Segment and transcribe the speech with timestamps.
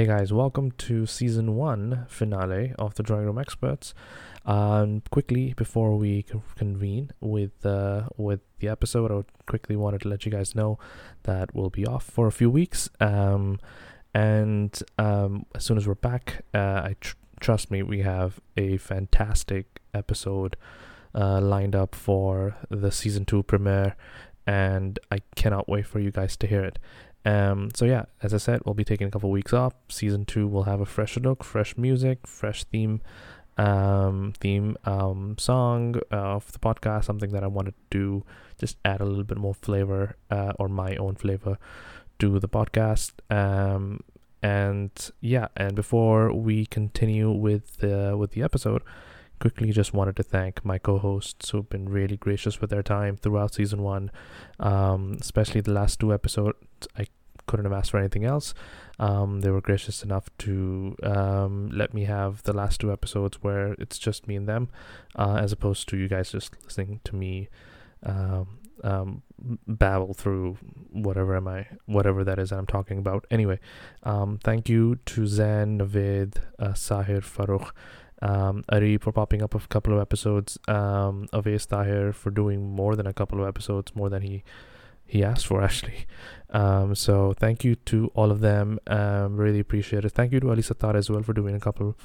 [0.00, 3.92] Hey guys, welcome to season one finale of the Drawing Room Experts.
[4.46, 6.24] Um, quickly before we
[6.56, 10.78] convene with uh, with the episode, I quickly wanted to let you guys know
[11.24, 12.88] that we'll be off for a few weeks.
[12.98, 13.60] Um,
[14.14, 18.78] and um, as soon as we're back, uh, I tr- trust me, we have a
[18.78, 20.56] fantastic episode
[21.14, 23.96] uh, lined up for the season two premiere,
[24.46, 26.78] and I cannot wait for you guys to hear it.
[27.24, 29.74] Um, so yeah, as I said, we'll be taking a couple weeks off.
[29.88, 33.00] Season two will have a fresh look, fresh music, fresh theme,
[33.58, 37.04] um, theme, um, song of the podcast.
[37.04, 38.24] Something that I wanted to do,
[38.58, 41.58] just add a little bit more flavor, uh, or my own flavor
[42.20, 43.12] to the podcast.
[43.30, 44.00] Um,
[44.42, 48.82] and yeah, and before we continue with the with the episode,
[49.38, 53.54] quickly just wanted to thank my co-hosts who've been really gracious with their time throughout
[53.54, 54.10] season one,
[54.58, 56.56] um, especially the last two episodes.
[56.96, 57.06] I
[57.50, 58.54] couldn't have asked for anything else.
[59.00, 63.72] Um, they were gracious enough to um, let me have the last two episodes where
[63.72, 64.68] it's just me and them,
[65.16, 67.48] uh, as opposed to you guys just listening to me
[68.04, 68.46] um,
[68.84, 69.22] um,
[69.66, 70.58] babble through
[70.92, 73.26] whatever am I, whatever that is that I'm talking about.
[73.32, 73.58] Anyway,
[74.04, 77.72] um, thank you to Zen, Navid, uh, Sahir, Farooq,
[78.22, 82.94] um, Ari for popping up a couple of episodes, um, Aves Tahir for doing more
[82.94, 84.44] than a couple of episodes, more than he
[85.10, 86.06] he asked for actually.
[86.50, 88.80] Um, so thank you to all of them.
[88.86, 90.10] Um, really appreciate it.
[90.10, 91.96] Thank you to Ali Sattar as well for doing a couple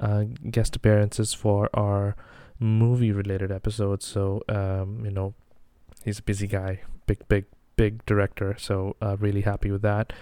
[0.00, 2.16] uh, guest appearances for our
[2.58, 4.04] movie related episodes.
[4.06, 5.34] So um, you know,
[6.04, 7.44] he's a busy guy, big big
[7.76, 8.56] big director.
[8.58, 10.12] So uh, really happy with that.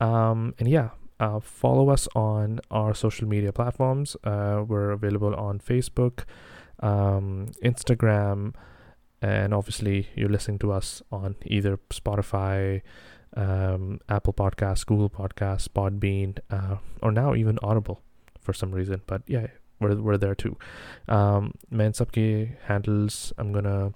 [0.00, 0.90] Um, and yeah,
[1.20, 4.16] uh, follow us on our social media platforms.
[4.24, 6.24] Uh, we're available on Facebook,
[6.80, 8.54] um, Instagram,
[9.20, 12.82] and obviously you're listening to us on either Spotify,
[13.36, 18.00] um, Apple Podcasts, Google Podcasts, Podbean, uh, or now even Audible
[18.40, 19.02] for some reason.
[19.06, 19.48] But yeah,
[19.80, 20.56] we're, we're there too.
[21.08, 23.92] Um, sabke handles I'm gonna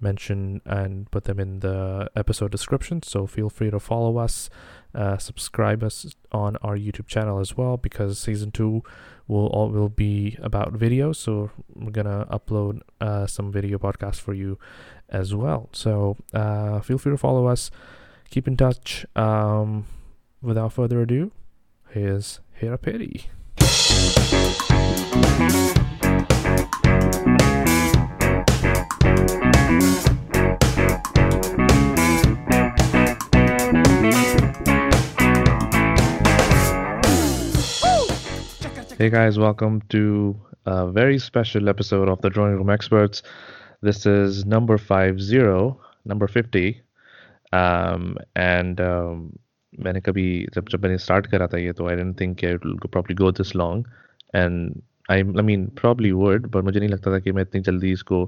[0.00, 3.02] mention and put them in the episode description.
[3.02, 4.50] So feel free to follow us,
[4.94, 8.82] uh, subscribe us on our YouTube channel as well because season two
[9.30, 11.12] will all will be about video.
[11.12, 14.58] So we're gonna upload uh, some video podcasts for you
[15.08, 15.68] as well.
[15.72, 17.70] So uh, feel free to follow us.
[18.30, 19.06] Keep in touch.
[19.14, 19.86] Um,
[20.42, 21.30] without further ado,
[21.90, 23.30] here's Hera Peri.
[38.99, 40.35] Hey guys, welcome to
[40.65, 43.23] a very special episode of the Drawing Room Experts.
[43.81, 46.81] This is number 50, number 50.
[47.53, 49.39] Um, and um,
[49.79, 52.75] मैंने कभी जब जब मैंने start करा था ये तो I don't think it will
[52.87, 53.85] probably go this long
[54.33, 57.91] and I I mean probably would but मुझे नहीं लगता था कि मैं इतनी जल्दी
[57.91, 58.23] इसको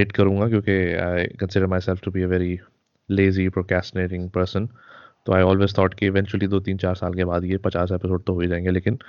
[0.00, 0.80] हिट uh, करूँगा क्योंकि
[1.10, 2.60] I consider myself to be a very
[3.08, 4.70] lazy procrastinating person
[5.25, 8.23] तो आई ऑलवेज थॉट कि इवेंचुअली दो तीन चार साल के बाद ये पचास एपिसोड
[8.23, 8.99] तो हो ही जाएँगे लेकिन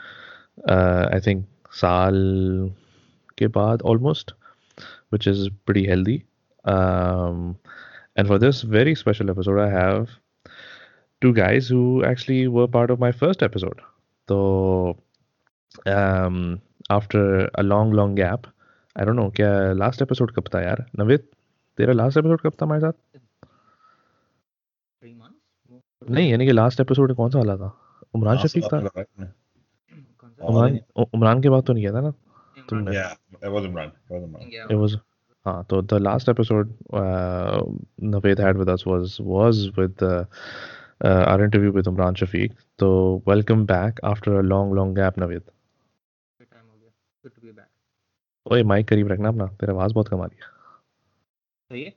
[0.70, 2.14] आई uh, थिंक साल
[3.38, 4.32] के बाद almost
[5.12, 6.22] which is pre healthy
[8.18, 10.06] and for this very special episode I have
[11.20, 13.80] two guys who actually were part of my first episode
[14.28, 14.38] तो
[16.90, 18.42] after a long long gap
[19.00, 20.84] I don't know क्या last episode कब था यार?
[20.98, 21.20] नवेद
[21.78, 22.92] तेरा last episode कब था हमारे साथ?
[26.02, 27.70] नहीं यानी कि लास्ट एपिसोड कौन सा वाला था?
[28.14, 28.78] उमरान शफीक था?
[30.40, 30.78] उमरान
[31.14, 32.10] उमरान के बाद तो नहीं था ना?
[32.68, 33.92] तुमने या इट उमरान
[34.52, 34.98] इट वाज
[35.46, 36.72] हाँ तो the last episode
[38.14, 42.90] Naved had with us was was with our interview with Umran Shafiq तो
[43.28, 45.42] welcome back after a long long gap Naved
[48.46, 50.46] ओए माइक करीब रखना अपना तेरा आवाज़ बहुत कम आ रही है।
[51.70, 51.92] सही है?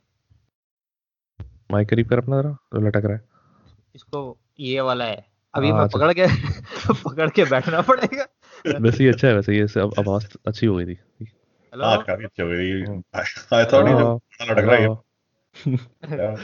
[1.72, 3.33] माइक करीब कर अपना जरा तो लटक रहा है।
[3.96, 4.20] इसको
[4.60, 6.26] ये वाला है अभी हाँ, मैं अच्छा। पकड़ के
[7.04, 8.28] पकड़ के बैठना पड़ेगा
[8.80, 12.04] वैसे ही अच्छा है वैसे ये से अब आवाज़ अच्छी हो गई थी हेलो हाँ
[12.04, 12.86] काफ़ी अच्छी हो गई
[13.66, 14.22] thought you Hello.
[14.42, 16.38] लटक रहा है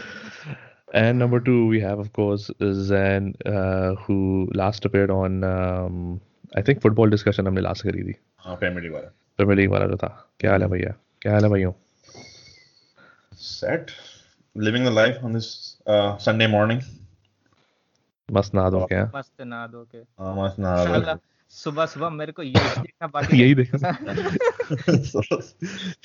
[0.94, 2.45] And number two, we have, of course,
[2.75, 4.15] Zen, uh, who
[4.53, 5.97] last appeared on, um,
[6.53, 8.15] I think, football discussion हमने last करी थी
[8.45, 10.07] हाँ फैमिली वाला प्रीमियर लीग वाला जो था
[10.39, 11.73] क्या हाल है भैया क्या हाल है भाइयों
[13.41, 13.91] set
[14.56, 15.51] living the life on this
[15.88, 16.81] uh, Sunday morning
[18.31, 21.17] मस्त नहा धो के हैं मस्त ना दो के uh, मस्त ना साला,
[21.49, 23.77] सुबह सुबह मेरे को ये देखना बाकी यही देखा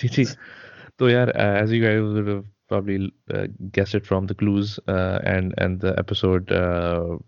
[0.00, 0.24] जी जी
[0.98, 4.78] तो यार uh, as you guys would have probably uh, guessed it from the clues
[4.88, 7.18] uh, and and the episode uh,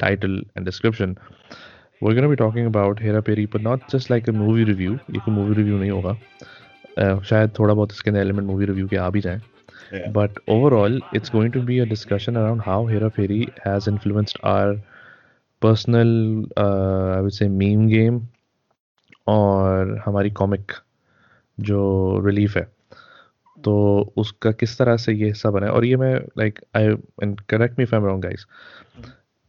[0.00, 1.16] title and description,
[2.00, 4.98] we're going to be talking about Hera Peri, but not just like a movie review.
[5.10, 6.16] ये कोई movie review नहीं होगा.
[6.98, 9.40] Uh, शायद थोड़ा बहुत इसके अंदर element movie review के आ भी जाएँ.
[9.92, 14.76] But overall, it's going to be a discussion around how Hera Peri has influenced our
[15.62, 18.20] personal, uh, I would say, meme game
[19.26, 20.72] और हमारी कॉमिक
[21.60, 22.72] जो रिलीफ है।
[23.64, 23.74] तो
[24.16, 25.72] उसका किस तरह से ये हिस्सा बना है?
[25.72, 26.84] और ये मैं like I
[27.22, 28.46] and correct me fam wrong guys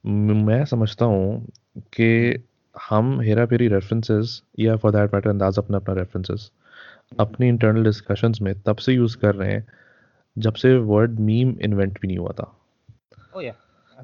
[0.05, 1.45] मैं समझता हूँ
[1.77, 2.43] कि
[2.89, 6.51] हम हेरा फेरी रेफरेंसेस या फॉर दैट मैटर अंदाज अपना अपना रेफरेंसेस
[7.19, 9.67] अपनी इंटरनल डिस्कशंस में तब से यूज़ कर रहे हैं
[10.37, 12.59] जब से वर्ड मीम इन्वेंट भी नहीं हुआ था।
[13.37, 13.55] Oh yeah.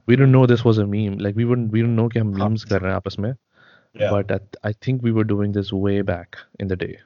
[0.10, 2.28] We don't know this was a meme like we wouldn't we don't know कि हम
[2.28, 4.14] मीम्स कर रहे हैं आपस में। Yeah.
[4.14, 6.98] But I think we were doing this way back in the day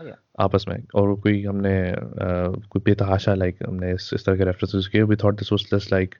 [0.00, 0.18] Oh yeah.
[0.40, 4.88] आपस में। और कोई हमने uh, कोई बेतहाशा लाइक हमने इस, इस तरह के रेफरेंसेस
[4.88, 6.14] किए। We thought this was just like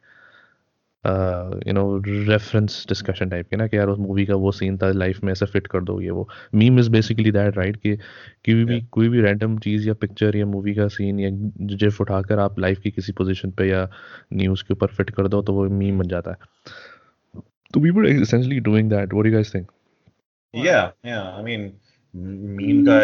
[1.67, 4.93] you know reference discussion type के ना कि यार उस मूवी का वो सीन था
[4.93, 8.65] लाइफ में ऐसे फिट कर दो ये वो। Meme is basically that right कि कोई
[8.65, 8.81] भी.
[8.81, 11.31] कोई भी रैंडम चीज़ या पिक्चर या मूवी का सीन या
[11.77, 13.91] जिफ उठाकर आप लाइफ की किसी पोजीशन पे या
[14.33, 16.37] न्यूज़ के ऊपर फिट कर दो तो वो मीम बन जाता है।
[17.75, 19.71] तो we were essentially doing that what do you guys think
[20.57, 21.25] Yeah, yeah.
[21.39, 21.63] I mean,
[22.17, 22.99] m- meme का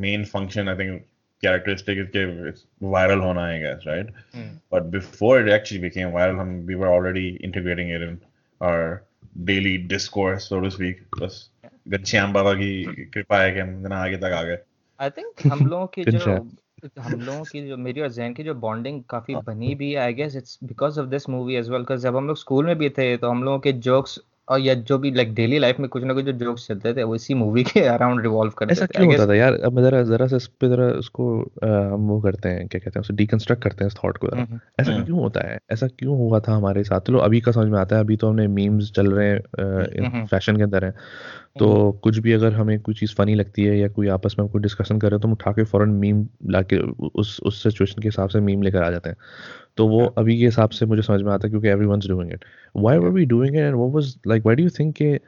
[0.00, 1.09] main function, I think,
[1.42, 4.08] characteristic is कि it's viral होना, I guess, right?
[4.34, 4.50] Hmm.
[4.70, 8.20] But before it actually became viral, हम we were already integrating it in
[8.60, 9.02] our
[9.44, 10.96] daily discourse, so to speak.
[11.20, 11.50] बस
[11.88, 12.84] घनश्याम बाबा की
[13.14, 14.58] कृपा है कि हम इतना आगे तक आ गए.
[15.00, 16.48] आई थिंक हम लोगों की जो
[16.98, 20.14] हम लोगों की जो मेरी और जैन की जो बॉन्डिंग काफ़ी बनी भी है I
[20.14, 23.16] guess it's because of this movie as well जब हम लोग स्कूल में भी थे
[23.16, 24.18] तो हम लोगों के जोक्स
[24.50, 27.02] और या जो भी लाइक डेली लाइफ में कुछ ना कुछ जो जोक्स चलते थे
[27.02, 29.52] वो इसी मूवी के अराउंड रिवॉल्व करते ऐसा थे क्यों होता था यार?
[29.54, 31.26] अब जरा जरा सा इस पे जरा उसको
[31.64, 34.40] हम वो करते हैं क्या कहते हैं उसे डिकंस्ट्रक्ट करते हैं इस थॉट को जरा।
[34.42, 35.58] हम्म, ऐसा हम्म। क्यों होता है?
[35.72, 37.00] ऐसा क्यों हुआ था हमारे साथ?
[37.00, 40.26] चलो अभी का समझ में आता है अभी तो हमने मीम्स चल रहे हैं हम्म।
[40.26, 40.94] फ़ैशन के अंदर हैं।
[41.58, 44.62] तो कुछ भी अगर हमें कोई चीज़ फनी लगती है या कोई आपस में कोई
[44.62, 46.76] डिस्कशन कर रहे हो तो हम उठा के फ़ौरन मीम लाके
[47.08, 49.16] उस उस सिचुएशन के हिसाब से मीम लेकर आ जाते हैं।
[49.80, 52.44] तो वो अभी के हिसाब से मुझे समझ में आता है क्योंकि everyone's doing it
[52.76, 55.18] why were we doing it and what was like why do you think कि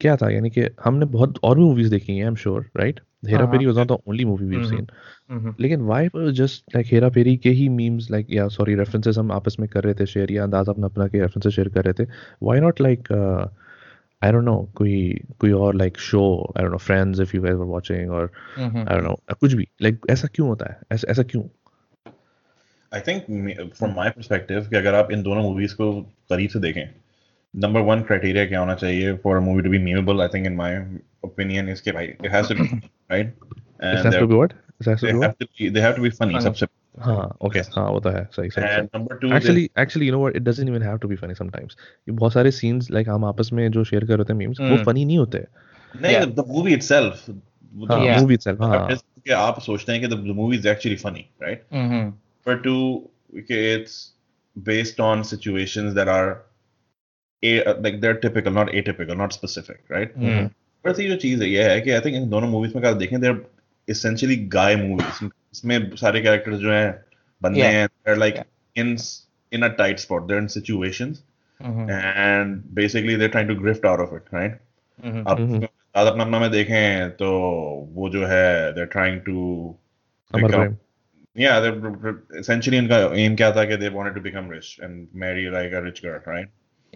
[0.00, 0.30] क्या था?
[0.30, 3.52] यानी कि हमने बहुत और भी मूवीज़ देखी हैं I am sure right Hera हाँ,
[3.52, 4.86] Pheri was not the only movie we have seen
[5.60, 9.32] लेकिन why was just like Hera Pheri के ही मीम्स लाइक या सॉरी रेफरेंसेस हम
[9.32, 12.04] आपस में कर रहे थे शेयर या अंदाज़ा अपना अपना के रेफरेंसेस शेयर कर रहे
[12.04, 12.08] थे.
[12.42, 13.12] Why not like
[14.22, 16.22] I don't know कोई कोई और like show
[16.56, 19.68] I don't know Friends if you guys were watching और आई डोंट नो कुछ भी.
[19.82, 20.78] लाइक like, ऐसा क्यों होता है?
[20.92, 21.42] ऐसा ऐसा क्यों?
[22.94, 23.24] I think
[23.74, 26.88] from my perspective कि अगर आप इन दोनों मूवीज़ को करीब से देखें
[27.56, 30.54] नंबर वन क्राइटेरिया क्या होना चाहिए for a movie to be memeable I think in
[30.54, 30.86] my
[31.24, 33.34] opinion इसके भाई it has to right
[33.82, 34.52] and that to be what
[34.88, 36.66] that have to be they have to be funny सबसे
[43.24, 44.20] आपस में जो share कर
[49.32, 50.00] आप सोचते हैं
[52.46, 53.08] number two
[53.38, 54.12] okay, it's
[54.56, 56.42] based on situations that are
[57.42, 60.46] a, like they're typical not atypical not specific right हम्म,
[60.84, 62.94] पर ये जो चीज़ है ये है कि आई थिंक इन दोनों मूवीज़ में अगर
[62.98, 63.44] देखें देर
[63.88, 65.22] essentially guy movies
[65.54, 66.90] इसमें सारे कैरेक्टर्स जो हैं
[67.42, 67.72] बंदे Yeah.
[67.76, 68.82] हैं they're like Yeah.
[68.82, 68.96] in
[69.52, 71.22] in a tight spot they're in situations
[71.60, 74.56] hmm, and basically they're trying to grift out of it right
[75.04, 75.68] हम्म, अब Mhm.
[75.94, 77.28] अपना अपना में देखें तो
[77.98, 79.36] वो जो है they're trying to
[80.30, 80.74] become- Prem
[81.36, 85.48] yeah they're essentially इनका aim क्या था कि they wanted to become rich and marry
[85.56, 86.48] like a rich girl right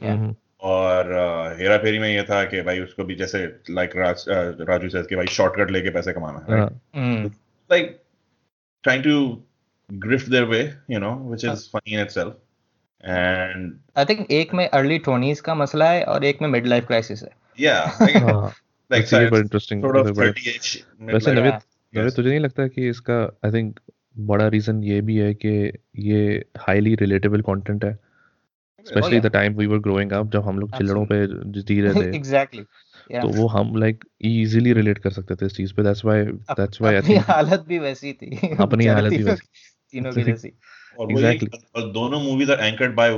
[0.03, 0.11] Yeah.
[0.11, 3.39] हम्म, और uh, हेरा फेरी में ये था कि भाई उसको भी जैसे
[3.71, 6.59] like Raj uh, Raju says कि भाई शॉर्टकट लेके पैसे कमाना right?
[6.59, 7.31] हाँ hmm,
[7.71, 7.91] like
[8.89, 9.43] trying to
[9.91, 12.35] grift their way, you know, which is funny in itself.
[13.05, 16.87] And I think एक में अर्ली ट्वेंटीज का मसला है और एक में मिड लाइफ
[16.87, 17.31] क्राइसिस है
[17.71, 18.55] हाँ
[18.91, 20.77] of Very- very- 30-ish.
[21.01, 21.41] वैसे Yeah.
[21.41, 23.81] नवित तुझे नहीं लगता कि इसका आई थिंक
[24.19, 27.99] बड़ा रीजन ये भी है कि ये हाईली रिलेटेबल कंटेंट है
[28.89, 31.27] specially the time we were growing up जब हम लोग चिल्लड़ों पे
[31.63, 32.63] जी रहे थे। एग्जैक्टली
[33.21, 36.81] तो वो हम लाइक इजीली रिलेट कर सकते थे इस चीज़ पे। That's why that's
[36.81, 39.49] why I अपनी थिंक हालत भी वैसी थी। अपनी हालत भी वैसी।
[39.93, 40.53] तीनों की जैसी।
[40.99, 43.09] और वही- और दोनों are anchored by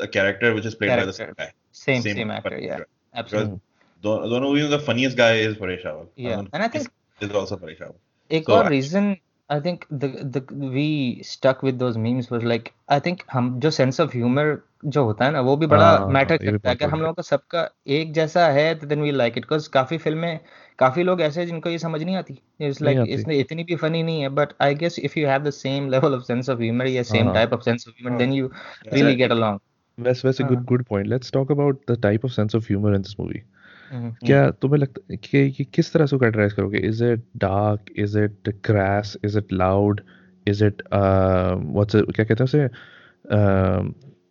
[0.00, 1.38] the character which is played by the same Character.
[1.38, 1.56] guy.
[1.72, 2.78] Same same actor या
[3.16, 3.56] एब्सोल्युटली
[4.02, 6.28] दोनों movies में the funniest guy is Paresh Rawal.
[6.28, 6.40] Yeah.
[6.40, 8.32] And And I think- is also Paresh Rawal.
[8.32, 9.16] एक और reason
[9.52, 10.04] I think the
[10.36, 10.86] the we
[11.24, 14.56] stuck with those memes was like I think हम जो sense of humour
[14.86, 16.86] जो होता है ना वो भी बड़ा हाँ, मैटर ये भी करता है बहुत अगर
[16.86, 19.98] हम बड़ा लोगों का सबका एक जैसा है तो then we like it because काफ़ी
[19.98, 20.40] फ़िल्में
[20.78, 23.64] काफ़ी लोग ऐसे हैं जिनको ये समझ नहीं आती इट्स नहीं लाइक आती। इसने इतनी
[23.64, 26.50] भी फनी नहीं है but I guess if you have the same level of sense
[26.50, 28.94] of humour या सेम हाँ। Type of sense of humour हाँ। Then you Yeah.
[28.94, 29.58] Really get along
[29.98, 32.94] वैसे वैसे गुड हाँ good point let's talk about the type of sense of humour
[32.94, 33.61] in this movie hmm,
[33.92, 36.78] क्या तुम्हें लगता है कि कि किस तरह से कैटेगराइज करोगे?
[36.78, 40.00] Is it dark is it crass is it loud
[40.46, 42.68] is it what's क्या कहते हैं उसे?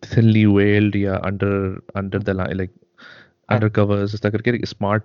[0.06, 2.72] थिनली वेल्ड या under under the like
[3.48, 5.04] under covers इस तरह करके स्मार्ट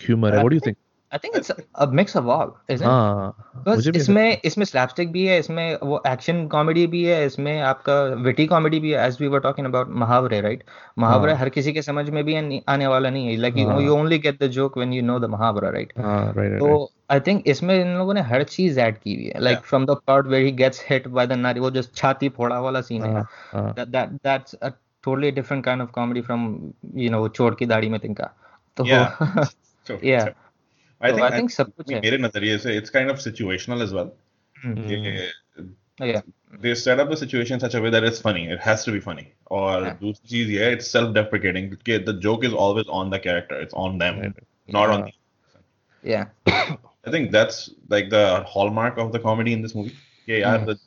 [0.00, 0.76] ह्यूमर है what do you think
[1.12, 2.90] I think it's a, a mix of all, isn't it?
[2.90, 7.04] हाँ Because मुझे भी ऐसा इसमें इसमें slapstick भी है इसमें वो एक्शन कॉमेडी भी
[7.04, 10.64] है इसमें आपका विटी कॉमेडी भी है as we were talking about मुहावरे राइट
[10.98, 13.68] मुहावरे हाँ। हर किसी के समझ में भी आने आने वाला नहीं है लाइक यू
[13.68, 16.58] हाँ। You only get the joke when you know the मुहावरा राइट हाँ राइट राइट
[16.58, 19.56] तो राइट आई थिंक इसमें इन लोगों ने हर चीज़ ऐड की हुई है like
[19.56, 19.68] Yeah.
[19.68, 22.80] From the part where he gets hit by the नारी वो जो छाती फोड़ा वाला
[22.80, 24.72] सीन है हाँ हाँ। that that that's a
[25.04, 26.48] totally different kind of comedy from
[26.96, 28.30] you know चोर की दाढ़ी में तिनका
[28.76, 30.28] तो Yeah.
[31.01, 32.79] So, yeah so I तो think आई I थिंक सब कुछ है मेरे नजरिए से
[32.79, 34.11] it's kind of situational as well.
[34.63, 36.21] हम्म, कि yeah
[36.63, 38.43] they set up the situation in such a way that it's funny.
[38.55, 39.25] It has to be funny.
[39.51, 41.69] और yeah दूसरी चीज ये है it's self-deprecating.
[41.89, 43.59] कि the joke is always on the character.
[43.65, 44.45] It's on them, right
[44.77, 45.19] not on हाँ the
[46.03, 46.25] yeah
[47.07, 49.95] I think that's like the hallmark of the comedy in this movie.
[50.25, 50.79] कि यार हम्म, the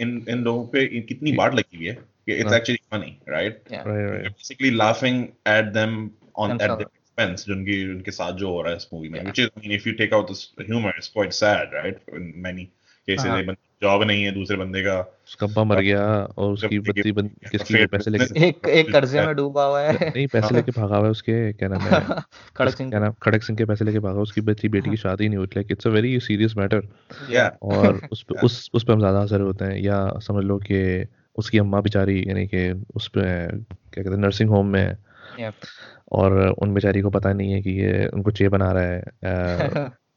[0.00, 3.10] इन इन लोगों पे इन- कितनी बात लगी हुई है कि it's हाँ actually funny,
[3.36, 3.58] right?
[3.72, 5.22] yeah right You're right basically laughing
[5.54, 5.96] at them
[6.44, 6.76] on at their
[7.17, 9.29] themselves expense जिनकी उनके साथ जो हो रहा है इस मूवी में yeah.
[9.29, 12.33] which is I mean if you take out this humor it's quite sad right in
[12.45, 12.69] many
[13.07, 16.03] cases हाँ। एक जॉब नहीं है दूसरे बंदे का उसका मर गया
[16.37, 20.27] और उसकी बत्ती बंद किसकी पैसे लेके एक एक कर्जे में डूबा हुआ है। नहीं
[20.27, 22.21] पैसे लेके भागा हुआ है उसके क्या नाम है?
[22.57, 25.27] खड़क सिंह क्या नाम खड़क सिंह के पैसे लेके भागा उसकी बच्ची बेटी की शादी
[25.27, 26.87] नहीं हुई like it's a very serious matter
[27.61, 31.05] और उस पे उस उस पे हम ज़्यादा असर होते हैं या समझ लो कि
[31.35, 35.06] उसकी अम्मा बेचारी यानी कि उस पे क्या कहते हैं नर्सिंग होम में है
[35.39, 35.53] yeah.
[36.11, 39.03] और उन बेचारी को पता नहीं है कि ये उनको चे बना रहा है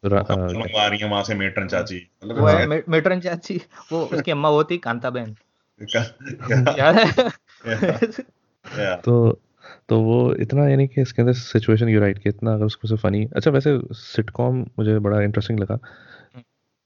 [0.07, 3.61] मंगवा रही है वहाँ से मेट्रन चाची। मतलब वो है मेट्रन चाची
[3.93, 5.37] वो उसकी अम्मा होती कांता बहन।
[6.79, 9.41] याद है तो
[9.89, 12.97] तो वो इतना यानी कि इसके अंदर सिचुएशन यू राइट कि इतना अगर उसको से
[12.97, 15.79] फनी अच्छा वैसे सिटकॉम मुझे बड़ा इंटरेस्टिंग लगा।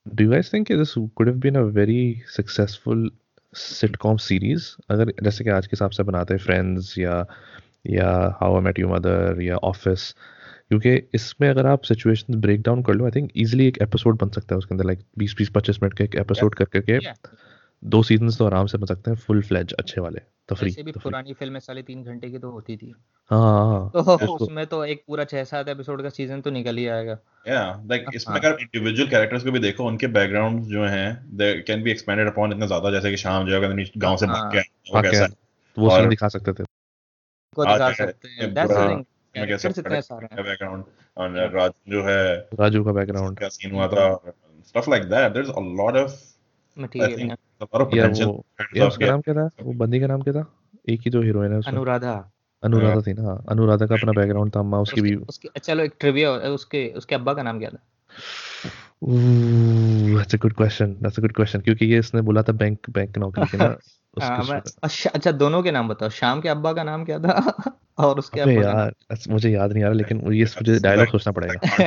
[0.08, 3.10] Do you guys think this could have been a very successful
[3.54, 7.26] sitcom series अगर जैसे कि आज के हिसाब से बनाते हैं फ्रेंड्स या
[7.86, 8.10] या
[8.40, 10.14] How I Met Your Mother या ऑफ़िस
[10.68, 14.28] क्योंकि इसमें अगर आप सिचुएशन ब्रेक डाउन कर लो आई थिंक इजीली एक एपिसोड बन
[14.30, 17.16] सकता है उसके अंदर लाइक बीस बीस पच्चीस मिनट का एक एपिसोड कर करके yeah.
[17.82, 21.00] दो सीजन्स तो आराम से बन सकते हैं फुल फ्लेज अच्छे वाले तफरी भी तफरी
[21.02, 22.92] पुरानी फ़िल्में साढ़े तीन घंटे की तो होती थी।
[23.30, 26.76] हाँ हाँ हाँ तो उसमें तो एक पूरा छह सात एपिसोड का सीज़न तो निकल
[26.76, 31.36] ही आएगा। Yeah, like इसमें अगर इंडिविजुअल कैरेक्टर्स को भी देखो उनके बैकग्राउंड जो हैं
[31.36, 34.52] they can be expanded upon इतना ज़्यादा जैसे कि शाम जो है गाँव से भाग
[34.52, 34.60] के
[34.94, 35.28] वो कैसा
[35.76, 36.64] वो सीन दिखा सकते थे।
[37.54, 40.84] को दिखा सकते हैं। दैट्स द हाँ थिंग कैरेक्टर्स इतने सारे हैं। बैकग्राउंड
[41.16, 44.32] और राज जो है राजू का बैकग्राउंड का सीन हुआ था
[44.68, 46.12] stuff like that there's a lot of
[46.76, 49.50] I material उसका नाम क्या था?
[49.62, 50.54] वो बंदी का नाम क्या था?
[50.88, 52.30] एक ही जो हीरोइन है उसमें अनुराधा।
[52.64, 55.84] अनुराधा थी ना हाँ, अनुराधा का अपना बैकग्राउंड था अम्मा उसकी उसके भी उसके चलो
[55.84, 57.78] एक ट्रिविया उसके उसके अब्बा का नाम क्या था?
[60.18, 63.18] That's a good question that's a good question क्योंकि ये इसने बोला था बैंक बैंक
[63.18, 63.78] नौकरी के ना।
[64.23, 67.52] अच्छा अच्छा दोनों के नाम बताओ। शाम के अब्बा का नाम क्या था?
[67.99, 68.94] और उसके अब्बा यार
[69.28, 71.87] मुझे याद नहीं आ रहा लेकिन ये मुझे डायलॉग सोचना पड़ेगा।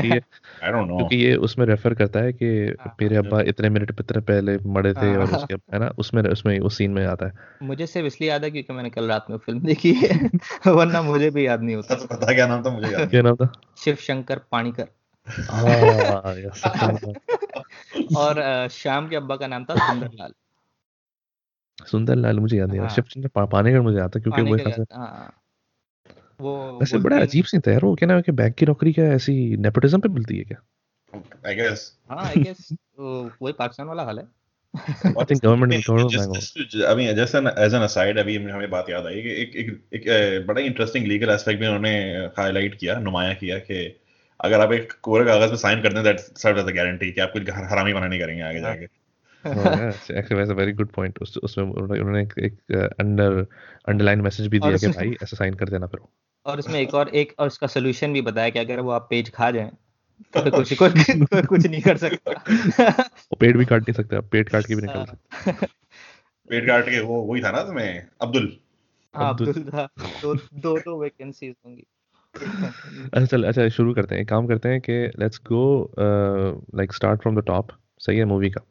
[0.71, 2.45] क्योंकि ये उसमें रेफर करता है कि
[2.79, 5.91] हाँ मेरे अब्बा इतने मिनट इतने पहले मरे थे और हाँ। उसके है ना?
[5.97, 9.07] उसमें उसमें उस सीन में आता है। मुझे सिर्फ़ इसलिए याद है क्योंकि मैंने कल
[9.07, 10.29] रात में फ़िल्म देखी है
[10.67, 13.51] वरना मुझे भी याद नहीं होता। पता क्या नाम था मुझे क्या नाम था?
[13.77, 14.87] शिव शंकर पाणीकर।
[15.49, 16.33] हाँ।
[18.17, 20.33] और शाम के अब्बा का नाम था सुंदरलाल।
[21.85, 24.57] सुंदर लाल मुझे याद नहीं आ रहा। हाँ। शिवचंद्र पा, पानेगढ़ मुझे आता क्योंकि वो
[24.57, 25.43] खासा हाँ
[26.41, 29.05] वो वैसे बड़ा अजीब सीन था यार वो क्या ना कि बैंक की नौकरी क्या
[29.05, 30.57] ऐसी नेपोटिज्म पे मिलती है क्या?
[31.47, 31.79] I guess
[32.11, 32.67] हाँ आई गेस
[32.99, 34.25] वही पाकिस्तान वाला हाल है।
[35.07, 38.69] I think government just- bank just to- अभी just an as an aside अभी हमें
[38.69, 41.99] बात याद आई कि एक एक एक बड़ा इंटरेस्टिंग लीगल एस्पेक्ट भी उन्होंने
[42.37, 44.01] हाईलाइट किया नुमाया किया कि
[44.39, 47.21] अगर आप एक कोरे कागज़ पे साइन करते हैं that serve as a guarantee कि
[47.21, 49.06] आप कुछ हरामी बना नहीं करेंगे आगे हाँ। जाके।
[49.45, 53.45] एक्चुअली वैसे वेरी गुड पॉइंट उस उसमें उन्होंने एक, एक अंडर
[53.87, 55.99] अंडरलाइन मैसेज भी दिया कि भाई ऐसा साइन कर देना फिर
[56.45, 59.31] और इसमें एक और एक और इसका सोल्यूशन भी बताया कि अगर वो आप पेज
[59.33, 59.71] खा जाएँ
[60.33, 60.89] तो कुछ कोई
[61.25, 62.31] कोई कुछ नहीं कर सकता।
[63.01, 65.67] वो पेट भी काट नहीं सकते आप पेट काट के भी निकल सकते। हाँ
[66.49, 68.57] पेट काट के वो वही था ना तुम्हें अब्दुल?
[69.15, 71.83] हाँ, अब्दुल। अब्दुल था। दो दो दो वैकेंसीज होंगी।
[73.13, 75.91] अच्छा चल अच्छा शुरू करते हैं काम करते हैं कि let's go
[76.75, 77.67] like start from the top
[77.99, 78.61] सही है मूवी का?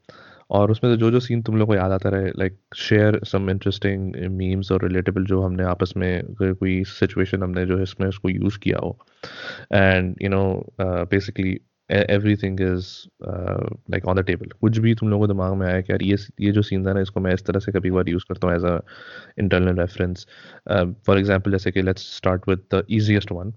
[0.51, 3.51] और उसमें से जो जो सीन तुम लोग को याद आता रहे like share some
[3.51, 8.29] interesting memes और रिलेटेबल जो हमने आपस में कोई सिचुएशन हमने जो है इसमें उसको
[8.29, 8.99] यूज़ किया हो।
[9.73, 10.45] And you know
[10.81, 11.59] basically
[11.91, 12.87] everything is
[13.91, 16.17] like on the table कुछ भी तुम लोगों को दिमाग में आया कि यार ये
[16.41, 18.57] ये जो सीन था ना इसको मैं इस तरह से कभी बार यूज़ करता हूँ
[18.57, 18.81] as a
[19.39, 20.27] internal reference
[21.07, 23.53] for example जैसे कि let's start with the easiest one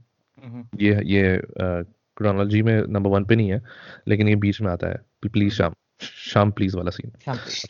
[0.79, 3.61] ये ये क्रोनोलॉजी uh, में नंबर वन पे नहीं है
[4.07, 7.11] लेकिन ये बीच में आता है प्लीज़ शाम शाम प्लीज़ वाला सीन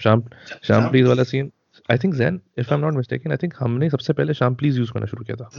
[0.04, 0.24] शाम
[0.68, 1.52] शाम प्लीज़ वाला scene
[1.92, 4.78] I think Jain if I am not mistaken I think हमने सबसे पहले शाम प्लीज़
[4.80, 5.50] यूज़ करना शुरू किया था।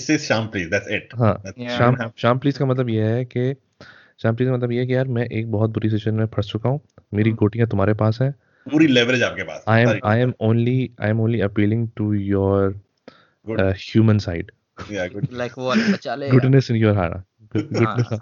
[0.00, 0.68] Say Sham please.
[0.72, 1.12] That's it.
[1.18, 1.34] हाँ.
[1.76, 3.54] शाम शाम प्लीज़ का मतलब ये है कि
[4.22, 6.46] शाम प्लीज़ का मतलब ये है कि यार मैं एक बहुत बुरी सिचुएशन में फंस
[6.46, 6.80] चुका हूँ
[7.14, 8.30] मेरी गोटियाँ तुम्हारे पास हैं।
[8.66, 12.74] पूरी लेवरेज आपके पास I am I am only I am only appealing to your
[13.46, 14.50] human side.
[14.90, 18.20] Like वो वाला बचा ले goodness in your heart goodness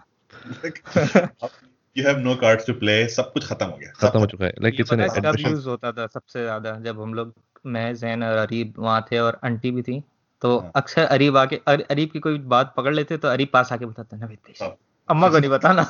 [1.97, 3.09] हाँ। you have no cards to play.
[3.09, 3.92] सब कुछ खत्म हो गया.
[3.97, 5.50] खत्म हो चुका है like it's an admission.
[5.50, 7.35] Use होता था सबसे ज़्यादा जब हम लोग
[7.66, 10.04] मैं जैन और अरीब वहाँ थे और आंटी भी थी
[10.40, 13.73] तो हाँ। अक्सर अरीब आके अर- अरीब की कोई बात पकड़ लेते तो अरीब पास
[13.73, 14.76] आके बताता ना बेटे हाँ।
[15.09, 15.83] अम्मा को नहीं बताना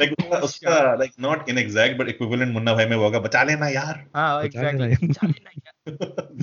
[0.00, 4.06] like उसका, उसका like not inexact but equivalent Munna Bhai में होगा बचा लेना यार
[4.16, 5.72] हाँ बचा एग्जैक्टली समझ गया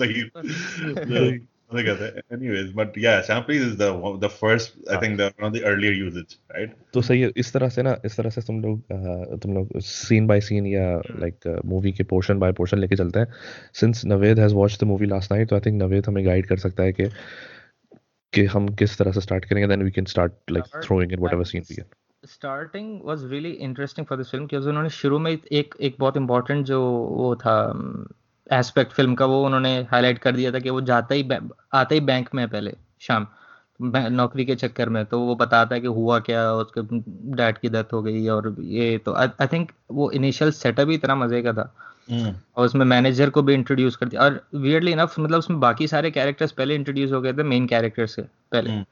[0.10, 5.64] था anyways but yeah shampoo is the the first I think the one of the
[5.64, 6.70] earlier usage right?
[6.94, 8.82] तो सही है इस तरह से ना इस तरह से तुम लोग
[9.42, 13.28] तुम लोग सीन बाय सीन या लाइक मूवी के पोर्शन बाय पोर्शन लेके चलते हैं।
[13.74, 16.58] Since Naved has watched the movie last night तो आई थिंक नवेद हमें गाइड कर
[16.58, 17.10] सकता है कि
[18.34, 21.20] कि हम किस तरह से स्टार्ट करेंगे then we can start like Start throwing in
[21.20, 21.76] whatever scene we
[22.26, 26.66] starting was really interesting for this film क्योंकि उन्होंने शुरू में एक एक बहुत इंपॉर्टेंट
[26.66, 27.74] जो वो था
[28.48, 31.30] एस्पेक्ट फ़िल्म का वो उन्होंने हाईलाइट कर दिया था कि वो जाता ही
[31.74, 33.28] आता ही बैंक में पहले शाम।
[33.82, 36.82] नौकरी के चक्कर में तो वो बताता है कि हुआ क्या उसके
[37.36, 41.16] डैड की डेथ हो गई और ये तो। आई थिंक वो इनिशियल सेटअप ही इतना
[41.16, 41.74] मज़े का था।
[42.58, 46.12] और उसमें मैनेजर को भी इंट्रोड्यूस कर दिया। और वियरली इनफ मतलब उसमें बाकी सारे
[46.12, 48.22] कैरेक्टर्स पहले इंट्रोड्यूस हो गए थे मेन कैरेक्टर से
[48.52, 48.86] पहले। हम्म।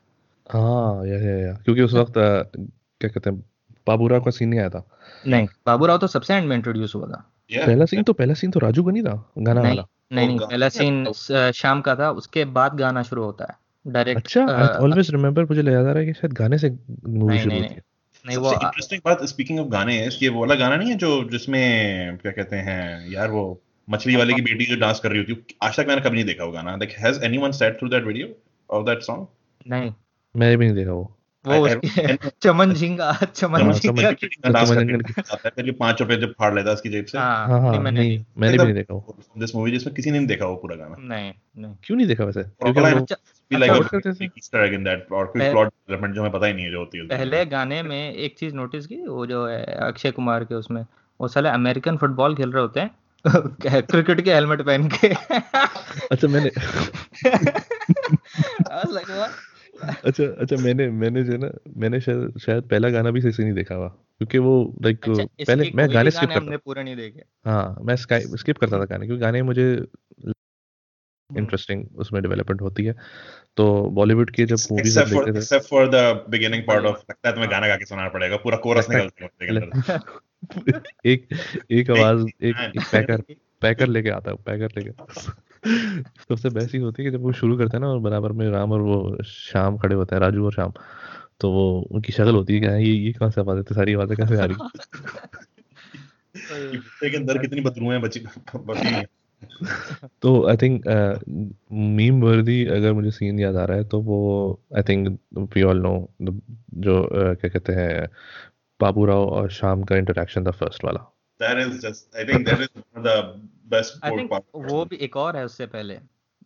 [0.45, 3.39] हाँ या या या। क्योंकि उस वक्त क्या कहते हैं
[3.87, 4.83] बाबूराव का सीन नहीं आया था।
[5.27, 8.51] नहीं बाबूराव तो सबसे एंड में इंट्रोड्यूस हुआ था। Yeah पहला सीन तो पहला सीन
[8.51, 12.09] तो राजू का नहीं था गाना नहीं वाला। नहीं नहीं पहला सीन शाम का था
[12.13, 14.41] उसके बाद गाना शुरू होता है। डायरेक्ट अच्छा
[14.79, 17.81] ऑलवेज रिमेंबर मुझे आ रहा है कि शायद गाने से मूवी शुरू होती है।
[18.25, 21.23] नहीं वो इंटरेस्टिंग बात स्पीकिंग ऑफ़ गाने है ये वो वाला गाना नहीं है जो
[21.29, 23.43] जिसमें क्या कहते हैं यार वो
[23.87, 26.25] मछली वाले की बेटी जो डांस कर रही होती है आज तक मैंने कभी नहीं
[26.25, 28.27] देखा वो गाना। Like has anyone sat through that video
[28.69, 29.27] of that song
[29.67, 29.91] नहीं।
[30.35, 31.03] मैंने भी नहीं देखा वो।
[31.45, 31.67] वो
[32.43, 37.17] चमन झिंगा चमन हाँ, झिंगा है। ये पाँच रुपए जब फाड़ लेता उसकी जेब से।
[37.17, 40.17] हाँ हाँ नहीं मैंने नहीं मैंने भी नहीं देखा वो। दिस मूवी जिसमें किसी ने
[40.17, 42.39] नहीं देखा वो पूरा गाना। नहीं नहीं। क्यों नहीं देखा वैसे?
[42.39, 43.15] अच्छा अच्छा,
[44.09, 45.53] ही है
[47.11, 50.85] है। पहले गाने में एक चीज़ नोटिस की वो जो है अक्षय कुमार के उसमें
[51.21, 52.91] वो साले अमेरिकन फुटबॉल खेल रहे होते हैं
[53.81, 55.07] क्रिकेट के हेलमेट पहन के।
[56.11, 56.51] अच्छा मैंने
[59.81, 63.53] अच्छा अच्छा मैंने मैंने जो ना मैंने शायद शायद पहला गाना भी सही से नहीं
[63.53, 67.77] देखा हुआ क्योंकि वो लाइक अच्छा, पहले मैं गाने स्किप करता पूरे नहीं देखे हाँ
[67.81, 69.87] मैं स्किप करता था गाने क्योंकि गाने मुझे
[71.29, 72.95] हम्म। इंटरेस्टिंग उसमें डेवलपमेंट होती है
[73.57, 77.33] तो बॉलीवुड के जब मूवीज़ देखते थे except for the beginning part of लगता है
[77.33, 79.99] तुम्हें गाना गा के सुनाना पड़ेगा पूरा कोरस है- निकलता है
[81.05, 81.27] एक
[81.71, 83.23] एक आवाज़ एक हाँ। एक पैकर
[83.61, 84.91] पैकर लेके आता है पैकर लेके
[86.29, 88.49] सबसे बेस्ट चीज़ होती है कि जब वो शुरू करते हैं ना और बराबर में
[88.49, 90.73] राम और वो शाम खड़े होते हैं राजू और शाम
[91.39, 93.93] तो वो उनकी शक्ल होती है कि हाँ, ये ये कौन सी आवाज़ है सारी
[93.93, 94.55] आवाज़ें कैसे आ रही
[97.09, 98.19] के अंदर कितनी बदरूएँ बची
[98.55, 99.05] बची हैं।
[100.21, 100.83] तो आई थिंक
[101.71, 105.79] मीम वर्दी अगर मुझे सीन याद आ रहा है तो वो I think we all
[105.79, 106.13] know
[106.73, 108.07] जो uh, क्या कहते हैं
[108.81, 111.10] बाबू राव और शाम का इंटरेक्शन था फ़र्स्ट वाला।
[111.41, 113.15] That is just I think that is one of the
[113.67, 114.47] best think parts.
[114.55, 115.95] वो भी एक और है उससे पहले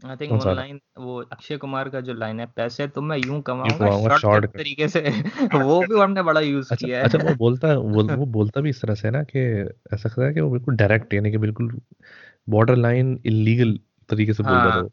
[0.06, 0.50] आई थिंक सा?
[0.50, 4.88] ऑनलाइन वो अक्षय कुमार का जो लाइन है पैसे तो मैं यूँ कमाऊँगा, शॉर्ट। तरीके
[4.88, 5.00] से
[5.54, 8.62] वो भी हमने बड़ा यूज़ अच्छा किया अच्छा है वो बोलता है वो वो बोलता
[8.62, 9.40] भी इस तरह से ना कि
[9.94, 11.82] ऐसा लगता है कि वो बिल्कुल डायरेक्ट यानी कि बिल्कुल
[12.50, 13.80] बॉर्डर लाइन इलीगल
[14.10, 14.90] तरीके से बोल रहा था हाँ।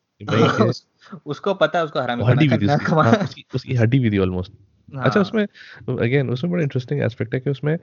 [0.59, 0.87] वो उस,
[1.27, 4.53] उसको पता है उसको हरामी हड्डी भी थी उसकी हाँ, उसकी हड्डी भी थी ऑलमोस्ट
[4.99, 5.47] अच्छा हाँ, उसमें
[5.99, 7.77] अगेन उसमें बड़ा इंटरेस्टिंग एस्पेक्ट है कि उसमें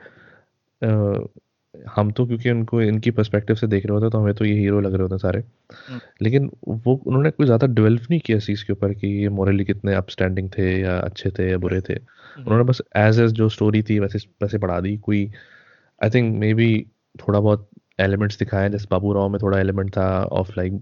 [1.88, 4.54] हम तो क्योंकि उनको इनकी पर्सपेक्टिव से देख रहे होते हैं तो हमें तो ये
[4.54, 5.40] हीरो लग रहे होते हैं सारे।
[5.90, 9.30] हम्म। लेकिन वो उन्होंने कोई ज़्यादा डेवलप नहीं किया इस चीज़ के ऊपर कि ये
[9.30, 11.96] मोरली कितने अपस्टैंडिंग थे या अच्छे थे या बुरे थे।
[12.38, 15.32] उन्होंने बस एज एज जो स्टोरी थी वैसे वैसे पढ़ा दी। कोई
[16.02, 20.08] आई थिंक मे बी थोड़ा बहुत एलिमेंट्स दिखाए जैसे बाबू राव में थोड़ा एलिमेंट था
[20.24, 20.82] ऑफ़ लाइक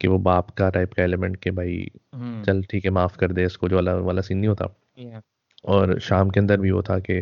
[0.00, 3.32] कि वो बाप का टाइप का एलिमेंट कि भाई हम्म, चल ठीक है माफ़ कर
[3.32, 4.74] दे इसको जो वाला वाला सीन नहीं होता।
[5.64, 7.20] और शाम के अंदर भी वो था कि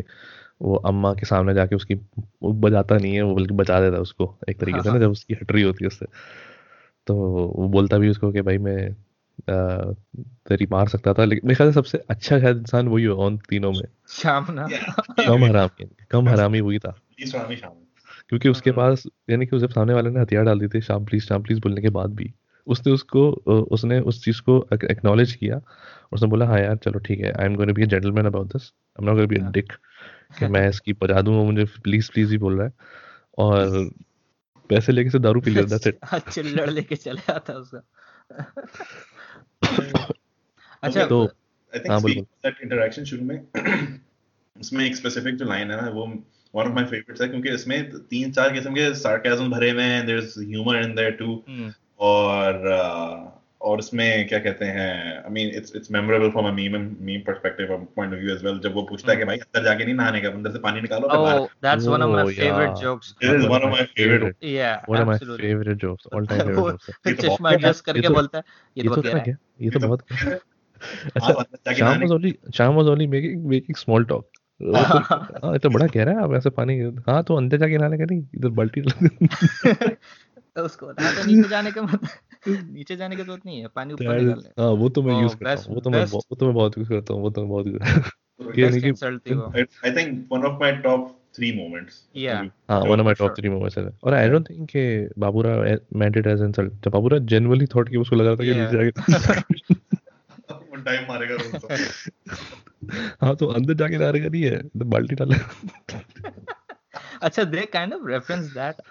[0.61, 1.95] वो अम्मा के सामने जाके उसकी
[2.43, 5.33] बजाता नहीं है वो बल्कि बचा देता है उसको एक तरीके से ना जब उसकी
[5.33, 6.05] हटरी होती है उससे।
[7.07, 8.93] तो वो बोलता भी उसको कि भाई मैं
[10.49, 13.37] तेरी मार सकता था लेकिन मेरे ख्याल से सबसे अच्छा शायद इंसान वही होगा उन
[13.49, 14.67] तीनों में। शाम ना
[15.19, 16.95] कम हरामी कम हरामी वही था.
[18.29, 21.05] क्योंकि उसके हम्म। पास यानी कि जब सामने वाले ने हथियार डाल दिए थे शाम
[21.05, 22.33] प्लीज़ शाम प्लीज़ बोलने के बाद भी
[22.67, 23.29] उसने उसको
[23.71, 27.45] उसने उस चीज़ को एक्नॉलेज किया और उसने बोला हाँ यार चलो ठीक है I
[27.45, 29.51] am going to be a gentleman about this I am not going be a हाँ।
[29.51, 29.73] डिक
[30.39, 32.73] कि मैं इसकी बजा दूँगा मुझे प्लीज़ प्लीज़ ही बोल रहा है।
[33.37, 33.89] और
[34.69, 37.83] पैसे लेके से दारू पी लेता दैट्स इट हाँ, चिल्लड़ लेके चले आता उसका।
[40.83, 41.25] अच्छा तो
[41.89, 43.47] हाँ, बोल, that interaction शुरू में
[44.59, 46.07] उसमें एक specific जो line है ना वो
[46.55, 50.07] वन ऑफ़ my favorites है क्योंकि इसमें तीन चार किस्म के sarcasm भरे हुए हैं
[50.07, 55.49] there's humor in there too हम्म, और uh, और उसमें क्या कहते हैं I mean
[55.55, 58.59] it's it's memorable from a meme and meme perspective और point of view as well
[58.59, 59.29] जब वो पूछता है कि hmm.
[59.29, 62.33] भाई अंदर जाके नहीं नहाने का अंदर से पानी निकालो ओह that's one of my
[62.33, 66.27] favourite jokes this is one of my favourite या one of my favourite jokes all
[66.27, 68.43] time favourite चश्मा एडजस्ट करके बोलता है
[68.77, 70.05] ये तो क्या है। ये तो बहुत
[71.15, 72.79] अच्छा
[75.57, 78.81] तो बड़ा कह रहा है तो अंदर जाके इधर बाल्टी
[80.55, 82.09] तो उसको तो का
[82.47, 85.55] नीचे जाने की ज़रूरत नहीं है पानी ऊपर निकालने हाँ वो तो मैं यूज़ करता
[85.55, 87.49] best- हूँ वो तो मैं वो तो मैं बहुत यूज़ करता हूँ वो तो मैं
[87.49, 88.05] बहुत use- ये
[88.39, 90.45] नहीं बेस्ट कि इंसल्ट थी वो I, I think one
[90.85, 91.01] of
[91.37, 91.95] three moments.
[92.15, 92.43] Yeah.
[92.69, 93.27] हाँ So, one of my sure.
[93.27, 93.35] Top
[93.77, 95.55] है और आई डोंट थिंक कि Baburao
[95.95, 97.17] meant it as insult जब बाबूरा
[97.89, 99.33] कि उसको लग रहा था कि नीचे जाके
[100.51, 101.67] वो time मारेगा तो।
[103.25, 103.97] हाँ तो अंदर जाके
[104.29, 105.35] नहीं है तो बाल्टी डाले
[107.21, 108.81] अच्छा they kind of reference that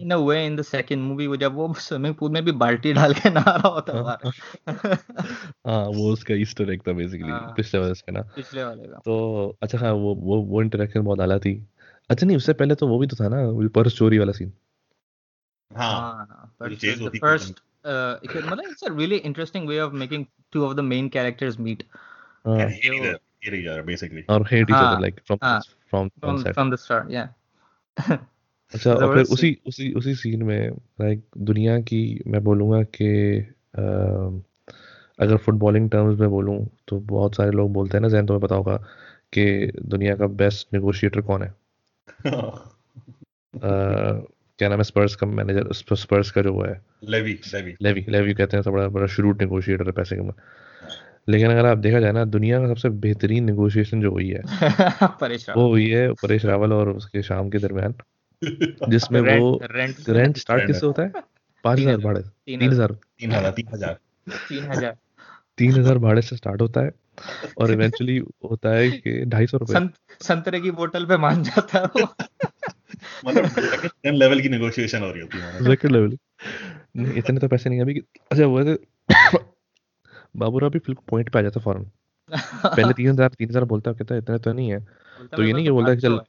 [0.00, 2.92] in a way in the second movie वो जब वो स्विमिंग पूल में भी बाल्टी
[2.92, 4.32] डाल के नहा रहा होता है बाहर।
[5.66, 8.98] हाँ वो उसका ईस्टर एग था बेसिकली हाँ। पिछले वाले से ना। पिछले वाले का।
[9.04, 11.66] तो अच्छा हाँ वो वो वो इंटरेक्शन बहुत आला थी।
[12.10, 14.52] अच्छा नहीं उससे पहले तो वो भी तो था ना वो पर्स चोरी वाला सीन
[15.76, 18.92] हाँ हाँ जो but chase the होती है first uh, it could- मतलब it's a
[18.92, 21.84] really interesting way of making two of the main characters meet
[22.46, 24.24] हाँ। And hate each other, hate each other basically.
[24.30, 27.28] और हेट ईच हाँ, other like from हाँ, from from set from the start yeah
[28.74, 33.38] अच्छा और फिर उसी उसी उसी सीन में लाइक दुनिया की मैं बोलूँगा कि
[35.18, 38.54] अगर फुटबॉलिंग टर्म्स में बोलूँ तो बहुत सारे लोग बोलते हैं ना जैन तुम्हें पता
[38.54, 38.76] होगा
[39.32, 41.54] कि दुनिया का बेस्ट नेगोशिएटर कौन है?
[43.54, 44.24] अ,
[44.58, 47.72] क्या नाम है स्पर्स का मैनेजर स्पर्स का जो वो है। Levy, Levy.
[47.82, 50.34] लेवी लेवी कहते हैं सब बड़ा बड़ा शुरूट नेगोशिएटर है पैसे का
[51.28, 54.42] लेकिन अगर आप देखा जाए ना दुनिया का सबसे बेहतरीन निगोशिएशन जो हुई है
[55.56, 57.94] वो हुई है परेश रावल और उसके शाम के दरमियान।
[58.42, 61.12] जिसमें वो रेंट रेंट स्टार्ट किससे होता है?
[61.64, 63.98] पाँच तीन हज़ार। भाड़े तीन हज़ार। तीन हज़ार तीन हज़ार।
[64.48, 64.96] तीन हज़ार।
[65.58, 66.92] तीन हज़ार भाड़े से स्टार्ट होता है
[67.58, 69.88] और इवेंचुअली होता है कि ढाई सौ रुपए
[70.20, 72.06] संतरे की बोतल पे मान जाता है वो।
[73.26, 76.16] मतलब लेवल की नेगोशिएशन हो रही होती है सेकंड लेवल
[76.96, 78.64] नहीं इतने तो पैसे नहीं अभी अच्छा वो
[80.36, 81.84] बाबूरा भी फ़िल्म पॉइंट पे आ जाता फ़ौरन
[82.30, 84.80] पहले तीन हज़ार तीन हज़ार बोलता है कहता है इतना तो नहीं है।
[85.32, 86.20] तो ये नहीं कि बोलता है कि चल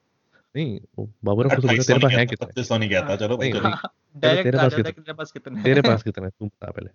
[0.55, 2.47] नहीं वो बाबूरा खुद बोलता तेरे पास है कितने?
[2.47, 2.67] पच्चीस
[3.19, 3.71] चलो भाई है।
[4.21, 4.91] तेरे पास कितने?
[4.91, 5.63] तेरे पास कितने?
[5.63, 6.25] तेरे पास कितने?
[6.25, 6.31] हैं?
[6.39, 6.89] तू बता पहले।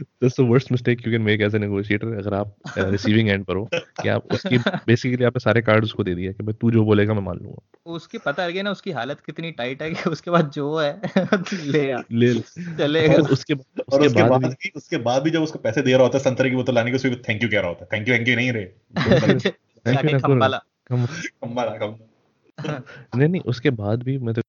[0.00, 3.56] That's the worst mistake you can make as a negotiator अगर आप रिसीविंग एंड पर
[3.56, 6.84] हो कि आप उसकी बेसिकली आपने सारे कार्ड उसको दे दिए कि भाई तू जो
[6.84, 10.30] बोलेगा मैं मान लूँगा। उसकी पता लगे ना उसकी हालत कितनी टाइट है कि उसके
[10.30, 11.00] बाद जो है
[11.52, 12.42] ले ले।
[12.78, 16.24] चलेगा। उसके उसके उसके बाद उसके बाद भी जब उसको पैसे दे रहा होता है
[16.24, 18.28] संतरे की बोतल लाने के उसको थैंक यू कह रहा होता है। थैंक यू थैंक
[18.28, 18.74] यू नहीं रे।
[20.90, 21.96] ना,
[23.16, 24.42] नहीं नहीं उसके बाद भी मैं तो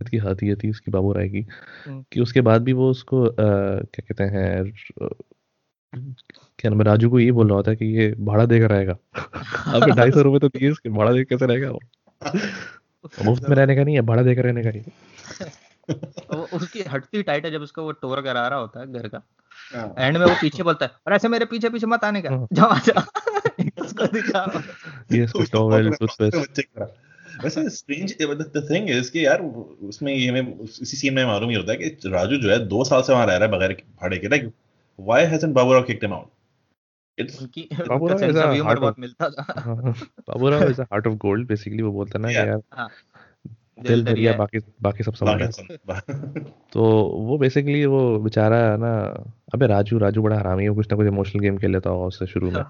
[0.00, 1.46] की ये थी उसकी बाबू राय की
[1.86, 4.72] हम्म। कि उसके बाद भी वो उसको अ, क्या कहते हैं
[6.58, 9.92] क्या नाम राजू को ये बोल रहा होता है कि ये भाड़ा देकर आएगा आपने
[9.92, 11.80] ढाई सौ रुपए तो दिए इसके भाड़ा देकर कैसे रहेगा वो
[13.24, 14.80] मुफ़्त में रहने का नहीं है भाड़ा देकर रहने का ही
[16.54, 19.22] उसकी हटती टाइट है जब उसको वो टोर करा रहा होता है घर का
[19.74, 22.30] हाँ। एंड में वो पीछे बोलता है और ऐसे मेरे पीछे पीछे मत आने का
[22.30, 23.04] हाँ। जाओ जा
[23.60, 24.62] उसको दिखा
[25.12, 26.88] ये इसको टॉवेल टूथपेस्ट बच्चे की तरह।
[27.44, 31.56] वैसे स्ट्रेंज द थिंग इज़ कि यार उसमें ये हमें इसी सीन में मालूम ही
[31.56, 34.18] होता है कि राजू जो है दो साल से वहाँ रह रहा है बगैर भाड़े
[34.18, 34.52] के like
[35.00, 36.28] why hasn't Baburao kicked him out
[40.28, 42.60] Baburao heart of gold basically वो बोलता ना यार
[43.82, 46.18] दिल दरिया बाकी बाकी सब बाकी
[46.72, 48.92] तो वो बेसिकली वो बेचारा ना
[49.54, 52.26] अबे राजू राजू बड़ा हरामी है कुछ ना कुछ इमोशनल गेम खेल लेता होगा उससे
[52.26, 52.62] शुरू में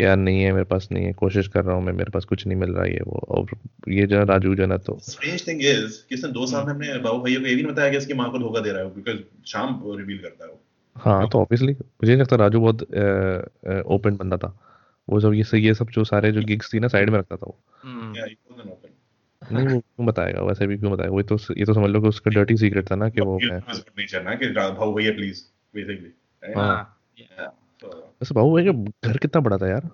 [0.00, 2.46] यार नहीं है मेरे पास नहीं है। कोशिश कर रहा हूँ मैं मेरे पास कुछ
[2.46, 3.46] नहीं मिल रहा है वो। और
[3.88, 6.98] ये जो राजू जो ना तो। स्ट्रेंज थिंग इज़ कि इसने दो साल में हमने
[6.98, 8.94] बाबू भैया को ये भी नहीं बताया कि इसकी माँ को धोखा दे रहा है
[8.94, 10.60] बिकॉज़ शाम रिवील करता है वो।
[10.96, 12.82] हाँ तो ऑब्वियसली मुझे नहीं लगता राजू बहुत
[13.86, 14.58] ओपन बंदा था।
[15.08, 17.46] वो सब ये ये सब जो सारे जो गिग्स थी ना साइड में रखता था
[17.46, 18.14] वो। हम्म,
[19.52, 20.42] नहीं वो क्यों बताएगा?
[20.42, 21.12] वैसे भी क्यों बताएगा?
[21.12, 23.60] वो तो ये तो समझ लो कि उसका डर्टी सीक्रेट था ना कि वो मैं
[23.78, 25.42] नेचर ना कि भाऊ भैया प्लीज़.
[25.76, 26.56] Right?
[26.56, 26.96] हाँ।
[27.88, 28.72] वैसे बाबू भाई का
[29.08, 29.90] घर कितना बड़ा था यार?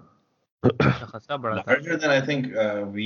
[0.64, 3.04] अच्छा खासा बड़ा था। Larger than I think uh, we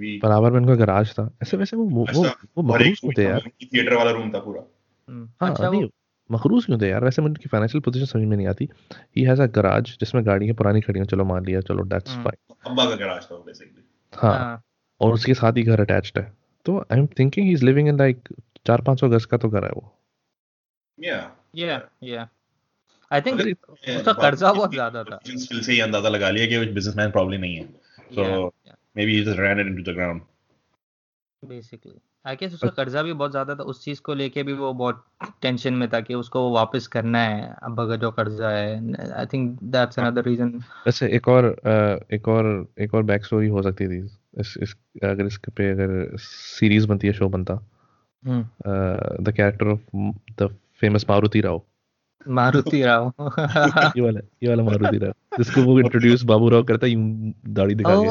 [0.00, 0.22] we.
[0.22, 2.24] बराबर में उनका गराज था। ऐसे वैसे वो वो वो,
[2.56, 3.50] वो मखरूज क्यों थे यार?
[3.62, 4.62] थिएटर वाला रूम था पूरा।
[5.08, 5.88] हम्म, हाँ अच्छा नहीं वो
[6.30, 7.04] मखरूज क्यों थे यार?
[7.04, 8.68] वैसे मुझे उनकी फाइनेंशियल पोजीशन समझ में नहीं आती।
[9.16, 12.24] ही हैज़ अ गराज जिसमें गाड़ियाँ पुरानी खड़ी हैं। चलो मान लिया चलो दैट्स हम्म।
[12.24, 14.62] फाइन अब्बा का गैराज था बेसिकली हाँ हाँ।
[15.00, 16.32] और उसके साथ ही घर अटैच्ड है।
[16.66, 18.28] तो I am thinking he is living in like
[18.66, 19.92] चार पाँच सौ गज का तो घर है वो।
[20.98, 21.22] Yeah
[21.56, 22.28] या या
[23.12, 23.40] आई थिंक.
[23.40, 27.40] उसका कर्जा बहुत ज़्यादा था। स्किल से ही अंदाज़ा लगा लिया कि वो बिजनेसमैन प्रॉब्लम
[27.40, 27.68] नहीं है।
[28.14, 30.22] So Yeah, maybe he just ran it into the ground.
[31.42, 31.94] Basically
[32.24, 35.04] I guess उसका कर्जा भी बहुत ज़्यादा था। उस चीज़ को लेके भी वो बहुत
[35.42, 39.26] टेंशन में था कि उसको वो वापस करना है। अब अगर जो कर्जा है I
[39.32, 40.52] think that's another reason
[40.86, 41.46] वैसे एक और
[42.14, 43.98] एक और एक और बैक स्टोरी हो सकती थी।
[44.40, 47.54] इस इस अगर इसके पे अगर सीरीज़ बनती है शो बनता।
[48.22, 49.80] The character of
[50.42, 51.62] the famous Maruti Rao
[52.28, 53.12] Maruti Rao.
[53.96, 55.12] ये वाला ये वाला मारुति राव.
[55.38, 58.08] जिसको वो इंट्रोड्यूस बाबू राव करता है यूँ दाढ़ी दिखा के।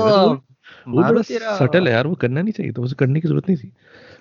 [0.91, 1.21] वो- बड़ा
[1.57, 3.71] सटल है यार वो करना नहीं चाहिए तो उसे करने की ज़रूरत नहीं थी।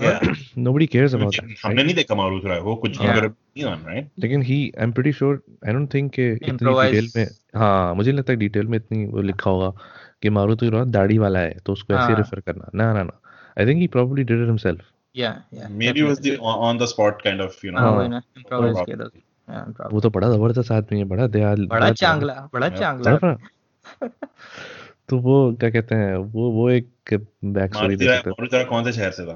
[0.64, 4.08] Nobody cares about that हमने नहीं देखा मारूत राय वो कुछ अगर नहीं ऑन राइट
[4.18, 7.26] लेकिन he I am pretty sure I don't think कि इतनी डिटेल में
[7.56, 9.72] हाँ मुझे नहीं लगता डिटेल में इतनी वो लिखा होगा
[10.22, 13.20] कि मारुति राव दाढ़ी वाला है तो उसको ऐसे हाँ। रेफर करना। ना ना ना।
[13.60, 14.80] I think he probably did it himself
[15.16, 17.90] या या maybe it was the on on the spot kind of you know हाँ
[17.90, 19.29] हाँ। वही ना हाँ। किया था। improvise.
[19.92, 23.34] वो तो बड़ा ज़बरदस्त आदमी है बड़ा दयाल बड़ा चांगला बड़ा चांगला। बड़ा
[25.08, 28.92] तो वो क्या कहते हैं वो वो एक बैक स्टोरी दे सकते राय कौन से
[28.92, 29.34] शहर से था?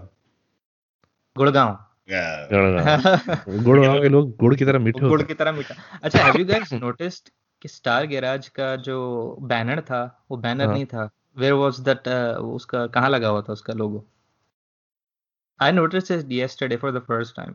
[1.36, 1.72] गुड़गांव।
[3.64, 6.72] गुड़गांव। के लोग गुड़ की तरह मीठे गुड़ की तरह मीठा। अच्छा हैव यू गाइस
[6.72, 7.28] नोटिस्ड
[7.62, 8.96] कि स्टार गैराज का जो
[9.42, 11.10] बैनर था वो बैनर हाँ। नहीं था?
[11.36, 14.04] वेयर वाज दैट उसका कहाँ लगा हुआ था उसका logo
[15.60, 17.54] I notice it yesterday for the first time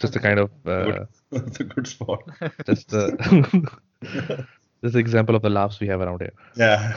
[0.00, 1.08] just a kind of uh, Good.
[1.32, 2.20] it's a good spot.
[2.66, 3.10] just uh,
[4.82, 6.34] just an example of the laughs we have around here.
[6.56, 6.92] Yeah.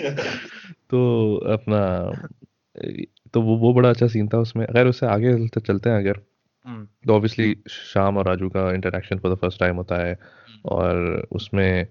[0.90, 2.12] तो अपना
[3.34, 6.20] तो वो वो बड़ा अच्छा scene था उसमें। अगर उससे आगे चलते चलते हैं अगर।
[6.66, 10.18] हम्म, तो ऑब्वियसली शाम और राजू का interaction for the first time होता है।
[10.64, 11.86] और उसमें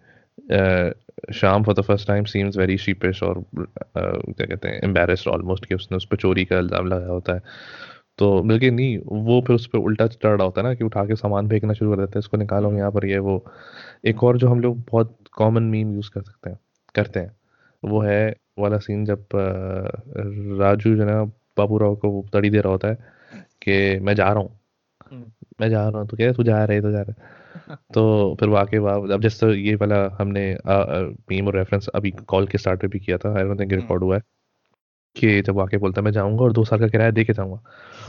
[1.34, 3.46] Sham for the first time seems very sheepish और
[3.98, 7.42] क्या कहते हैं एम्बेरस्ड ऑलमोस्ट कि उसने उस पर चोरी का इल्ज़ाम लगाया होता है।
[8.20, 8.98] तो बल्कि नहीं
[9.28, 11.74] वो फिर उस पर उल्टा चढ़ रहा होता है ना कि उठा के सामान फेंकना
[11.74, 13.44] शुरू कर देते हैं इसको निकालो यहाँ पर ये वो।
[14.06, 16.60] एक और जो हम लोग बहुत कॉमन मीम यूज़ कर सकते हैं
[16.96, 17.32] करते हैं
[17.84, 19.26] वो है वाला सीन जब
[20.62, 21.24] राजू जो है ना
[21.58, 22.96] बाबू राव को तड़ी दे रहा होता है
[23.64, 24.58] कि मैं जा रहा हूँ।
[25.12, 25.26] हम्म,
[25.62, 28.78] मैं जा रहा हूँ तो कह तू जा रहा तो जा रहा तो फिर वाकई
[28.78, 30.44] वाह अब जैसे ये वाला हमने
[31.30, 34.04] मीम और रेफरेंस अभी कॉल के स्टार्ट पे भी किया था आई डोंट थिंक रिकॉर्ड
[34.04, 34.22] हुआ है।
[35.16, 37.64] कि जब वाकई बोलता है मैं जाऊँगा और दो साल का किराया दे के जाऊँगा।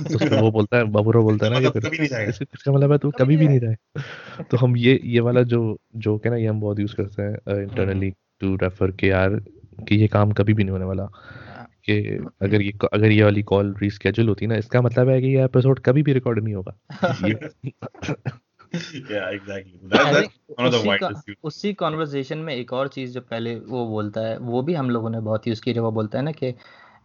[0.08, 2.72] तो उसमें वो बोलता है बाबूराव बोलता है ना कि मतलब कभी नहीं जाएगा। इसका
[2.72, 4.00] मतलब है तू कभी भी नहीं रहे
[4.42, 7.62] तो हम ये ये वाला जो जोक है ना ये हम बहुत यूज़ करते हैं
[7.62, 9.30] इंटरनली टू रेफर के यार
[9.88, 11.04] कि ये काम कभी भी नहीं होने वाला।
[11.84, 15.44] कि अगर ये अगर ये वाली कॉल रीस्केड्यूल होती ना इसका मतलब है कि ये
[15.44, 16.78] एपिसोड कभी भी रिकॉर्ड नहीं होगा।
[18.72, 19.92] Yeah exactly.
[19.92, 20.24] That,
[20.74, 24.74] उसी का- उसी कॉन्वर्जेशन में एक और चीज़ जो पहले वो बोलता है वो भी
[24.74, 26.54] हम लोगों ने बहुत यूज़ की जब वो बोलता है ना कि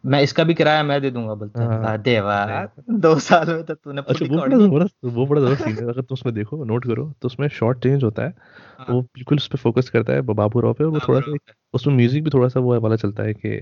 [0.03, 3.73] मैं इसका भी किराया मैं दे दूँगा बोलता है। हाँ। देवा दो साल में तो
[3.75, 6.85] तूने अच्छा वो बड़ा ज़बरदस्त वो बड़ा ज़बरदस्त सीन है। अगर तुम उसमें देखो नोट
[6.85, 8.33] करो तो उसमें शॉर्ट चेंज होता है।
[8.79, 11.53] हाँ। वो बिल्कुल उस पर फोकस करता है बाबू राव पे और वो थोड़ा सा
[11.73, 13.61] उसमें म्यूज़िक भी थोड़ा सा वो वाला चलता है कि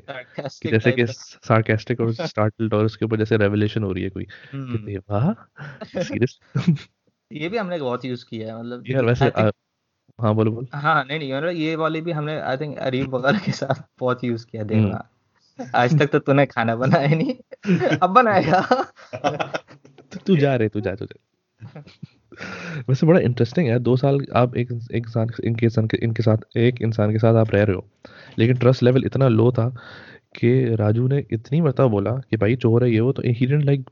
[0.70, 4.58] जैसे कि सार्केस्टिक और स्टार्टल्ड और उसके ऊपर जैसे रेवलेशन हो रही है कोई कि
[4.58, 5.34] हम्म, देवा
[5.86, 6.40] सीरियस
[7.32, 9.26] ये भी हमने बहुत यूज़ किया है मतलब यार वैसे
[10.20, 13.40] हाँ बोलो बोलो। हाँ नहीं नहीं मतलब ये वाले भी हमने आई थिंक अरीब वगैरह
[13.40, 15.08] के साथ बहुत यूज़ किया हम्म। देवा
[15.76, 17.34] आज तक तो तूने खाना बनाया नहीं।
[17.98, 18.62] अब बनाएगा
[20.28, 21.84] तू जा रहे तू जा तू जा।
[22.90, 26.58] वैसे बड़ा इंटरेस्टिंग है दो साल आप एक एक इंसान इनके इंसान के इनके साथ
[26.58, 27.86] एक इंसान के साथ आप रह रहे हो।
[28.40, 29.70] लेकिन ट्रस्ट लेवल इतना लो था
[30.36, 33.64] कि राजू ने इतनी मरतबा बोला कि भाई चोर है ये वो तो he didn't
[33.64, 33.90] like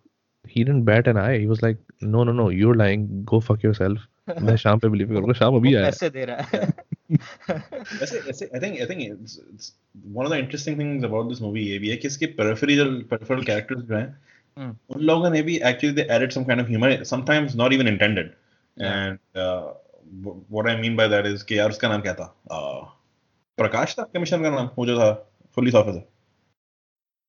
[0.47, 3.39] he didn't bat an eye he was like no no no you are lying go
[3.39, 4.08] fuck yourself
[4.41, 6.67] मैं शाम पे बिलीव करूँगा शाम अभी आया। पैसे दे रहा है।
[10.38, 14.19] Interesting things about this movie ये भी है कि इसके पेरिफेरल पेरिफेरल कैरेक्टर्स जो हैं
[14.60, 14.95] hmm.
[14.95, 18.32] उन लोगों ने भी actually they added some kind of humour sometimes not even intended
[18.82, 19.19] and
[20.52, 22.36] what I mean by that is कि यार उसका नाम क्या था?
[22.43, 22.88] Uh,
[23.58, 24.04] प्रकाश था?
[24.04, 24.69] कमीशन का नाम?
[24.78, 25.12] वो जो था
[25.56, 26.12] पुलिस ऑफिसर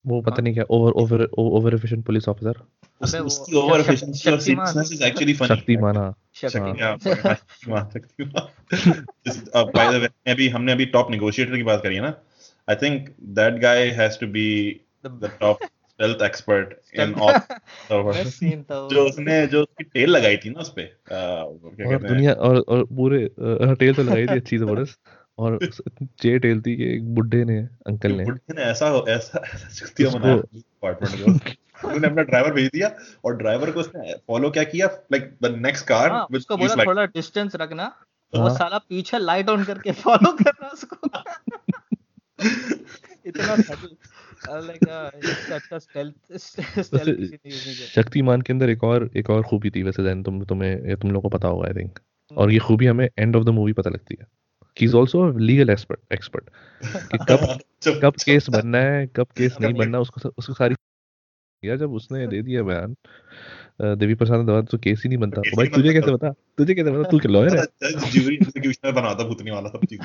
[0.07, 2.61] वो पता नहीं क्या over over over efficient police officer
[3.03, 5.49] अबे उसकी ओवर एफिशिएंसी और is actually funny.
[5.49, 8.49] शक्तिमान हाँ। Shakti Yeah, Shaktimaan Shaktimaan.
[9.29, 12.14] Just, uh, by अभी हमने अभी टॉप नेगोशिएटर की बात करी है ना?
[12.69, 14.47] I think that guy has to be
[15.07, 20.51] the top stealth expert in all था वो। जो उसने जो उसकी टेल लगाई थी
[20.51, 22.07] ना उस पे uh, क्या और कहते हैं?
[22.07, 23.31] दुनिया और और पूरे
[23.75, 24.99] टेल तो लगाई थी अच्छी ज़बरदस्त।
[25.38, 29.68] और चे टेल थी कि एक बुड्ढे ने अंकल ने बुढ़े ने ऐसा ऐसा ऐसा
[29.77, 32.90] चुतिया बनाया अपार्टमेंट को उन्होंने अपना ड्राइवर भेज दिया
[33.25, 36.87] और ड्राइवर को उसने फॉलो क्या किया like the next car with उसको बोला like...
[36.87, 37.88] थोड़ा डिस्टेंस रखना
[38.33, 41.09] तो वो हाँ। साला पीछे लाइट ऑन करके फॉलो कर रहा उसको
[43.27, 43.75] इतना अच्छा।
[47.92, 51.23] शक्तिमान के अंदर एक और एक और खूबी थी वैसे जैन तुम तुम्हें तुम लोगों
[51.23, 53.90] को पता होगा आई थिंक हम्म। और ये खूबी हमें एंड ऑफ़ द मूवी पता
[53.90, 54.27] लगती है
[54.81, 56.45] he is also legal expert expert
[56.85, 57.59] कि कब
[58.03, 60.75] कब केस बनना है कब केस नहीं बनना उसको उसको सारी
[61.65, 62.97] या जब उसने दे दिया बयान
[63.83, 66.91] देवी प्रसाद ने दवा तो केस ही नहीं बनता। भाई तुझे। कैसे पता तुझे कैसे
[66.91, 67.63] पता तू क्या लॉयर है?
[68.11, 70.01] ज्यूरी एग्जीक्यूशनर बनाता भूतनी वाला सब चीज़।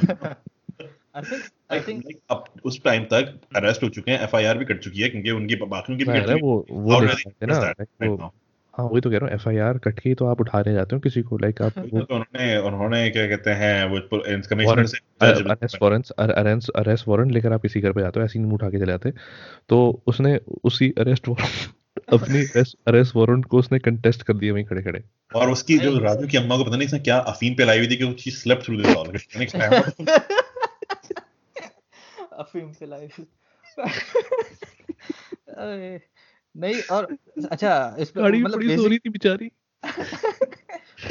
[1.18, 1.42] I think
[1.74, 5.02] I think Like, अब उस टाइम तक अरेस्ट हो चुके हैं एफआईआर भी कट चुकी
[5.02, 8.32] है क्योंकि उनकी बाकियों की भी है। वो वो हैं ना
[8.80, 11.22] हाँ वही तो कह रहा हूँ एफआईआर कट के तो आप उठाने जाते हो किसी
[11.22, 14.00] को लाइक आप तो उन्होंने उन्होंने क्या कहते हैं वो
[14.50, 18.40] कमिश्नर से arrest warrant arrest arrest warrant लेकर आप किसी घर पे जाते हो ऐसे
[18.40, 19.12] ही नहीं उठा के चले जाते
[19.70, 21.74] तो उसने उसी अरेस्ट वारंट
[22.14, 25.04] अपनी अरेस्ट वारंट को उसने कंटेस्ट कर दिया वहीं खड़े खड़े।
[25.36, 27.88] और उसकी जो राजू की अम्मा को पता नहीं इसने क्या अफीम पे लाई हुई
[27.88, 29.08] थी कि she slept through this all
[32.34, 33.20] अफीम से लाइफ
[35.58, 36.02] अरे,
[36.58, 37.18] नहीं और
[37.52, 39.52] अच्छा इस पे मतलब बड़ी सो रही थी बेचारी।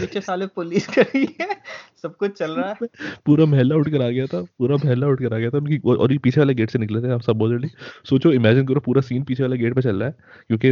[0.01, 1.63] पीछे साले पुलिस खड़ी है
[2.03, 2.89] सब कुछ चल रहा है।
[3.27, 5.79] पूरा महल्ला उठ कर आ गया था पूरा महल्ला उठ कर आ गया था उनकी
[5.79, 7.69] और ये पीछे वाले गेट से निकले थे आप सब ऑलरेडी
[8.05, 10.15] सोचो इमेजिन करो पूरा सीन पीछे वाले गेट पे चल रहा है
[10.49, 10.71] क्योंकि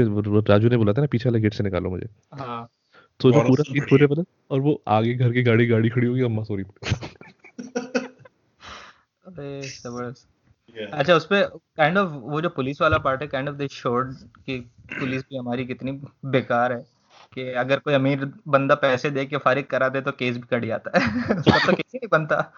[0.52, 2.68] राजू ने बोला था ना पीछे वाले गेट से निकालो मुझे। हाँ।
[3.22, 6.22] सोचो और पूरा सीन पूरे पता और वो आगे घर की गाड़ी गाड़ी खड़ी होगी
[6.22, 6.64] अम्मा सॉरी।
[9.26, 10.29] अरे ज़बरदस्त।
[10.92, 11.42] अच्छा उसपे
[11.76, 14.59] काइंड ऑफ़ वो जो पुलिस वाला पार्ट है काइंड ऑफ़ दे शोड कि
[15.00, 15.92] पुलिस भी हमारी कितनी
[16.24, 16.87] बेकार है
[17.35, 20.64] कि अगर कोई अमीर बंदा पैसे दे के फारिग करा दे तो केस भी कट
[20.64, 21.07] जाता है।
[21.38, 22.52] उसका तो केस ही नहीं बनता।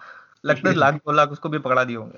[0.45, 2.17] लगता है लाख दो लाख उसको भी पकड़ा दिए होंगे।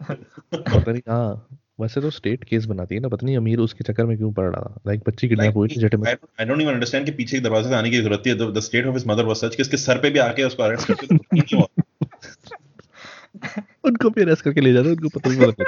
[0.54, 1.46] पता नहीं हाँ
[1.80, 4.44] वैसे तो स्टेट केस बनाती है ना पता नहीं अमीर उसके चक्कर में क्यों पड़
[4.44, 4.80] रहा था?
[4.86, 7.68] लाइक बच्ची किडनैप हुई थी जटे में आई डोंट इवन अंडरस्टैंड कि पीछे के दरवाजे
[7.68, 9.98] से आने की ज़रूरत थी the state of his mother was such कि इसके सर
[9.98, 11.66] पे भी आके उसको अरेस्ट करते तो
[13.84, 15.64] उनको भी अरेस्ट करके ले जाते उनको पता नहीं पता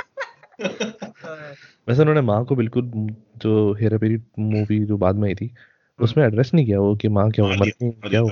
[1.89, 2.91] वैसे उन्होंने माँ को बिल्कुल
[3.37, 5.55] जो हेरा फेरी मूवी जो बाद में आई थी
[6.01, 8.29] उसमें एड्रेस नहीं किया वो कि माँ क्या हाँ, उम्र ये- की क्या हो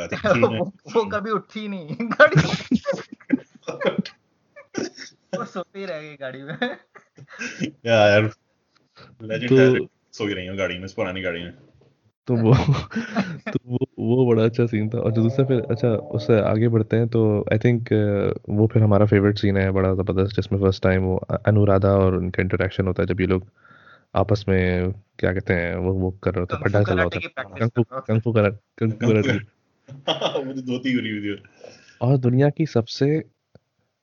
[0.58, 2.42] वो, वो कभी उठी नहीं गाड़ी
[5.38, 6.58] वो सोती रह गई गाड़ी में।
[7.86, 8.30] यार
[9.22, 11.69] लेजेंड तो सो ही रही हूँ गाड़ी में इस पुरानी गाड़ी में।
[12.26, 12.54] तो वो
[13.52, 16.96] तो वो वो बड़ा अच्छा सीन था। और जो दूसरा फिर अच्छा उससे आगे बढ़ते
[16.96, 17.88] हैं तो आई थिंक
[18.48, 22.42] वो फिर हमारा फेवरेट सीन है बड़ा ज़बरदस्त जिसमें फ़र्स्ट टाइम वो अनुराधा और उनका
[22.42, 23.46] इंटरेक्शन होता है जब ये लोग
[24.14, 27.44] आपस में क्या कहते हैं वो वो कर रहे होते हैं पड्डा चला होता है।
[27.60, 28.48] कंफू कंफू करा
[28.82, 29.06] कंफू
[30.44, 31.42] मुझे धोती
[32.02, 33.24] और दुनिया की सबसे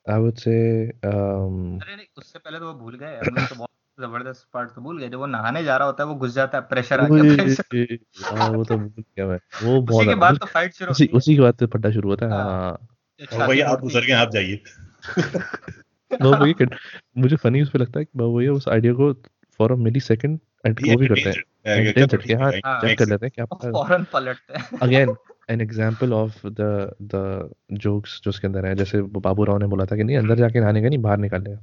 [0.10, 3.70] आई वुड से अरे नहीं उससे पहले तो वो भूल गए तो बहुत
[4.02, 6.58] ज़बरदस्त पार्ट तो भूल गए। जब वो नहाने जा रहा होता है वो घुस जाता
[6.58, 10.46] है प्रेशर आ गया वो तो भूल गया मैं। वो उसी बहुत के बाद तो
[10.46, 12.88] फाइट शुरू उसी उसी के बाद से पड्डा शुरू होता है। हाँ। हाँ।
[13.32, 14.64] छाती भैया आप गुजर गए आप जाइए।
[16.22, 16.76] वो वही कट-
[17.18, 19.14] मुझे फनी उस पे लगता है कि वो ये उस आइडिया को
[19.58, 23.32] for a millisecond and वो भी करते हैं। हाँ हाँ। चेक कर लेते हैं
[23.36, 25.16] क्या फ़ौरन पलटते हैं। Again
[25.50, 27.50] an example of the the
[27.82, 30.60] jokes जो उसके अंदर है। जैसे बाबू राव ने बोला था कि नहीं अंदर जाके
[30.60, 31.58] नहाने का नहीं बाहर निकालेगा।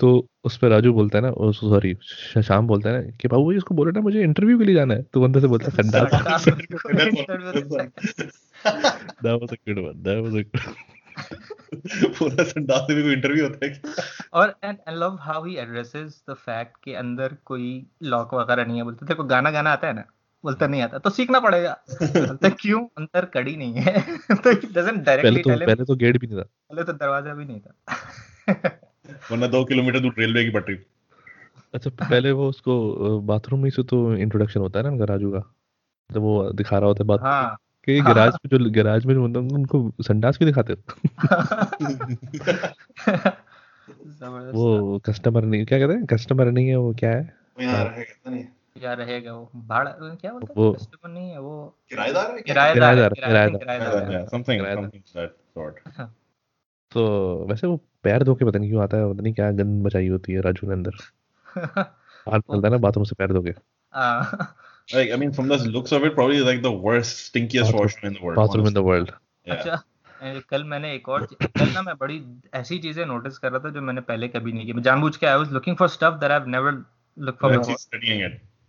[0.00, 1.94] तो उस पर राजू बोलता है ना सॉरी
[2.42, 4.94] शाम बोलता है ना कि बाबू भाई उसको बोलो ना मुझे इंटरव्यू के लिए जाना
[4.94, 7.86] है। तो अंदर से बोलता है संडास संडास में कोई interview दे सकता
[9.22, 10.62] that was a good one that was a good
[12.18, 13.80] पूरा संडास में भी कोई इंटरव्यू होता है?
[14.32, 18.76] और and I love how he addresses the fact कि अंदर कोई लॉक वगैरह नहीं
[18.76, 20.04] है बोलते। को गाना गाना आता है ना
[20.44, 22.86] बोलता नहीं आता। तो सीखना पड़ेगा। बोलता क्यों?
[22.98, 26.84] अंदर कड़ी नहीं है। तो डजंट पहले तो पहले तो गेट भी नहीं था। पहले
[26.84, 27.74] तो दरवाज़ा भी नहीं था।
[29.32, 30.78] वरना दो किलोमीटर दूर रेलवे की पटरी।
[31.74, 35.54] अच्छा पहले वो उसको बाथरूम में से तो इंट्रोडक्शन होता है ना उनका राजू का?
[36.12, 39.14] जब वो दिखा रहा होता है बात हाँ। कि हाँ। गैराज में जो गैराज में
[39.14, 41.08] जो है, उनको संडास भी दिखाते हो?
[44.52, 46.06] वो कस्टमर नहीं क्या कहते हैं?
[46.06, 47.34] कस्टमर नहीं है वो क्या है?
[47.60, 48.44] यार है कहता नहीं
[48.82, 50.72] या रहेगा वो। भाड़ा क्या बोलते हैं?
[50.74, 53.50] कस्टमर नहीं है वो किराएदार है किराएदार किराएदार,
[54.28, 56.08] of that sort.
[56.90, 59.86] तो वैसे वो पैर धो के पता नहीं क्यों आता है पता नहीं क्या गंद
[59.86, 60.90] मचाई होती है राजू ने अंदर।
[61.56, 63.50] बाहर निकलता है ना बाथरूम से पैर धो के।
[63.92, 64.54] हाँ,
[64.94, 68.06] Like, I mean, from the looks of it, probably like the worst, stinkiest Bathroom- washroom
[68.06, 68.36] in the world.
[68.36, 68.90] Bathroom in the honestly.
[68.90, 69.10] World
[69.48, 69.56] Yeah.
[69.56, 69.82] अच्छा
[70.50, 73.80] कल मैंने एक और कल ना मैं बड़ी ऐसी चीज़ें नोटिस कर रहा था जो
[73.80, 76.38] मैंने पहले कभी नहीं की। मैं जानबूझ के I was looking for stuff that I
[76.38, 76.84] have never
[77.18, 77.52] look for.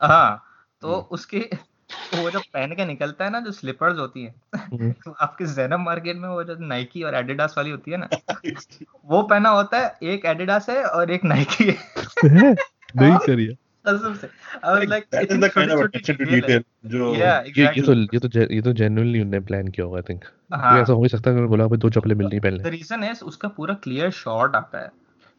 [0.01, 0.43] हाँ
[0.81, 1.39] तो उसकी
[2.15, 5.79] वो जब पहन के निकलता है ना जो स्लीपर्स होती हैं हम्म। तो आपके जैनब
[5.79, 8.09] मार्केट में वो जो नाइकी और एडिडास वाली होती है ना
[9.05, 11.77] वो पहना होता है एक एडिडास है और एक नाइकी है।
[12.25, 14.27] नहीं करिए कसम से
[14.65, 16.63] I was like that is the kind of attention to detail.
[16.85, 20.25] जो ये ये तो ये तो ये तो जेन्युइनली उन्होंने प्लान किया होगा आई थिंक
[20.53, 23.03] हाँ। ऐसा हो ही सकता है उन्होंने बोला भाई दो चप्पलें मिल पहले। द रीजन
[23.03, 24.91] है उसका पूरा क्लियर शॉट आता है।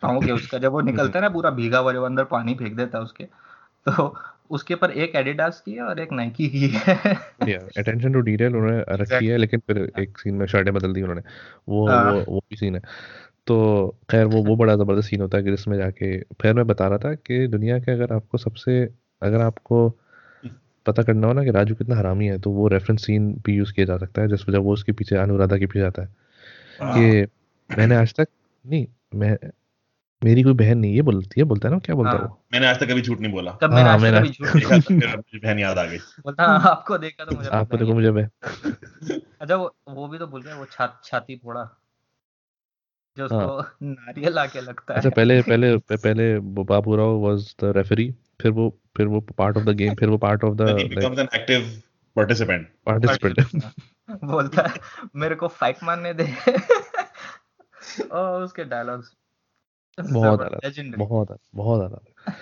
[0.02, 3.04] के उसका जब वो निकलता है ना पूरा भीगा हुआ अंदर पानी फेंक देता है
[3.04, 3.24] उसके
[3.88, 4.14] तो
[4.50, 8.80] उसके ऊपर एक एडिडास की है और एक नाइकी की है। अटेंशन टू डिटेल उन्होंने
[8.96, 11.22] रखी है लेकिन फिर एक सीन में शर्टें बदल दी उन्होंने।
[11.68, 12.80] वो हाँ। वो वो भी सीन है।
[13.46, 16.88] तो खैर वो वो बड़ा ज़बरदस्त सीन होता है कि जिसमें जाके फिर मैं बता
[16.88, 18.82] रहा था कि दुनिया के अगर आपको सबसे
[19.22, 19.88] अगर आपको
[20.86, 23.72] पता करना हो ना कि राजू कितना हरामी है तो वो रेफरेंस सीन भी यूज़
[23.74, 26.08] किया जा सकता है जिस वजह वो उसके पीछे अनुराधा के पीछे जाता है।
[26.78, 27.26] हाँ। कि
[27.70, 28.28] मैंने आज तक
[28.64, 29.36] नहीं मैं
[30.24, 32.66] मेरी कोई बहन नहीं ये बोलती है बोलता है ना क्या बोलता है हाँ। मैंने
[32.66, 35.38] आज तक कभी झूठ नहीं बोला। कब मैंने हाँ, आज तक कभी झूठ नहीं मुझे
[35.38, 38.28] बहन याद आ गई। बोलता हाँ, आपको देखा तो मुझे आपको देखो मुझे मैं।
[39.40, 41.76] अच्छा वो वो भी तो बोल रहे हैं वो छा, छाती फोड़ा
[43.16, 48.14] जो उसको नारियल आके लगता अच्छा है। पहले पहले पहले Babu Rao was the referee
[48.40, 51.28] फिर वो फिर वो पार्ट ऑफ़ द गेम फिर वो part of the becomes an
[51.40, 51.64] active
[52.16, 52.64] participant.
[52.86, 53.62] Participant
[54.24, 54.74] बोलता है
[55.16, 56.34] मेरे को फाइट मारने दे।
[58.12, 59.16] और उसके डायलॉग्स
[60.12, 62.32] बहुत लेजेंडरी बहुत आला बहुत आला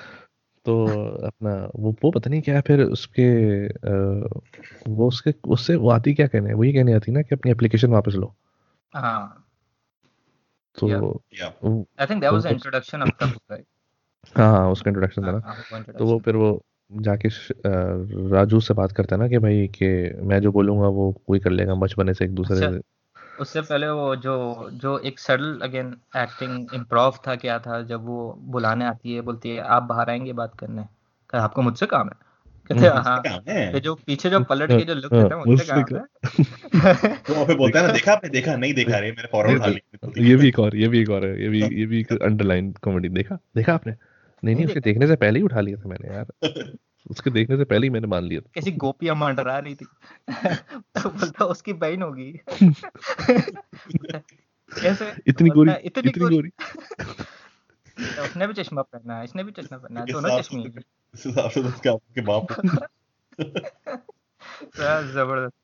[0.64, 0.88] तो
[1.26, 4.28] अपना वो वो पता नहीं क्या फिर उसके अ,
[4.88, 7.90] वो उसके उससे वो आती क्या कहने वो ये कहने आती ना कि अपनी एप्लीकेशन
[7.90, 8.34] वापस लो।
[8.94, 9.44] हाँ।
[10.78, 10.88] तो
[12.00, 13.64] I think that was introduction of the book
[14.38, 17.28] हाँ हाँ उसका इंट्रोडक्शन था ना। हाँ, तो वो फिर वो जाके
[18.30, 21.50] राजू से बात करता है ना कि भाई कि मैं जो बोलूँगा वो कोई कर
[21.50, 22.97] लेगा बचपने से एक दूसरे अच्छा। से।
[23.40, 24.32] उससे पहले वो जो
[24.72, 29.50] जो एक सडल अगेन एक्टिंग इम्प्रोव था क्या था जब वो बुलाने आती है बोलती
[29.50, 30.84] है आप बाहर आएँगे बात करने?
[31.30, 32.14] कहा आपको मुझसे काम है?
[32.70, 35.82] कहते हैं हाँ जो पीछे जो पलट के जो लुक हाँ, देता है मुझसे मुझसे
[35.82, 36.06] काम है।
[37.28, 38.56] तो पे बोलता है ना देखा आपने देखा?
[38.56, 38.98] नहीं देखा?
[38.98, 41.60] रे मैंने फ़ौरन उठा ये भी एक और ये भी एक और है ये भी
[41.80, 43.38] ये भी अंडरलाइन कॉमेडी देखा?
[43.56, 43.94] देखा आपने?
[44.42, 46.26] नहीं नहीं उसके देखने से पहले ही उठा लिया था मैंने यार।
[47.10, 49.84] उसके देखने से पहले ही मैंने मान लिया था। कैसी गोपियाँ मंडरा रही थी।
[50.74, 52.40] तो बोलता उसकी बहन होगी।
[54.72, 55.12] कैसे?
[55.26, 56.50] इतनी गोरी इतनी इतनी गोरी। गोरी।
[58.16, 60.62] तो उसने भी चश्मा पहना है इसने भी चश्मा पहना है दोनों चश्मे
[65.12, 65.54] ज़बरदस्त।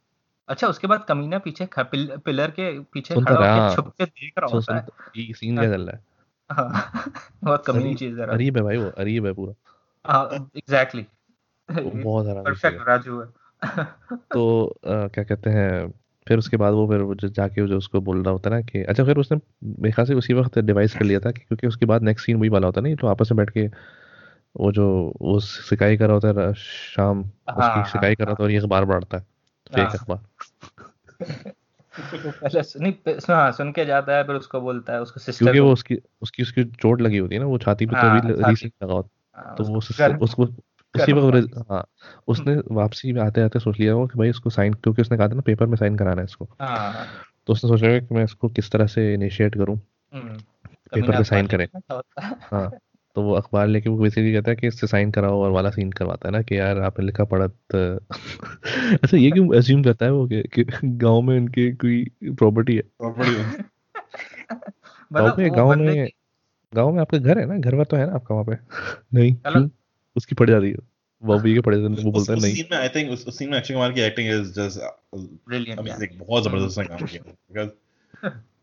[0.48, 4.32] अच्छा उसके बाद कमीना पीछे पिल, पिलर के पीछे खड़ा होकर हाँ। छुप के देख
[4.38, 4.86] रहा होता है।
[5.16, 6.02] ये सीन क्या चल रहा है?
[6.50, 7.12] हाँ,
[7.44, 9.54] बहुत कमीनी चीज़ है। अरीब है भाई वो अरीब है पूरा।
[10.06, 11.23] हाँ एग्जैक्टली वो
[12.04, 13.26] बहुत चीज़ परफेक्ट राजू है।
[14.32, 15.92] तो अ, क्या कहते हैं
[16.28, 18.62] फिर उसके बाद वो फिर वो जो जाके जो उसको बोल रहा होता है ना
[18.62, 21.66] कि अच्छा फिर उसने मेरे ख्याल से उसी वक्त डिवाइस कर लिया था कि क्योंकि
[21.66, 23.66] उसके बाद नेक्स्ट सीन वही वाला होता है नहीं तो आपस में बैठ के
[24.56, 28.42] वो जो वो सिकाई कर रहा होता है शाम हाँ, उसकी सिकाई कर रहा होता
[28.42, 29.20] है और ये अखबार है
[29.74, 30.18] फेक हाँ। अखबार।
[32.20, 35.20] तो पहले सुन- नहीं सुन- हाँ सुन के जाता है फिर उसको बोलता है उसको
[35.20, 37.96] सिस्टर क्योंकि वो उसकी उसकी उसकी चोट लगी होती है ना वो छाती पे तो
[37.96, 39.76] हाँ, अभी छाती। लगा होता तो वो
[40.24, 40.46] उसको
[40.98, 41.84] उसी वक्त हाँ
[42.28, 45.28] उसने वापसी में आते आते सोच लिया हो कि भाई इसको साइन क्योंकि उसने कहा
[45.28, 47.06] था ना पेपर में साइन कराना है इसको। हाँ।
[47.46, 49.80] तो उसने सोचा होगा कि मैं इसको किस तरह से इनिशिएट करूँ?
[50.14, 50.38] हम्म,
[50.94, 52.00] पेपर पे साइन करें। है।
[52.42, 52.72] हाँ
[53.14, 55.92] तो वो अखबार लेके वो बेसिकली कहता है कि इससे साइन कराओ और वाला सीन
[55.92, 57.96] करवाता है ना कि यार आपने लिखा पढ़ा तो
[59.02, 62.82] अच्छा ये क्यों अज्यूम करता है वो कि, गाँव में उनकी कोई प्रॉपर्टी है?
[62.82, 63.30] प्रॉपर्टी
[65.12, 66.08] मतलब में- गाँव में-
[66.74, 67.58] गाँव में आपका घर है ना?
[67.58, 68.56] घर वर तो है ना आपका वहाँ पे?
[69.14, 69.34] नहीं?
[69.34, 69.68] चलो। क्यों
[70.16, 70.76] उसकी पड़ जाती है
[71.22, 73.50] वो भी के पड़े हैं, वो बोलता है नहीं सीन में आई थिंक उस सीन
[73.50, 75.78] में अक्षय कुमार की acting is just yeah.
[75.78, 77.70] Amazing बहुत ज़बरदस्त उसने काम किया बिकॉज़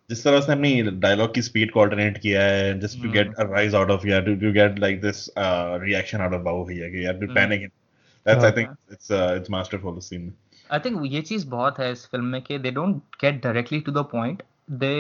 [0.09, 3.09] जिस तरह उसने अपनी डायलॉग की स्पीड को ऑल्टरनेट किया है just to.
[3.11, 6.89] Get a rise out of यार to get like this reaction out of Babu Bhaiya
[6.89, 10.33] कि यार टू। पैनिक दैट्स आई हाँ। थिंक इट्स इट्स मास्टरफुल उस सीन में
[10.69, 13.91] आई थिंक ये चीज़ बहुत है इस फ़िल्म में कि they don't get directly to
[13.91, 14.43] the point
[14.83, 14.93] they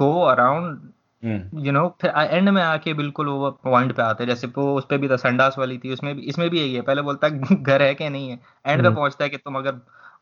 [0.00, 0.78] go around
[1.24, 4.86] you know फिर एंड में आके बिल्कुल वो पॉइंट पे आते हैं। जैसे वो उस
[4.90, 7.38] पे भी था संडास वाली थी उसमें भी इसमें भी यही है। पहले बोलता है
[7.62, 9.74] घर है कि नहीं है। एंड पे हम्म। पहुँचता है कि तुम अगर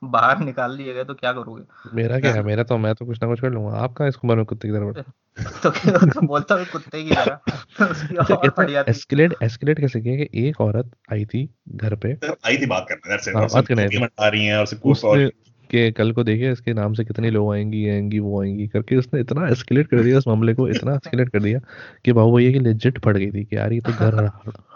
[0.04, 1.62] बाहर निकाल लिए गए तो क्या करोगे?
[1.94, 4.28] मेरा क्या है। मेरा तो मैं तो कुछ ना कुछ कर लूँगा। आपका कहाँ इसको
[4.28, 5.04] मरो कुत्ते की तरह
[5.62, 5.70] तो
[6.06, 7.34] तो बोलता है कुत्ते की तरह।
[7.78, 11.54] तो उसकी अच्छा और इतना बढ़िया एस्केलेट एस्केलेट कैसे किया कि एक औरत आई थी
[11.68, 12.18] घर पे?
[12.46, 13.38] आई थी बात करने.
[13.38, 16.52] हाँ, बात करने आ रही हैं और सब कुछ और उसने के कल को देखिए
[16.52, 20.18] इसके नाम से कितने लोग आएँगी आएँगी वो आएँगी करके उसने इतना एस्केलेट कर दिया
[20.18, 21.60] उस मामले को इतना एस्केलेट कर दिया
[22.04, 24.30] कि बाबू भैया की लेजिट फट गई थी कि यार ये तो घर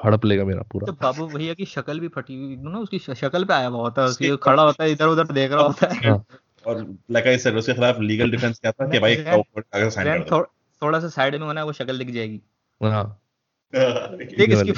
[0.05, 3.45] हड़प लेगा मेरा पूरा। तो बाबू भैया की शक्ल भी फटी हुई ना उसकी शक्ल
[3.45, 6.11] पे आया हुआ होता है उसकी खड़ा होता है इधर उधर देख रहा होता है।
[6.11, 6.25] हाँ।
[6.67, 10.43] और लाइक आई सेड उसके खिलाफ लीगल डिफेंस क्या था कि भाई कागज़ साइन कर
[10.83, 12.41] थोड़ा सा साइड में होना है वो शक्ल दिख जाएगी।
[12.83, 13.21] हाँ।
[13.75, 14.71] देख इसकी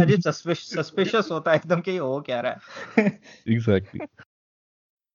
[0.00, 2.52] अजीब सस्पिशियस होता है एकदम कि ये हो क्या रहा
[2.98, 4.00] है। एग्जैक्टली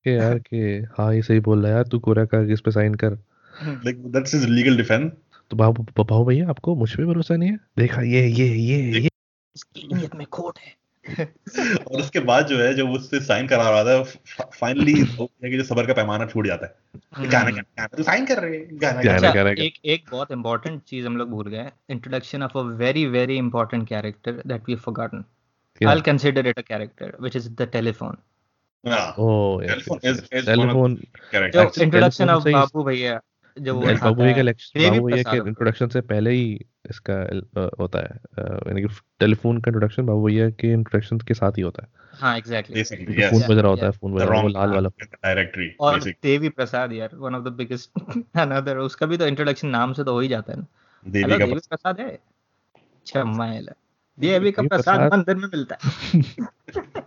[0.07, 2.95] कि यार कि हाँ ये सही बोल रहा है यार तू कोरा कागज़ पे साइन
[2.95, 3.11] कर?
[3.67, 5.11] Like that's his legal defence
[5.51, 7.59] तो बाबू बाबू भैया आपको मुझ पे भरोसा नहीं है?
[7.77, 9.09] देखा ये ये ये ये।
[9.55, 10.75] इसकी नीयत में खोट है।
[11.77, 14.03] और उसके बाद जो है जो उससे साइन करा रहा था
[14.43, 14.93] फाइनली
[15.31, 16.75] कि जो सबर का पैमाना छूट जाता है।
[17.29, 20.81] गाना गाना गाना तू साइन कर रहे गाना गाना गाना। अच्छा एक एक बहुत इंपॉर्टेंट
[20.83, 25.25] चीज़ हम लोग भूल गए introduction of a very very important character that we forgotten
[25.77, 25.89] क्या?
[25.89, 27.65] I'll consider it a character which is the telephone.
[27.65, 28.34] हाँ ओ telephone is is
[31.81, 33.21] introduction of से बाबू भैया
[33.59, 36.59] जब बाबू भैया है। बाबू भैया के इंट्रोडक्शन से पहले ही
[36.89, 37.13] इसका
[37.79, 38.87] होता है। यानी कि
[39.19, 43.21] टेलीफोन का इंट्रोडक्शन बाबू भैया के इंट्रोडक्शन के साथ ही होता है। हाँ एग्जैक्टली बेसिकली
[43.21, 46.93] यस फ़ोन बज रहा होता फ़ोन बज रहा वो लाल वाला डायरेक्टरी और देवी प्रसाद
[46.93, 47.91] यार one of the biggest
[48.35, 50.65] another उसका भी तो इंट्रोडक्शन नाम से तो हो ही जाता है ना।
[51.07, 52.19] देवी का प्रसाद। है?
[53.05, 53.53] छम्मा
[54.19, 55.91] देवी का प्रसाद। मंदिर में मिलता है।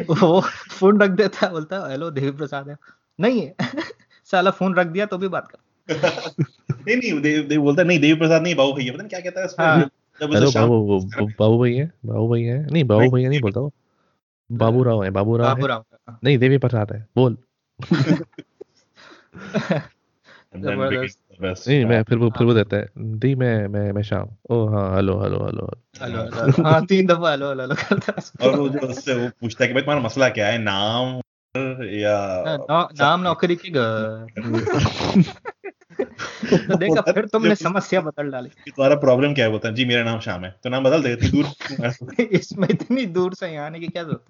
[0.10, 0.40] वो
[0.70, 2.76] फ़ोन रख देता है बोलता है हेलो देवी प्रसाद है।
[3.20, 3.54] नहीं है।
[4.24, 5.58] साला फ़ोन रख दिया तो भी बात कर।
[6.86, 9.40] नहीं नहीं देव देव बोलता नहीं देवी प्रसाद नहीं बाबू भैया। पता नहीं क्या कहता
[9.40, 9.90] है उसमें। हाँ।
[10.22, 12.70] हेलो बाबू बाबू भैया बाबू भैया है?
[12.70, 13.72] नहीं बाबू भैया नहीं बोलता वो।
[14.52, 15.84] बाबू राव है बाबू राव बाबू राव
[16.24, 17.38] नहीं देवी प्रसाद है बोल।
[20.56, 24.66] ज़बरदस्त। नहीं मैं फिर वो फिर वो देता है। दी मैं मैं मैं शाम। ओ
[24.66, 25.70] हाँ हेलो हेलो हेलो
[26.02, 29.64] हेलो। हाँ तीन दफ़ा हेलो हेलो हेलो करता है। और वो जो उससे वो पूछता
[29.64, 30.58] है कि भाई तुम्हारा मसला क्या है?
[30.58, 31.20] नाम
[31.84, 33.70] या हाँ, ना- नाम नौकरी के
[36.56, 40.04] तो देखा फिर तुमने समस्या बदल डाली। तुम्हारा प्रॉब्लम क्या है बोलता है जी मेरा
[40.04, 41.44] नाम शाम है। तो नाम बदल दे दूर
[42.20, 44.24] इसमें इतनी दूर से यहाँ आने की क्या ज़रूरत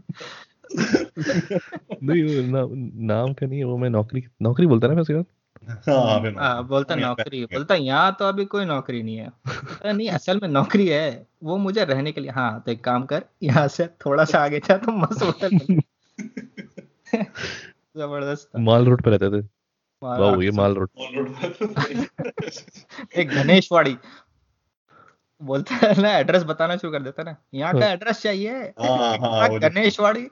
[2.03, 2.67] नहीं ना,
[3.15, 5.25] नाम का नहीं है वो मैं नौकरी नौकरी बोलता ना मैं उसके बाद।
[5.89, 10.11] हाँ फिर हाँ बोलता नहीं, नौकरी बोलता यहाँ तो अभी कोई नौकरी नहीं है। नहीं
[10.11, 13.69] असल में नौकरी है वो मुझे रहने के लिए हाँ तो एक काम कर यहाँ
[13.69, 15.59] से थोड़ा सा आगे जा तो मस्त होटल
[17.97, 19.47] ज़बरदस्त। माल रोड पे रहते थे।
[20.03, 20.89] वाह ये माल रोड।
[23.17, 23.97] एक गणेशवाड़ी
[25.43, 29.19] बोलता है ना एड्रेस बताना शुरू कर देता है ना। यहाँ का एड्रेस चाहिए। हाँ
[29.19, 30.31] हाँ हाँ, वो जो- गणेशवाड़ी।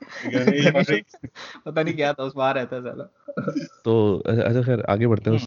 [1.66, 3.05] पता नहीं क्या था उस बाहर रहता है साला।
[3.84, 5.44] तो अच्छा अच्छा, खैर आगे बढ़ते हैं।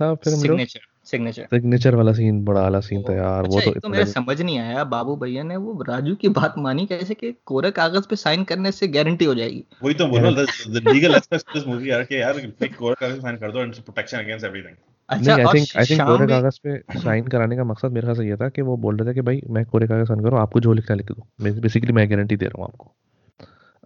[0.00, 3.80] था फिर सिग्नेचर सिग्नेचर सिग्नेचर वाला सीन बड़ा वाला सीन था यार वो अच्छा तो
[3.80, 7.34] तो मेरे समझ नहीं आया बाबू भैया ने वो राजू की बात मानी कैसे कि
[7.46, 10.88] कोरे कागज़ पे साइन करने से गारंटी हो जाएगी। वही तो बोल रहा हूँ the
[10.88, 13.74] legal aspect of this movie यार कि यार एक कोर का साइन कर दो एंड
[13.74, 14.76] प्रोटेक्शन अगेंस्ट एवरीथिंग
[15.08, 18.16] अच्छा नहीं आई थिंक आई थिंक कोरे कागज़ पे साइन कराने का मकसद मेरे ख्याल
[18.16, 20.38] से ये था कि वो बोल रहे थे कि भाई मैं कोरे कागज़ साइन करूँ
[20.38, 21.26] आपको जो लिखना लिख दो।
[21.60, 22.94] बेसिकली मैं गारंटी दे रहा हूँ आपको।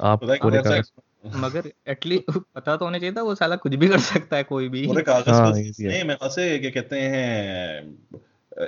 [0.01, 0.91] आप कोरे कागज़
[1.37, 4.69] मगर एटलीस्ट पता तो होना चाहिए था वो साला कुछ भी कर सकता है कोई
[4.69, 7.83] भी। पूरे कागज़ हाँ, को ये भी है। नहीं मैं ऐसे क्या कहते हैं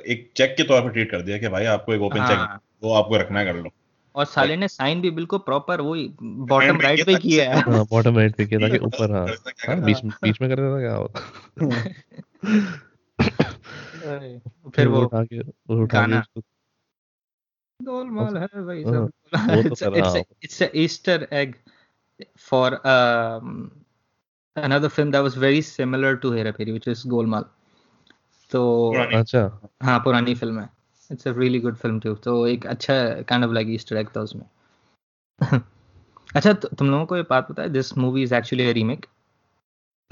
[0.07, 2.61] एक चेक के तौर पर ट्रीट कर दिया कि भाई आपको एक ओपन चेक हाँ।
[2.82, 3.70] वो आपको रखना है कर लो।
[4.14, 8.18] और साले ने साइन भी बिल्कुल प्रॉपर वही बॉटम राइट पे किया है। हाँ बॉटम
[8.18, 10.57] राइट पे किया था कि ऊपर हाँ। ऐसा क्या हाँ करना बीच बीच में कर
[10.57, 12.24] देता क्या?
[12.45, 14.41] फिर
[14.74, 16.24] फिर वो वो उठा के वो उठा गाना।
[17.82, 19.11] गोलमाल है भाई हाँ,
[19.74, 21.57] सब। a Easter egg
[22.36, 23.70] for um,
[24.57, 27.45] another film that was very similar to Hera Pheri which is Golmaal.
[28.51, 30.68] तो अच्छा। हाँ पुरानी फ़िल्म है।
[31.12, 34.20] It's a really good film too तो एक अच्छा kind of like Easter egg था
[34.20, 34.47] उसमें।
[36.36, 39.07] अच्छा तु- तुम लोगों को ये बात पता है this movie is actually a remake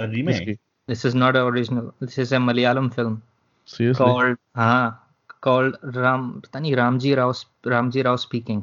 [0.01, 3.20] remake is not a original this is a Malayalam film
[3.68, 5.03] seriously called हाँ
[5.43, 7.32] called Ram पता नहीं Ramji Rao
[7.66, 8.62] Ramji Rao speaking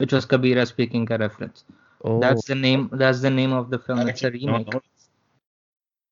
[0.00, 1.64] which was Kabira speaking का reference.
[2.00, 4.08] Oh that's the name that's the name of the film.
[4.08, 4.76] It's a remake.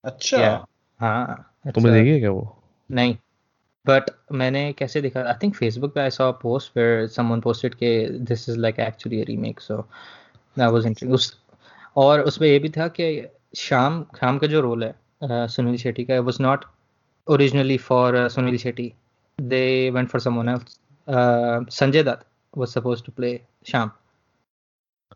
[0.05, 0.59] अच्छा Yeah.
[1.01, 2.45] हाँ तुमने देखी है क्या वो?
[2.91, 3.17] नहीं.
[3.87, 7.91] बट मैंने कैसे देखा आई थिंक फेसबुक पे I saw post where someone posted के
[8.31, 9.77] this is like actually a remake so
[10.57, 11.37] that was interesting उस
[12.05, 13.07] और उसमें ये भी था कि
[13.57, 16.66] शाम शाम का जो रोल है uh, सुनील शेट्टी का was not
[17.28, 18.92] originally for Sunil Shetty
[19.40, 20.80] they went for someone else
[21.78, 22.26] Sanjay Dutt
[22.58, 23.40] was supposed to play
[23.72, 23.92] शाम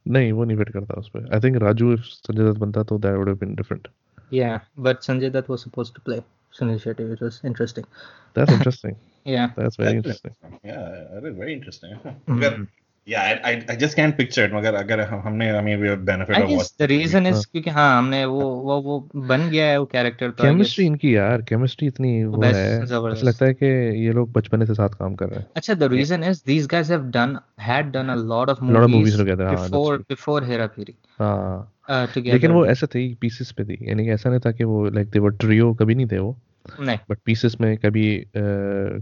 [0.07, 2.97] नहीं वो नहीं फिट करता उस पे I think Raju if Sanjay Dutt बनता तो
[2.97, 3.87] that would have been different
[4.31, 4.53] yeah
[4.85, 6.21] but sanjay dutt was supposed to play
[6.53, 7.85] Sunil Shetty, which was interesting.
[8.33, 8.95] That's interesting.
[9.25, 9.51] Yeah.
[9.55, 10.59] That's very That's interesting.
[10.63, 11.99] Yeah, that is very interesting.
[12.27, 12.63] Mm-hmm.
[13.08, 14.52] अगर yeah, I, I I just can't picture it.
[14.54, 17.26] मगर अगर हम- हमने I mean we have benefit I of guess watching the reason
[17.26, 17.42] is हाँ.
[17.52, 20.86] क्योंकि हाँ हमने वो वो वो बन गया है वो कैरेक्टर तो I guess- केमिस्ट्री
[20.86, 23.66] इनकी यार केमिस्ट्री इतनी वो बस, है ज़बरदस्त। ऐसा लगता है कि
[24.06, 26.92] ये लोग बचपने से साथ काम कर रहे हैं अच्छा the reason is these guys
[26.96, 27.38] have done
[27.70, 30.04] had done a lot of lot of movies movies together, हाँ, that's before true.
[30.16, 34.40] before Hera Phiri हाँ। Uh, लेकिन वो ऐसे थे पीसेस पे थी। यानी ऐसा नहीं
[34.40, 36.38] था कि वो लाइक दे वर ट्रियो कभी नहीं थे वो।
[36.80, 38.24] नहीं। बट पीसेस में कभी अ,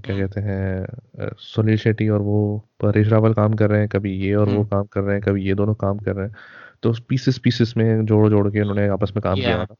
[0.05, 0.87] क्या कहते हैं
[1.39, 4.65] सुनील शेट्टी और वो परेश रावल काम कर रहे हैं कभी ये और वो हम्म।
[4.65, 6.35] काम कर रहे हैं कभी ये दोनों काम कर रहे हैं।
[6.83, 9.75] तो पीसेस पीसेस में जोड़ जोड़ के उन्होंने आपस में काम किया था।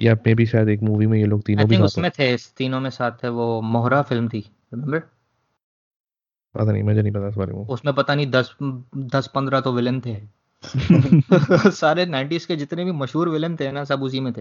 [0.00, 2.90] या मे भी शायद एक मूवी में ये लोग तीनों भी उसमें थे तीनों में
[2.90, 5.00] साथ थे वो मोहरा फ़िल्म थी remember?
[6.54, 8.56] पता नहीं मुझे नहीं पता इस बारे में। उसमें पता नहीं दस
[8.96, 10.37] दस पंद्रह तो विलन थे।
[11.72, 14.40] सारे 90s के जितने भी मशहूर विलन थे ना सब उसी में थे।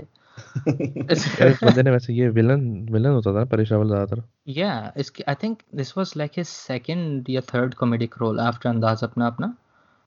[1.13, 4.23] इस बंदे ने वैसे ये विलन विलन होता था ना परेश रावल ज़्यादातर।
[4.59, 9.03] Yeah इसकी I think this was like his second या third comedic role after अंदाज
[9.03, 9.55] अपना अपना।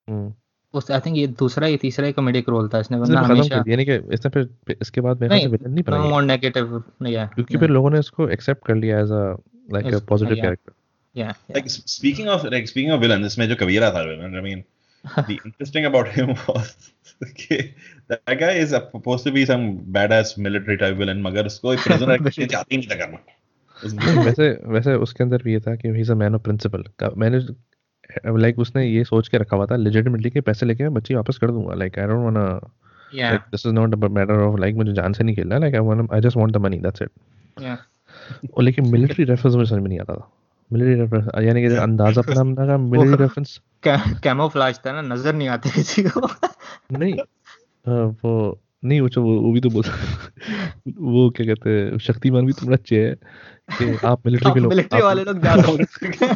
[0.08, 0.32] हम्म।
[0.74, 3.64] उस आई थिंक ये दूसरा या तीसरा ही कॉमेडिक रोल था इसने इसने वरना हमेशा
[3.68, 7.14] यानी कि इसने फिर इसके बाद मेरे ख्याल से विलन नहीं नो मोर नेगेटिव नहीं
[7.14, 9.22] है क्योंकि फिर लोगों ने इसको एक्सेप्ट कर लिया as a
[9.72, 10.72] like a positive character
[11.16, 14.62] या s- speaking of like speaking of villains, इसमें जो कबीरा था villain, I mean,
[15.28, 16.92] the interesting about him was
[17.22, 17.74] okay,
[18.08, 22.18] that guy is supposed to be some badass military type villain, मगर उसको एक prisoner
[22.20, 22.48] Military.
[22.48, 23.18] चाहते ही नहीं था करना.
[24.24, 26.84] वैसे वैसे उसके अंदर भी ये था कि he is a man of principle
[27.16, 27.38] मैंने
[28.38, 31.38] लाइक उसने ये सोच के रखा हुआ था लेजिटिमेटली के पैसे लेके मैं बच्ची वापस
[31.38, 32.44] कर दूँगा। लाइक आई डोंट वांना
[33.14, 35.74] या like this is not a matter of like मुझे जान से नहीं खेलना। Like
[35.74, 37.10] I want I just want the money that's it
[37.62, 37.78] या
[38.54, 40.30] और लेकिन मिलिट्री रेफरेंस मुझे समझ में नहीं आता था।
[40.72, 43.60] मिलिट्री रेफरेंस यानी कि अंदाज़ा अपना अपना का मिलिट्री रेफरेंस
[44.22, 46.28] कैमोफ्लेज था ना नज़र नहीं आते किसी को।
[46.92, 47.14] नहीं
[47.88, 49.84] वो नहीं वो वो, भी तो बोल
[50.98, 53.14] वो क्या कहते हैं शक्तिमान भी तुम्हारा अच्छे है
[53.72, 56.28] कि आप मिलिट्री के लोग मिलिट्री वाले लोग जा सकते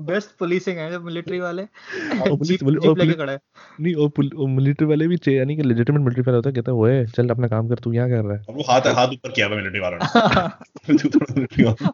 [0.00, 3.38] बेस्ट पुलिसिंग है जब मिलिट्री वाले। पुलिस- जीप पुलिस- जीप और लेके खड़े है।
[3.80, 6.54] नहीं और पुल- और मिलिट्री वाले भी चाहिए यानी कि लेजिटिमेट मिलिट्री वाला होता है
[6.54, 9.08] कहता है ओए चल अपना काम कर तू यहाँ कर रहा है। वो हाथ हाथ
[9.08, 11.92] ऊपर किया हुआ मिलिट्री वाला ने। थोड़ा military वाला-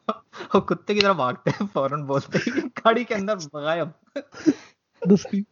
[0.55, 3.93] वो कुत्ते की तरह भागते हैं फ़ौरन बोलते हैं गाड़ी के अंदर गायब
[5.09, 5.45] दस्ती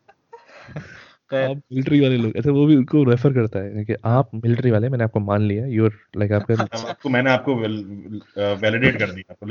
[1.35, 4.89] आप मिलिट्री वाले लोग ऐसे वो भी उनको रेफर करता है कि आप मिलिट्री वाले
[4.89, 6.55] मैंने आपको मान लिया यू आर लाइक आपका
[6.91, 9.47] आपको मैंने आपको वैलिडेट कर दिया आपको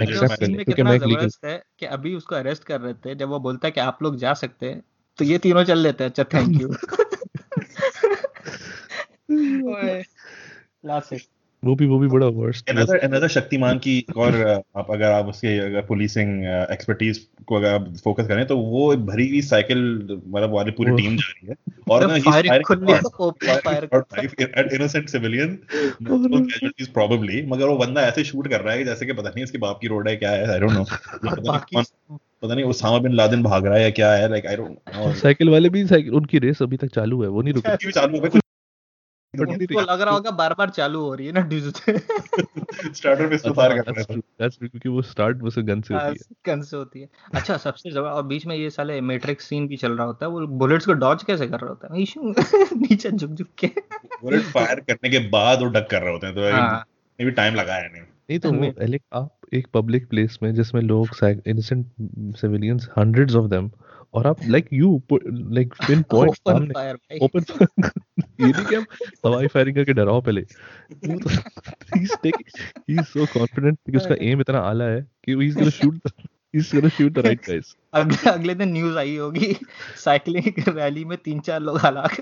[0.48, 3.40] में क्योंकि मैं एक legal- है कि अभी उसको अरेस्ट कर रहे थे जब वो
[3.40, 4.82] बोलता है कि आप लोग जा सकते हैं
[5.18, 6.76] तो ये तीनों चल लेते हैं अच्छा थैंक यू
[10.82, 11.22] क्लासिक
[11.66, 15.60] वो भी वो भी बड़ा वर्स्ट another another शक्तिमान की और आप अगर आप उसके
[15.60, 19.80] अगर पुलिसिंग एक्सपर्टीज को अगर आप फोकस करें तो वो भरी हुई साइकिल
[20.28, 21.56] मतलब वाली पूरी टीम जा रही है।
[21.90, 23.90] और ना फायरिंग खुली open fire
[24.46, 25.52] at innocent civilian
[26.10, 29.44] multiple casualties probably मगर वो बंदा ऐसे शूट कर रहा है जैसे कि पता नहीं
[29.44, 30.86] उसके बाप की रोड है क्या है आई डोंट नो
[32.16, 35.14] पता नहीं उसामा बिन लादेन भाग रहा है या क्या है like I don't know
[35.14, 38.30] cycle वाले भी साइकिल उनकी रेस अभी तक चालू है वो नहीं रुकी। चालू है
[39.40, 43.54] उनको लग रहा होगा बार बार चालू हो रही है ना डिज स्टार्टर पे इसको
[43.54, 43.82] फायर है
[44.16, 47.92] दैट्स क्योंकि वो स्टार्ट बस गन से होती है। गन से होती है। अच्छा सबसे
[47.92, 50.94] और बीच में ये साले मैट्रिक्स सीन भी चल रहा होता है वो बुलेट्स को
[50.94, 52.02] डॉज कैसे कर रहा होता है?
[52.02, 52.34] इशू
[52.76, 53.68] नीचे झुक झुक के।
[54.24, 56.86] बुलेट फायर करने के बाद वो डक कर रहे होते हैं तो हाँ।
[57.20, 60.82] मे भी टाइम लगा है नहीं नहीं तो वो आप एक पब्लिक प्लेस में जिसमें
[60.82, 61.86] लोग innocent
[62.38, 63.72] civilians hundreds of them
[64.16, 66.94] और आप like you like pinpoint सामने।
[67.26, 67.46] ओपन
[68.42, 68.86] ये नहीं कि आप
[69.26, 74.60] हवाई फायरिंग करके डराओ पहले। He is he is so confident कि उसका एम इतना
[74.60, 78.30] आला है कि he is gonna shoot he is gonna shoot the right guys अगले
[78.32, 79.56] अगले दिन न्यूज़ आई होगी
[80.04, 82.22] साइकिलिंग रैली में तीन चार लोग हलाक।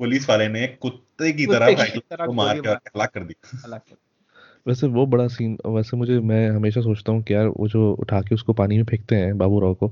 [0.00, 3.82] पुलिस वाले ने कुत्ते की तरह साइकिल को मार के हलाक कर दी हलाक
[4.66, 8.20] वैसे वो बड़ा सीन वैसे मुझे मैं हमेशा सोचता हूँ कि यार वो जो उठा
[8.22, 9.88] के उसको पानी में फेंकते हैं बाबू राव को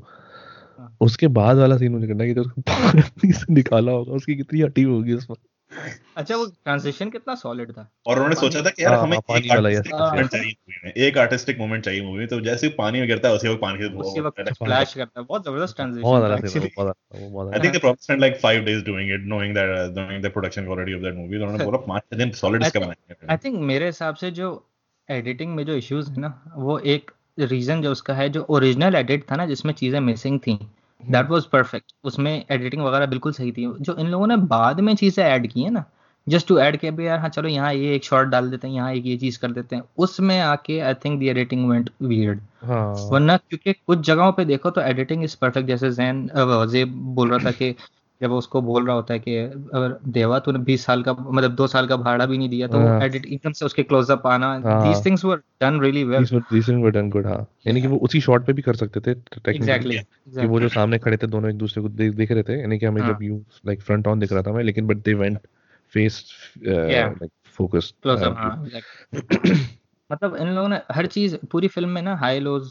[0.78, 4.12] हाँ। उसके बाद वाला सीन मुझे करना है कि जो उसको पानी से निकाला होगा
[4.12, 5.36] उसकी कितनी हटी होगी उसमें
[6.16, 9.20] अच्छा वो ट्रांजिशन कितना सॉलिड था। और उन्होंने सोचा था कि यार हाँ, हमें हाँ,
[9.28, 12.40] पानी एक वाला आर्टिस्टिक मोमेंट चाहिए मूवी में एक आर्टिस्टिक मोमेंट चाहिए मूवी में। तो
[12.40, 14.66] जैसे ही पानी में गिरता है उसी वक्त पानी से धुआँ उसी वक्त होता है।
[14.66, 17.74] फ्लैश करता है। बहुत ज़बरदस्त बहुत ट्रांजिशन था वो बहुत आला वो बहुत आला think
[17.74, 20.92] they probably spent like five days doing it, knowing that uh, knowing the production quality
[20.92, 24.30] of that तो उन्होंने बोला पाँच दिन सॉलिड इसका बनाएँगे आई थिंक मेरे हिसाब से
[24.30, 24.70] जो
[25.10, 27.10] एडिटिंग में जो इश्यूज़ है ना वो एक
[27.40, 30.58] रीजन जो उसका है जो ओरिजिनल एडिट था ना जिसमें चीज़ें मिसिंग थी।
[31.08, 34.94] दैट वाज परफेक्ट उसमें एडिटिंग वगैरह बिल्कुल सही थी। जो इन लोगों ने बाद में
[34.96, 35.84] चीज़ें ऐड की है ना
[36.26, 38.74] जस्ट टू ऐड के भी यार हाँ चलो यहाँ ये एक शॉट डाल देते हैं
[38.74, 42.40] यहाँ एक ये चीज़ कर देते हैं उसमें आके I think the editing went weird
[43.12, 46.28] वरना क्योंकि कुछ जगहों पे देखो तो एडिटिंग इज़ परफेक्ट जैसे जैन
[46.70, 47.74] जेब बोल रहा था कि
[48.24, 51.66] जब उसको बोल रहा होता है कि अगर देवा तूने 20 साल का मतलब दो
[51.66, 54.82] साल का भाड़ा भी नहीं दिया तो हाँ। एडिट एकदम से उसके क्लोजअप आना हाँ।
[54.82, 57.96] These things were done really well these things were done good हाँ यानी कि वो
[57.98, 59.10] उसी शॉट पे भी कर सकते थे
[59.50, 59.98] एग्जैक्टली
[60.38, 62.78] कि वो जो सामने खड़े थे दोनों एक दूसरे को देख देख रहे थे यानी
[62.78, 65.14] कि हमें हाँ। जब यू लाइक फ्रंट ऑन दिख रहा था मैं लेकिन but they
[65.14, 65.38] went
[65.92, 66.24] face
[66.66, 68.64] like focused close up हाँ.
[70.12, 72.70] मतलब इन लोगों ने हर चीज़ पूरी फ़िल्म में ना हाई लोज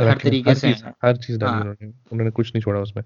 [0.00, 0.68] हर तरीके से
[1.04, 3.04] हर चीज़ डाली हाँ। उन्होंने उन्होंने कुछ नहीं छोड़ा उसमें।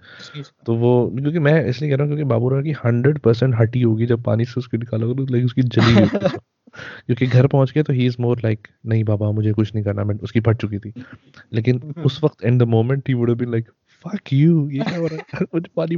[0.66, 4.06] तो वो क्योंकि मैं इसलिए कह रहा हूँ क्योंकि बाबू की हंड्रेड परसेंट हटी होगी
[4.06, 6.28] जब पानी से उसको निकाला तो लाइक उसकी जली होगी।
[7.06, 10.04] क्योंकि घर पहुँच गया तो ही इज़ मोर लाइक नहीं बाबा मुझे कुछ नहीं करना
[10.04, 10.92] मैं उसकी फट चुकी थी।
[11.52, 13.68] लेकिन उस वक्त in the moment he would been like
[14.06, 15.46] fuck you ये क्या हो रहा है?
[15.54, 15.96] मुझे पानी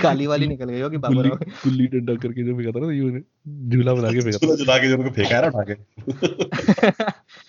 [0.00, 3.20] काली वाली निकल गई होगी बाबू गुल्ली डंडा करके जो फेंका था ना ये
[3.68, 7.34] झूला बना के फेंका था। झूला के जो फेंका है ना उठा के।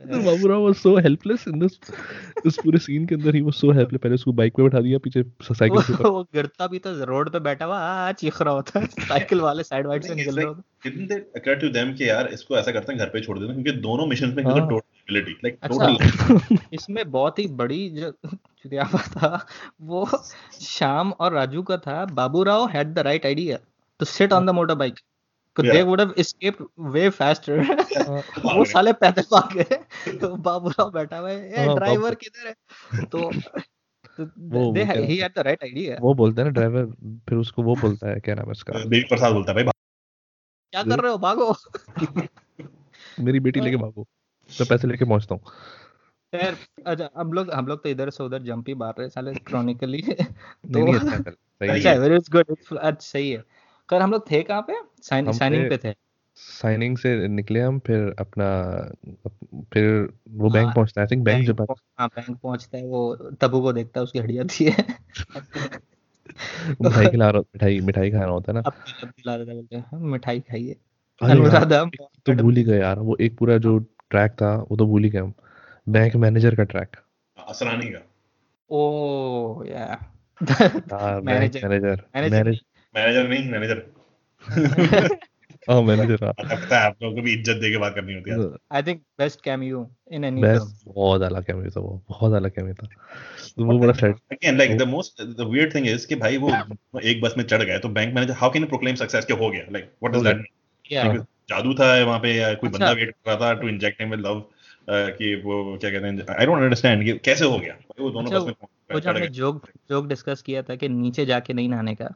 [0.00, 1.78] Babu Rao was so helpless in this
[2.46, 4.98] इस पूरे सीन के अंदर ही वो सो हेल्पलेस पहले उसको बाइक पे बैठा दिया
[4.98, 8.86] पीछे साइकिल के वो गिरता भी तो रोड पे बैठा हुआ चीख रहा होता है
[8.86, 12.56] साइकिल वाले साइड वाइड से निकल रहे होते didn't it occur to कि यार इसको
[12.56, 15.32] ऐसा करते हैं घर पे छोड़ देते हैं क्योंकि दोनों मिशन में हाँ। Total ability
[15.44, 19.46] like. टोटल इसमें बहुत ही बड़ी जो चुतियापा था
[19.82, 20.08] वो
[20.60, 23.58] श्याम और राजू का था Babu Rao had the right idea
[23.98, 24.94] to sit on the motor bike.
[25.56, 27.60] They would have escaped way faster
[28.46, 33.04] वो साले पैदल भाग गए। तो बाबू राव बैठा हुआ है हाँ, ड्राइवर किधर है?
[33.04, 33.18] तो
[34.20, 36.86] वो- दे वो ही। हैड द राइट आइडिया वो बोलता है ना ड्राइवर
[37.28, 38.78] फिर उसको वो बोलता है क्या नाम है उसका?
[38.78, 39.72] देवी प्रसाद बोलता है भाई
[40.72, 41.18] क्या कर रहे हो?
[41.18, 41.56] भागो।
[43.20, 44.06] मेरी बेटी लेके भागो।
[44.50, 45.42] मैं पैसे लेके पहुँचता हूँ।
[46.32, 49.10] खैर अच्छा हम लोग हम लोग तो इधर से उधर जंप ही मार रहे हैं
[49.10, 52.46] साले क्रॉनिकली नहीं अच्छा सही अच्छा है वेरी गुड
[52.78, 53.44] अच्छा सही है।
[53.88, 54.72] कर हम लोग थे कहाँ पे?
[55.02, 55.94] साइन साइनिंग पे थे।
[56.36, 58.46] साइनिंग से निकले हम फिर अपना
[59.72, 61.66] फिर वो हाँ, बैंक पहुँचता है। आई थिंक बैंक जब
[61.98, 64.84] हाँ बैंक पहुँचता है वो तबू को देखता है उसकी हड्डी आती है।
[66.82, 68.72] मिठाई खिला रहा मिठाई मिठाई खा रहा होता है ना। अब
[69.02, 70.76] अब दिला देता बोलते हैं "हाँ, मिठाई खाइए।
[71.22, 71.84] अनुराधा
[72.26, 73.78] तो भूल ही गए यार वो एक पूरा जो
[74.10, 75.32] ट्रैक था वो तो भूल ही गए हम।
[75.88, 76.96] बैंक मैनेजर का ट्रैक
[77.48, 77.98] असरानी का।
[78.70, 79.86] ओ या।
[80.42, 81.64] Manager.
[81.64, 82.04] मैनेजर
[82.94, 83.82] मैनेजर नहीं मैनेजर
[84.42, 88.30] हाँ हाँ पता पता है आप लोगों को भी इज़्ज़त दे के बात करनी होती
[88.30, 92.32] है। I think best cameo in any film best बहुत अलग कैमियो था वो बहुत
[92.34, 92.86] अलग कैमियो था।
[93.56, 96.50] तो वो बड़ा set again like the most the weird thing is कि भाई वो
[97.00, 99.50] एक बस में चढ़ गए तो bank manager how can you proclaim success के हो
[99.50, 99.64] गया?
[99.70, 100.46] लाइक व्हाट डज दैट
[100.92, 101.12] या
[101.50, 104.10] जादू था वहाँ पे या कोई अच्छा। बंदा वेट कर रहा था to inject him
[104.10, 104.44] with love
[104.90, 107.76] कि वो क्या कहते हैं आई डोंट अंडरस्टैंड कि कैसे हो गया?
[108.00, 108.54] वो दोनों अच्छा, बस में
[108.92, 112.14] वो जो हमने जोक जोक डिस्कस किया था कि नीचे जाके नहीं नहाने का।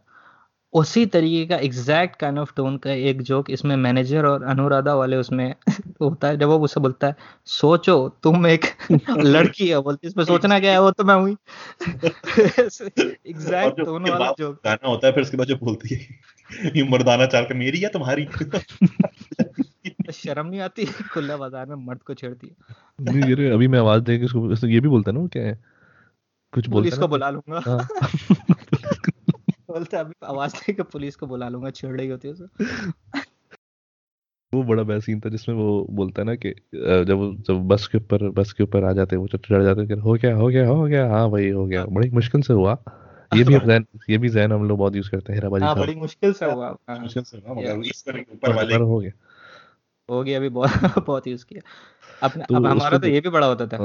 [0.75, 5.17] उसी तरीके का एग्जैक्ट काइंड ऑफ़ टोन का एक जोक इसमें मैनेजर और अनुराधा वाले
[5.17, 5.55] उसमें
[6.03, 8.65] होता है जब वो उससे बोलता है सोचो तुम एक
[9.11, 11.37] लड़की है बोलती इसमें सोचना क्या है वो तो मैं हुई
[13.27, 16.01] एग्जैक्ट टोन वाला जोक गाना होता है फिर उसके बाद जो बोलती है
[16.77, 18.27] ये मर्दाना चाल का मेरी या तुम्हारी?
[20.13, 24.25] शर्म नहीं आती खुला बाज़ार में मर्द को छेड़ती है। अभी मैं आवाज़ दे के
[24.25, 25.59] उसको ये भी बोलता है ना क्या है?
[26.53, 29.11] कुछ बोलता पुलिस है को बुला लूँगा। हाँ।
[29.75, 32.35] बोलता अभी आवाज़ दे के पुलिस को बुला लूँगा छेड़ रही होती है
[34.55, 37.99] वो बड़ा बेस्ट सीन था जिसमें वो बोलता है ना कि जब जब बस के
[37.99, 40.47] ऊपर बस के ऊपर आ जाते हैं वो चढ़ जाते हैं कि हो गया हो
[40.49, 42.77] गया हो गया हाँ भाई हो गया। बड़ी मुश्किल से हुआ।
[43.35, 45.95] ये भी जैन ये भी जैन हम लोग बहुत यूज़ करते हैं हीराबाजी हाँ बड़ी
[45.95, 47.51] मुश्किल से हुआ हाँ, मुश्किल से Yeah.
[47.51, 49.13] मगर इस पर ऊपर वाले हो गया।
[50.09, 50.71] हो गया अभी बहुत
[51.07, 51.63] बहुत यूज़ किया।
[52.23, 53.77] अपने तो अब हमारा तो ये भी बड़ा होता था।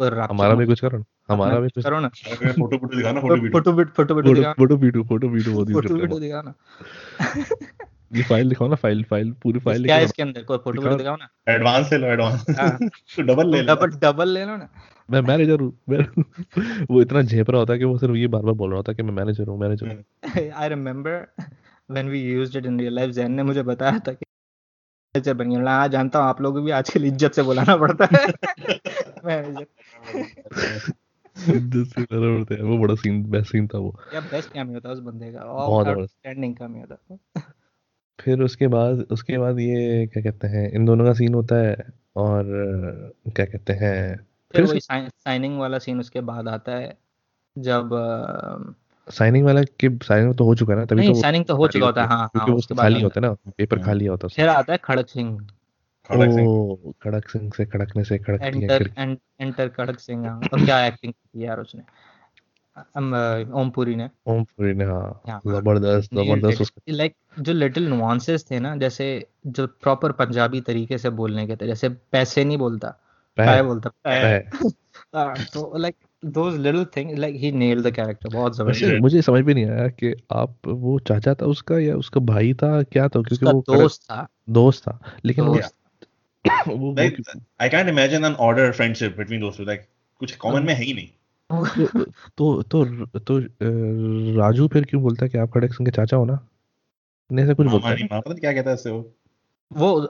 [0.00, 3.34] हाँ, हमारा भी कुछ करो ना। हमारा भी कुछ करो ना। फ़ोटो फ़ोटो दिखाना photo
[3.34, 6.54] video photo video photo video photo photo video photo video photo video हैं। दिखा ना
[8.12, 10.42] ये फ़ाइल दिखाओ ना फ़ाइल फ़ाइल पूरी फ़ाइल क्या इसके अंदर?
[10.42, 12.78] कोई फ़ोटो वीडियो दिखाओ। ना। एडवांस ले लो एडवांस हाँ।
[13.16, 14.68] तो डबल ले लो। डबल डबल ले लो ना।
[15.10, 18.42] मैं मैनेजर हूँ मैं- वो इतना झेप रहा होता है कि वो सिर्फ़ ये बार
[18.42, 21.26] बार बोल रहा होता है कि मैं मैनेजर हूँ मैनेजर हूँ। I remember
[21.90, 24.24] when we used it in real life Jain ने मुझे बताया था कि
[25.14, 28.08] मैनेजर बन गया। हाँ जानता हूँ आप लोगों को भी आजकल इज़्ज़त से बुलाना पड़ता
[28.12, 28.26] है।
[29.24, 29.66] मैनेजर
[31.48, 32.00] जिससे
[32.54, 35.44] हैं वो बड़ा सीन बेस्ट सीन था वो क्या बेस्ट कैमियो था उस बंदे का
[35.44, 37.42] बहुत आउटस्टैंडिंग कैमियो था
[38.20, 41.76] फिर उसके बाद उसके बाद ये क्या कहते हैं इन दोनों का सीन होता है
[42.16, 42.44] और
[43.26, 46.98] क्या कहते हैं फिर वही साइनिंग वाला सीन उसके बाद आता है
[47.58, 47.90] जब
[49.10, 51.86] साइनिंग वाला कि साइनिंग तो हो चुका है ना तभी तो साइनिंग तो हो चुका
[51.86, 54.72] होता है हाँ हाँ उसके खाली होता है ना पेपर। खाली होता है फिर आता
[54.72, 55.46] है खड़क सिंह
[56.08, 60.64] खड़क सिंह। खड़क सिंह से खड़कने से खड़कती है एंटर एंटर खड़क सिंह हाँ। और
[60.64, 61.82] क्या एक्टिंग की यार उसने?
[63.52, 68.76] ओमपुरी ने। ओम पुरी ने हाँ। ज़बरदस्त ज़बरदस्त उसका। लाइक जो लिटिल नुआंसेस थे ना
[68.76, 72.88] जैसे जो प्रॉपर पंजाबी तरीके से बोलने के थे जैसे पैसे नहीं बोलता
[73.36, 74.50] पैसे बोलता पैसे
[75.16, 75.94] हाँ, तो like
[76.26, 79.88] those little things like he nailed the character बहुत ज़बरदस्त। मुझे समझ भी नहीं आया
[79.88, 83.22] कि आप वो चाचा था उसका या उसका भाई था क्या था?
[83.22, 85.74] क्योंकि वो दोस्त था। दोस्त था। लेकिन दोस्त
[86.68, 89.66] वो वो Like, क्यों- I can't imagine an order friendendship between those two.
[89.68, 89.84] Like,
[90.20, 91.08] कुछ कॉमन में है ही नहीं।
[91.50, 92.84] तो तो तो
[93.18, 93.38] तो
[94.38, 96.38] राजू फिर क्यों बोलता है कि आप खड़क सिंह के चाचा हो ना?
[97.32, 97.94] नहीं ऐसा कुछ बोलता है?
[97.94, 99.14] नहीं पता नहीं क्या कहता है इससे वो।
[99.72, 100.08] वो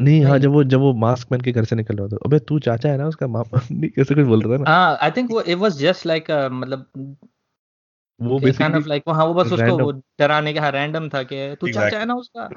[0.00, 2.38] नहीं हाँ जब वो जब वो मास्क पहन के घर से निकल रहा था अबे
[2.38, 3.26] तू चाचा है ना उसका?
[3.26, 4.70] मामा नहीं कैसे कुछ बोल रहा था ना?
[4.70, 6.86] हाँ आई थिंक वो इट वाज जस्ट लाइक मतलब
[8.20, 11.56] वो काइंड ऑफ़ बेसिकली लाइक हाँ वो बस उसको वो डराने का रैंडम था कि
[11.60, 12.00] तू चाचा Exactly.
[12.00, 12.48] है ना उसका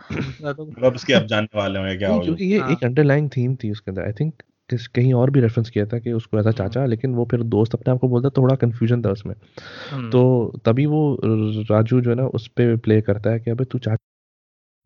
[0.54, 2.24] तो मतलब उसके अब जानने वाले होंगे क्या होगा?
[2.24, 4.34] क्योंकि ये हाँ। एक अंडरलाइंग थीम थी उसके अंदर। आई थिंक
[4.70, 7.74] किस कहीं और भी रेफरेंस किया था कि उसको ऐसा चाचा लेकिन वो फिर दोस्त
[7.74, 9.36] अपने आप को बोलता थोड़ा कंफ्यूजन था उसमें।
[9.92, 11.18] हम्म, तो तभी वो
[11.72, 13.98] राजू जो है ना उस पे प्ले करता है कि अबे तू चाचा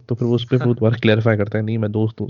[0.10, 2.30] तो फिर वो उस पे वो दोबारा क्लैरिफाई करता है नहीं मैं दोस्त हूँ।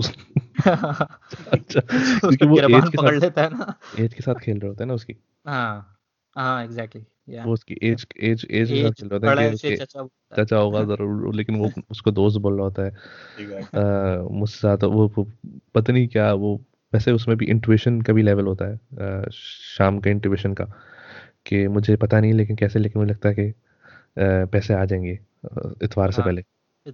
[1.52, 4.84] अच्छा क्योंकि वो एज के साथ लेता है ना। एज के साथ खेल रहे होते
[4.84, 5.14] हैं ना उसकी।
[5.46, 5.98] हाँ
[6.36, 9.76] हाँ एग्जैक्टली वो उसकी एज एज एज के साथ खेल रहे हैं कि से उसके
[9.76, 10.06] चाचा
[10.36, 12.92] चाचा होगा ज़रूर लेकिन वो उसको दोस्त बोल रहा होता है।
[14.28, 15.32] मुझसे ज़्यादा वो, वो
[15.74, 16.60] पता नहीं क्या वो
[16.94, 18.80] वैसे उसमें भी इंट्यूशन का भी लेवल होता है
[19.76, 20.64] शाम के इंट्यूशन का
[21.46, 23.54] कि मुझे पता नहीं लेकिन कैसे लेकिन मुझे लगता है कि
[24.46, 25.18] पैसे आ जाएँगे
[25.82, 26.40] इतवार से हाँ। पहले।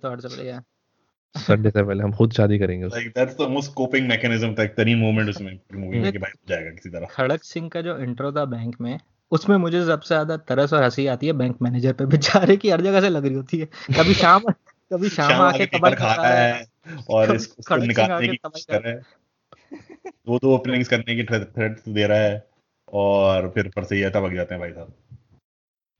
[0.09, 0.63] हर जगह या
[1.37, 4.75] संडे से पहले हम खुद शादी करेंगे Like, that's the most coping mechanism था एक
[4.77, 8.33] तरीन मोमेंट उसमें मूवी में कि भाई जाएगा किसी तरह। खड़क सिंह का जो इंट्रो
[8.33, 9.01] था बैंक में
[9.31, 12.81] उसमें मुझे सबसे ज़्यादा तरस और हँसी आती है बैंक मैनेजर पे। बेचारे की हर
[12.81, 14.41] जगह से लग रही होती है। कभी शाम
[14.93, 16.67] कभी शाम शाम आके पेपर खा रहा है।
[17.11, 19.03] और खड़क इस- उसको निकालने की कोशिश कर रहा है।
[20.07, 22.49] दो दो ओपनिंग्स करने की थ्रेट दे रहा है
[22.93, 24.93] और फिर पर से ही टपक जाते हैं भाई साहब।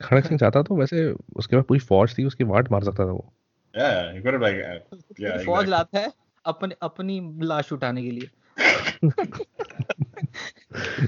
[0.03, 3.11] खड़क सिंह चाहता तो वैसे उसके बाद पूरी फौज थी उसकी वाट मार सकता था
[3.11, 3.33] वो।
[5.47, 6.13] फौज लाता है
[6.45, 8.31] अपने अपनी लाश उठाने के लिए।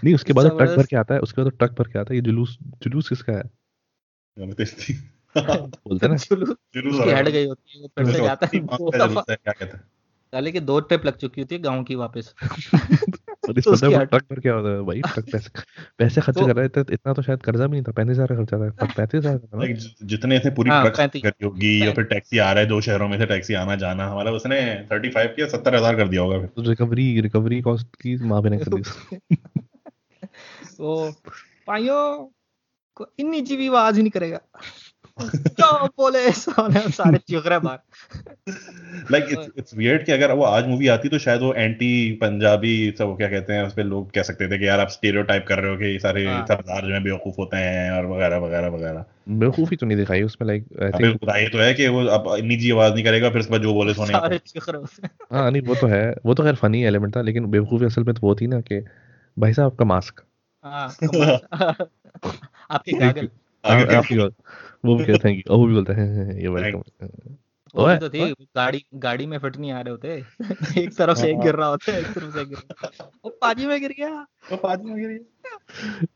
[0.04, 1.88] नहीं उसके बाद तो ट्रक भर क्या के आता है उसके बाद तो ट्रक भर
[1.88, 3.42] के आता है ये जुलूस जुलूस किसका है?
[5.38, 8.90] बोलते हैं ना। जुलूस जुलूस हेड गई होती है वो फिर से जाता है। दो
[8.90, 9.84] क्या कहता है।
[10.30, 12.34] साले के दो ट्रिप लग चुकी होती है गाँव की वापस।
[13.49, 15.51] और इस तो बंदे को ट्रक भर के आता है भाई ट्रक पैसे
[15.99, 18.36] पैसे खर्च तो- कर रहे थे इतना तो शायद कर्जा भी नहीं था पैंतीस हज़ार
[18.36, 22.53] खर्चा था पैंतीस हज़ार जितने थे पूरी हाँ, ट्रक करी होगी या फिर टैक्सी आ
[22.53, 24.61] रहा है दो शहरों में से टैक्सी आना जाना हमारा उसने
[24.93, 28.61] 35 किया 70 हज़ार कर दिया होगा तो रिकवरी रिकवरी कॉस्ट की माँ भी नहीं
[28.61, 29.36] कर दी।
[30.78, 31.12] तो
[31.66, 32.32] पाइयो
[32.97, 34.41] को इन्नी जीवी आवाज़ ही नहीं करेगा।
[35.22, 37.78] सारे सारे रहे बाहर
[39.12, 42.94] लाइक इट्स इट्स वियर्ड कि अगर वो आज मूवी आती तो शायद वो एंटी पंजाबी
[42.98, 45.58] सब क्या कहते हैं उस पे लोग कह सकते थे कि यार आप स्टीरियोटाइप कर
[45.58, 49.04] रहे हो कि सारे हाँ। सरदार जो है बेवकूफ़ होते हैं और वगैरह वगैरह वगैरह।
[49.28, 50.66] बेवकूफ़ी तो नहीं दिखाई उसमें लाइक
[51.30, 53.94] आई तो है कि वो अब निजी आवाज़ नहीं करेगा फिर उसके बाद जो बोले
[53.94, 58.04] सोने हैं। नहीं वो तो है वो तो खैर फनी एलिमेंट था लेकिन बेवकूफ़ी असल
[58.04, 58.84] में तो वो थी ना कि
[59.38, 60.20] भाई साहब आपका मास्क
[60.64, 60.88] हाँ।
[62.70, 64.32] आपके गागल
[64.84, 66.82] वो भी कहते हैं कि वो भी बोलता है ये वेलकम
[67.76, 70.08] वो भी तो थी गाड़ी गाड़ी में फिट नहीं आ रहे होते।
[70.78, 73.66] एक तरफ़ से एक गिर रहा होता है एक तरफ़ से गिर है। वो पाजी
[73.66, 75.14] में गिर गया। वो पाँच में गिरी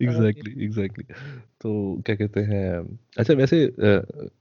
[0.02, 1.04] एग्जैक्टली एग्जैक्टली
[1.60, 3.72] तो क्या कहते हैं अच्छा वैसे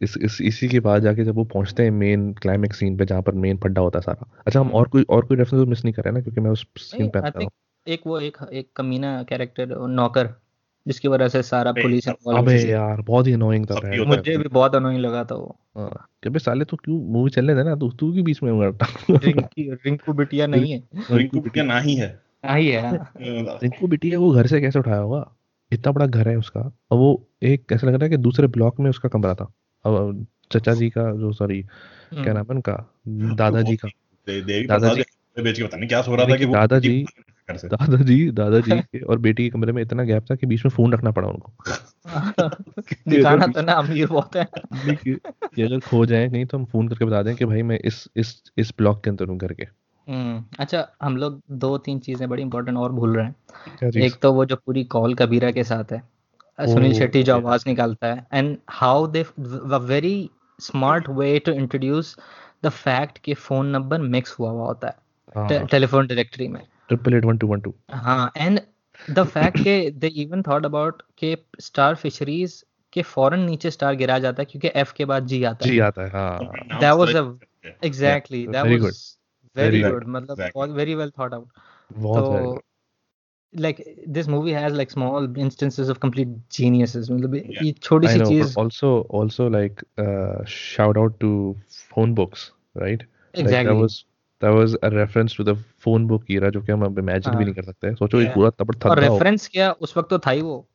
[0.01, 3.21] इस, इस इसी के बाद जाके जब वो पहुँचते हैं मेन क्लाइमेक्स सीन पे जहाँ
[3.21, 5.93] पर मेन फड्डा होता है सारा। अच्छा हम। और कोई और कोई रेफरेंस मिस नहीं
[5.93, 7.49] कर रहे ना क्योंकि मैं उस सीन पे आता हूँ।
[7.87, 10.42] एक वो एक एक कमीना कैरेक्टर नौकर।
[10.87, 14.49] जिसकी वजह से सारा पुलिस अबे यार बहुत ही अनोइंग था ही है। मुझे भी
[14.49, 18.25] बहुत अनोइंग लगा था वो। हाँ साले तू क्यों मूवी चलने देना तू तू क्यों
[18.25, 22.97] बीच में उंगलता रिंकी रिंकू बिटिया नहीं है। रिंकू बिटिया ना ही है। नहीं है
[22.97, 25.35] हाँ। रिंकू बिटिया को घर से कैसे उठाया होगा?
[25.71, 26.59] इतना बड़ा घर है उसका।
[26.91, 29.53] और वो एक कैसा लग रहा है कि दूसरे ब्लॉक में उसका कमरा था।
[29.85, 32.93] अब चचा जी का जो सॉरी क्या हम्म। नाम है उनका?
[33.07, 33.87] दादाजी का।
[34.65, 37.05] दादाजी- बेच के पता नहीं क्या सो रहा था कि वो दादाजी
[37.49, 40.69] घर से। दादाजी दादाजी और बेटी के कमरे में इतना गैप था कि बीच में
[40.69, 41.53] फ़ोन रखना पड़ा उनको।
[43.09, 45.17] दिखाना तो ना अमीर बहुत है। कि
[45.55, 48.09] कि अगर खो जाए नहीं तो हम फ़ोन करके बता दें कि भाई मैं इस
[48.15, 49.67] इस इस ब्लॉक के अंदर हूँ घर के।
[50.07, 53.35] हम्म, अच्छा हम लोग दो तीन चीज़ें बड़ी इंपॉर्टेंट और भूल रहे हैं।
[54.01, 56.01] एक तो वो जो पूरी कॉल कबीरा के साथ है
[56.59, 60.29] सुनील शेट्टी जो आवाज़ निकालता है and how they very
[60.59, 62.17] smart way to introduce
[62.65, 64.95] the fact कि फ़ोन नंबर मिक्स हुआ हुआ होता है
[65.35, 66.61] हाँ। टेलीफोन डायरेक्टरी में।
[66.93, 68.59] Triple eight one two one two हाँ एंड
[69.09, 72.63] द फैक्ट के दे इवन थॉट अबाउट के स्टार फिशरीज
[72.93, 75.83] के फ़ौरन नीचे स्टार गिरा जाता है क्योंकि एफ़ के बाद जी आता जी है
[75.87, 77.39] आता है हाँ That was a-
[77.85, 79.17] exactly that very was
[79.55, 81.49] very Very good मतलब बहुत वेरी वेल थॉट आउट
[82.13, 82.61] तो
[83.53, 88.55] like this movie has like small instances of complete geniuses मतलब ये छोटी सी चीज़
[88.63, 88.89] also
[89.19, 93.03] also like uh, shout out to phone books, right?
[93.33, 94.05] exactly Like that was
[94.41, 95.55] that was a reference to the
[95.85, 98.29] phone book era जो कि हम अब imagine भी हाँ। नहीं कर सकते। सोचो एक
[98.29, 100.67] पूरा तबड़ और थद्दा हो। रेफरेंस क्या उस वक्त तो था ही वो।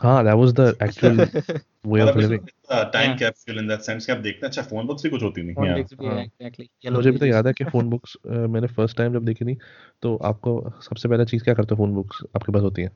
[0.00, 1.16] हाँ that was the actual
[1.86, 3.18] way of living time Yeah.
[3.18, 5.56] Capsule in that sense कि आप देखते हैं अच्छा फ़ोन बुक्स भी कुछ होती नहीं।
[5.56, 9.24] हाँ। है एग्जैक्टली मुझे भी तो याद है कि फ़ोन बुक्स मैंने फ़र्स्ट टाइम जब
[9.24, 9.56] देखी थी
[10.02, 12.88] तो आपको सबसे पहले चीज़ क्या करते हो फ़ोन बुक्स आपके पास होती है?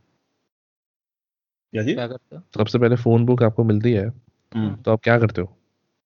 [1.74, 2.42] जी क्या करते हो?
[2.56, 4.06] सबसे पहले फ़ोन बुक आपको मिलती है
[4.54, 5.56] हम्म, तो आप क्या करते हो?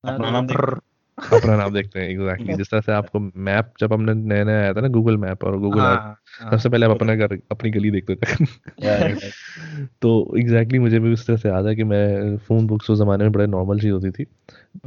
[0.04, 0.46] अपना नाम।
[1.18, 4.74] अपना नाम देखते हैं एग्जैक्टली जिस तरह से आपको मैप जब हमने नया नया आया
[4.74, 7.70] था ना गूगल मैप और गूगल मैप अर्थ हाँ, सबसे पहले आप अपना घर अपनी
[7.70, 8.44] गली देखते थे।
[10.02, 12.98] तो एग्जैक्टली exactly मुझे भी उस तरह से याद है कि मैं फ़ोन बुक्स उस
[12.98, 14.26] ज़माने में बड़े नॉर्मल चीज़ होती थी।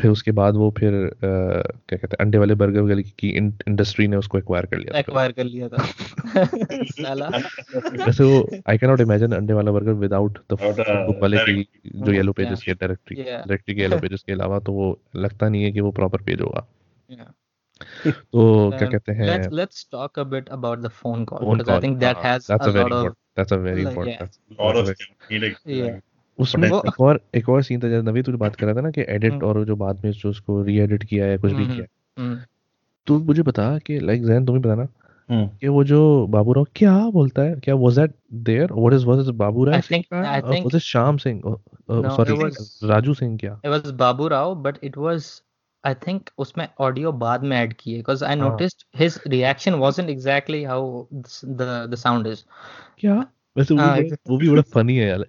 [0.01, 4.07] फिर उसके बाद वो फिर अ, क्या कहते हैं अंडे वाले बर्गर वाली की इंडस्ट्री
[4.07, 5.77] ने उसको एक्वायर कर लिया एक्वायर कर लिया था।
[6.85, 7.29] साला
[8.07, 11.67] वैसे वो आई कैन नॉट इमेजिन अंडे वाला burger without the uh, book वाले की
[11.95, 15.63] जो येलो पेजेस की डायरेक्टरी डायरेक्टरी के येलो पेजेस के अलावा तो वो लगता नहीं
[15.63, 16.67] है कि वो प्रॉपर पेज होगा।
[18.33, 21.57] तो क्या Um, कहते हैं let's let's talk a bit about the phone call phone
[21.57, 23.07] because I call, think that हाँ, has that's a a very lot
[25.75, 26.09] of
[26.39, 28.91] उसमें एक और एक और सीन था जैसे नवी तू बात कर रहा था ना
[28.91, 31.63] कि एडिट हम्म। और जो बाद में जो उसको री एडिट किया है कुछ भी
[31.63, 32.39] हम्म, किया है हम्म,
[33.07, 34.87] तो मुझे बता कि लाइक जैन तुम्हें पता ना
[35.29, 38.13] हम्म, कि वो जो बाबूराव क्या बोलता है क्या was that
[38.45, 41.41] there what is was Baburao I think- I think- was it Shyam Singh
[41.91, 42.33] sorry
[42.87, 45.29] Raju Singh क्या was Babu Rao, but it was
[45.83, 50.09] I think उसमें ऑडियो बाद में ऐड किए because I हाँ। noticed his reaction wasn't
[50.13, 50.79] exactly how
[51.11, 52.43] this- the the sound is.
[52.99, 53.15] क्या
[53.57, 55.25] वैसे वो हाँ, भी वो भी बड़ा फनी है यार।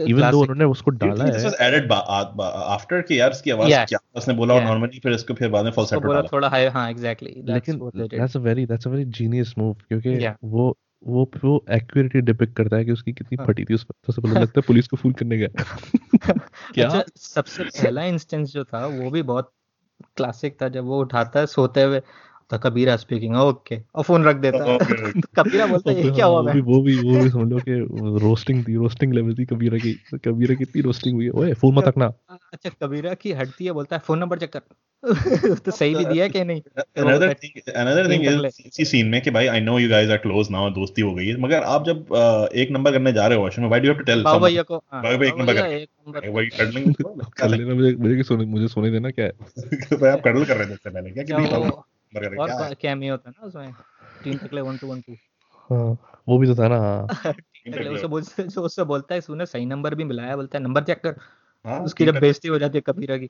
[0.00, 3.84] इवन दो उन्होंने उसको डाला है। was added ba- आ- कि यार इसकी आवाज़.
[3.84, 4.72] क्या उसने बोला और Yeah.
[4.72, 8.20] नॉर्मली फिर इसको फिर बाद में उसको बोला डाला। थोड़ा हाई हाँ that's लेकिन.
[8.20, 12.76] That's a very that's a very genius move क्योंकि वो वो वो एक्यूरेटली डिपिक्ट करता
[12.76, 14.88] है कि उसकी कितनी हाँ। फटी थी उस वक्त। तो सबसे पहले लगता है पुलिस
[14.88, 15.48] को फ़ोन करने गया।
[16.74, 16.88] क्या?
[16.88, 19.52] अच्छा सबसे पहला इंस्टेंस जो था वो भी बहुत
[20.16, 22.00] क्लासिक था जब वो उठाता है सोते हुए
[22.54, 24.78] तो कबीरा स्पीकिंग ओके और फ़ोन रख देता है.
[24.78, 27.30] तो कबीरा बोलता है ये हाँ, क्या हुआ वो भी मैं वो भी वो भी
[27.30, 27.78] समझ लो कि
[28.20, 29.92] रोस्टिंग थी रोस्टिंग लेवल थी कबीरा की
[30.24, 32.12] कबीरा कितनी रोस्टिंग हुई है। ओए फ़ोन मत रखना।
[32.52, 34.60] अच्छा कबीरा की हटती है बोलता है फ़ोन नंबर चेक कर।
[35.54, 36.60] तो सही भी दिया कि नहीं?
[36.96, 37.08] Thing
[37.76, 40.50] another thing तीन is इसी सीन में कि भाई I know you guys are close
[40.50, 42.14] now दोस्ती हो गई है मगर आप जब
[42.54, 44.44] एक नंबर करने जा रहे हो वॉशरूम में why do you have to tell Babu
[44.44, 48.22] भैया को हाँ, बाबू भैया एक नंबर कर- वही कडलिंग कर। लेना मुझे मुझे क्या
[48.22, 49.32] सोने मुझे सोने देना क्या है?
[49.96, 51.32] भाई आप कडल कर रहे थे पहले क्या कि
[52.16, 53.72] और कैमियो होता है ना उसमें
[54.24, 55.12] तीन तकले वन टू वन टू।
[55.54, 55.98] हाँ
[56.28, 59.66] वो भी तो था ना हाँ। तकले उसे बोल जो उससे बोलता है तूने सही
[59.66, 61.16] नंबर भी मिलाया बोलता है नंबर चेक कर।
[61.66, 63.26] हाँ, उसकी जब बेइज्जती हो जाती है कबीरा की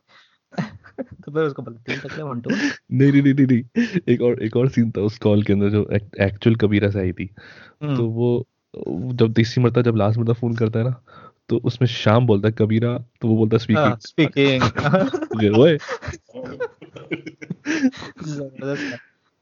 [1.01, 4.57] तो फिर उसको बोलता तीन तकले वन टू नहीं नहीं नहीं नहीं। एक और एक
[4.57, 7.35] और सीन था उस कॉल के अंदर जो एक्चुअल कबीरा से आई थी।
[7.83, 8.49] हम्म। तो वो
[8.87, 11.03] वो जब तीसरी मरता जब लास्ट मरता फ़ोन करता है ना
[11.49, 15.77] तो उसमें शाम बोलता है कबीरा तो वो बोलता है हाँ, स्पीकिंग। स्पीकिंग ओए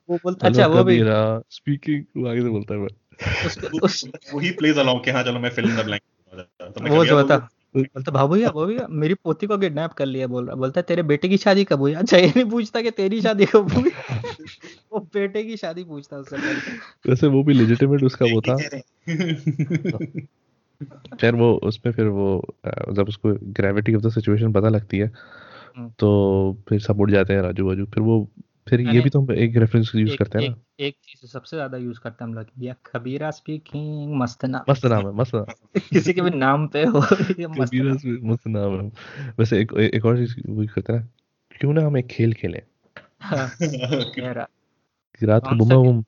[0.09, 2.81] वो बोलता अच्छा वो भी कबीरा स्पीकिंग वो आगे से बोलता है
[3.83, 6.03] उस वही प्लेज अलोंग कि हाँ चलो मैं द ब्लैंक
[6.61, 10.07] तो वो जो बोलता था बोलता भाभू भैया भाभू भैया मेरी पोती को किडनैप कर
[10.07, 11.93] लिया बोल रहा बोलता है तेरे बेटे की शादी कब हुई?
[11.93, 13.91] अच्छा ये नहीं पूछता कि तेरी शादी कब हुई।
[14.93, 16.37] वो बेटे की शादी पूछता उससे
[17.11, 18.57] वैसे वो भी लेजिटिमेट उसका वो था।
[21.21, 22.57] खैर वो उसमें फिर वो
[22.93, 25.13] जब उसको ग्रेविटी ऑफ़ द सिचुएशन पता लगती है
[25.77, 28.31] हम्म। तो फिर सब उड़ जाते हैं राजू बाजू। फिर वो
[28.69, 31.57] फिर ये भी तो हम एक रेफरेंस यूज़ करते हैं एक ना। एक चीज़ सबसे
[31.57, 35.33] ज़्यादा यूज़ करते हैं हम लोग या खबीरा स्पीकिंग मस्त नाम। मस्त नाम है मस्त
[35.79, 38.93] किसी के भी नाम पे हो कबीरा। मस्त नाम है।
[39.39, 41.11] वैसे एक एक और चीज़ वो करते हैं
[41.61, 42.63] क्यों ना हम एक खेल खेलें?
[43.21, 44.49] हाँ, मेरा।
[45.23, 46.03] रात को सा बुम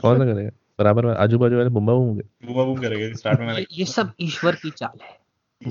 [0.00, 0.50] कौन सा करेगा?
[0.78, 4.12] बराबर में आजू बाजू वाले बुम्बा बुम होंगे। बूमा करेगा स्टार्ट में मैंने ये, सब
[4.20, 5.20] ईश्वर की चाल है।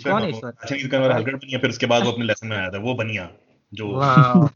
[0.03, 0.53] कौन है ईश्वर?
[0.61, 2.93] अच्छा इसका मेरा हलकट बनिया फिर उसके बाद वो अपने लेसन में आया था वो
[2.93, 3.29] बनिया
[3.73, 4.47] जो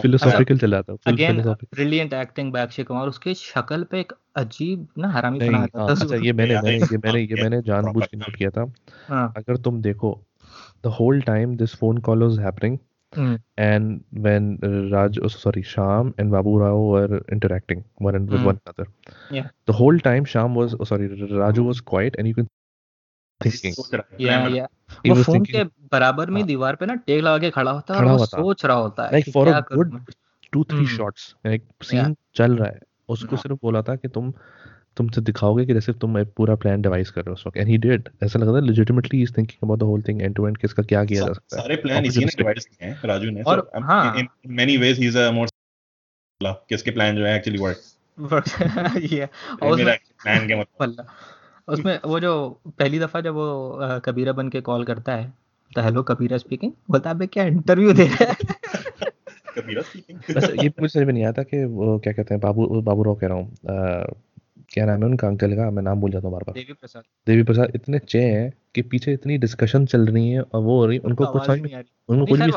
[0.00, 5.08] फिलोसॉफिकल चला था again brilliant acting by Akshay Kumar उसके शक्ल पे एक अजीब ना
[5.08, 8.16] हरामी नहीं बना हाँ, था अच्छा ये मैंने मैंने ये मैंने ये मैंने जानबूझ के
[8.16, 8.72] नोट किया था।
[9.08, 10.20] हाँ। अगर तुम देखो
[10.84, 12.78] the whole time this phone call was happening
[13.16, 18.30] hmm, and when uh, Raj, oh, sorry, Sham and Babu Rao were interacting one and
[18.30, 18.46] with Hmm.
[18.46, 18.86] one another.
[19.30, 19.50] Yeah.
[19.66, 22.48] The whole time Sham was, oh, sorry, Raju was quiet and you can
[23.40, 23.74] thinking.
[24.20, 24.66] या या
[25.06, 28.00] वो phone के बराबर में हाँ। दीवार पे ना टेक लगा के खड़ा होता है
[28.00, 30.04] और वो सोच रहा होता है Like कि for a क्या करूँ good मैं।
[30.54, 30.96] two three Hmm.
[30.96, 34.32] shots like scene चल रहा है उसको हाँ। सिर्फ़ बोला था कि तुम
[34.96, 37.68] तुमसे दिखाओगे कि जैसे तुम एक पूरा प्लान डिवाइस कर रहे हो उस वक्त। एंड
[37.68, 40.36] ही डिड ऐसा लग रहा था legitimately he is thinking about the whole thing end
[40.40, 42.26] to end किसका क्या किया जा सकता है। सारे प्लान इसी ने.
[42.26, 45.48] डिवाइड किए हैं राजू ने। और so, हाँ। in many ways he is a more
[46.44, 48.46] किसके प्लान जो है एक्चुअली वर्क
[49.12, 49.28] ये
[49.62, 51.06] और मेरा उसमें प्लान के मतलब।
[51.68, 55.32] उसमें वो जो पहली दफ़ा जब वो कबीरा बन के कॉल करता है
[55.76, 58.34] तो हेलो कबीरा स्पीकिंग बोलता है "अबे क्या इंटरव्यू दे रहा है?
[59.58, 62.80] कबीरा स्पीकिंग बस ये मुझे समझ में नहीं आता कि वो क्या कहते हैं बाबू
[62.82, 63.56] बाबू राव कह रहा हूँ
[64.72, 65.70] क्या नाम है उनका अंकल का?
[65.70, 68.82] मैं नाम भूल जाता हूँ बार बार। देवी प्रसाद। देवी प्रसाद इतने चे हैं कि
[68.82, 72.26] पीछे इतनी डिस्कशन चल रही है और वो हो रही उनको कुछ समझ में उनको
[72.26, 72.50] कुछ भी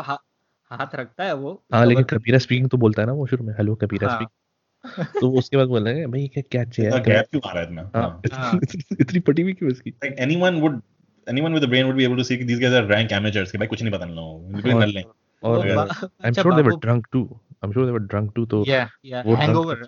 [0.71, 3.53] हाथ रखता है वो हाँ लेकिन कबीरा स्पीकिंग तो बोलता है ना वो शुरू में
[3.53, 7.01] हेलो कबीरा हाँ। स्पीकिंग तो उसके बाद बोल रहे हैं भाई क्या क्या चे है
[7.03, 7.89] गैप क्यों आ रहा है इतना?
[7.95, 8.59] हाँ हाँ। हाँ।
[9.01, 10.79] इतनी- पटी हुई क्यों इसकी like anyone would
[11.27, 13.57] anyone with a brain would be able to see कि guys are rank amateurs कि
[13.57, 15.03] भाई कुछ नहीं पता इन लोगों को। बिल्कुल
[15.43, 18.31] और- बा- I am sure they were drunk too I am sure they were drunk
[18.35, 19.81] too तो या या drunk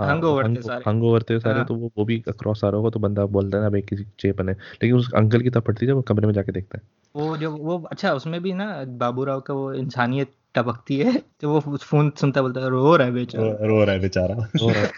[0.00, 2.76] हैंगओवर हाँ थे सारे। हंगओवर थे सारे हाँ। तो वो वो भी अक्रॉस आ रहा
[2.76, 5.62] होगा तो बंदा बोलता है ना भाई किसी चेप बने। लेकिन उस अंकल की तब
[5.62, 6.82] पड़ती है वो कमरे में जाके देखता है।
[7.14, 11.76] वो जो वो अच्छा उसमें भी ना बाबूराव का वो इंसानियत टपकती है तो वो
[11.76, 14.88] फ़ोन सुनता बोलता है रो रहा है बेचारा। रो रो रहा है बेचारा। और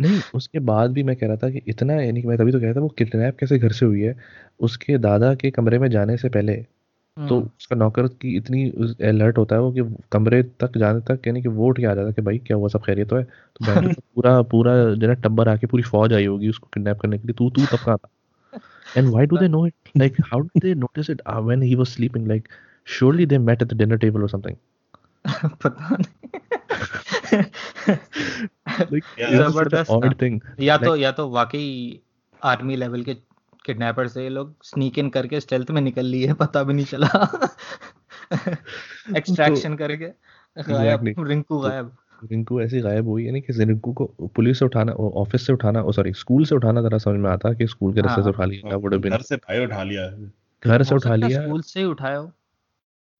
[0.00, 2.58] नहीं उसके बाद भी मैं कह रहा था कि इतना यानी कि मैं तभी तो
[2.60, 4.16] कह रहा था वो किडनैप कैसे घर से हुई है
[4.60, 6.66] उसके दादा के कमरे में जाने से पहले
[7.18, 8.64] तो हम्म, उसका नौकर की इतनी
[9.08, 11.94] अलर्ट होता है वो कि कमरे तक जाने तक यानी कि वो उठ के आ
[11.94, 13.24] जाता है कि भाई क्या हुआ सब खैरियत तो है?
[13.24, 17.18] तो तो पूरा पूरा जो है टब्बर आके पूरी फौज आई होगी उसको किडनैप करने
[17.18, 18.08] के लिए। तू तू तब कहाँ था?
[18.96, 21.86] And why do they know it like how do they notice it when he was
[21.86, 22.48] sleeping like
[22.86, 24.56] surely they met at the dinner table or something.
[25.64, 26.32] पता नहीं।
[28.90, 30.40] Like Yeah, ज़बरदस्त odd thing.
[30.60, 32.00] या तो या तो वाकई
[32.42, 33.14] आर्मी लेवल के
[33.68, 37.08] kidnapper से ये लोग स्नीक इन करके स्टेल्थ में निकल लिए पता भी नहीं चला।
[39.16, 40.06] एक्सट्रैक्शन तो, करके।
[40.72, 41.96] गायब रिंकू तो- गायब।
[42.30, 46.12] रिंकू ऐसी गायब हुई यानी कि रिंकू को पुलिस से उठाना ऑफ़िस से उठाना सॉरी
[46.12, 48.76] स्कूल से उठाना जरा समझ में आता कि स्कूल के रास्ते से हाँ। उठा लिया
[48.76, 50.30] वुड हैव बीन घर से भाई उठा लिया।
[50.64, 52.20] घर से उठा लिया। स्कूल से ही उठाया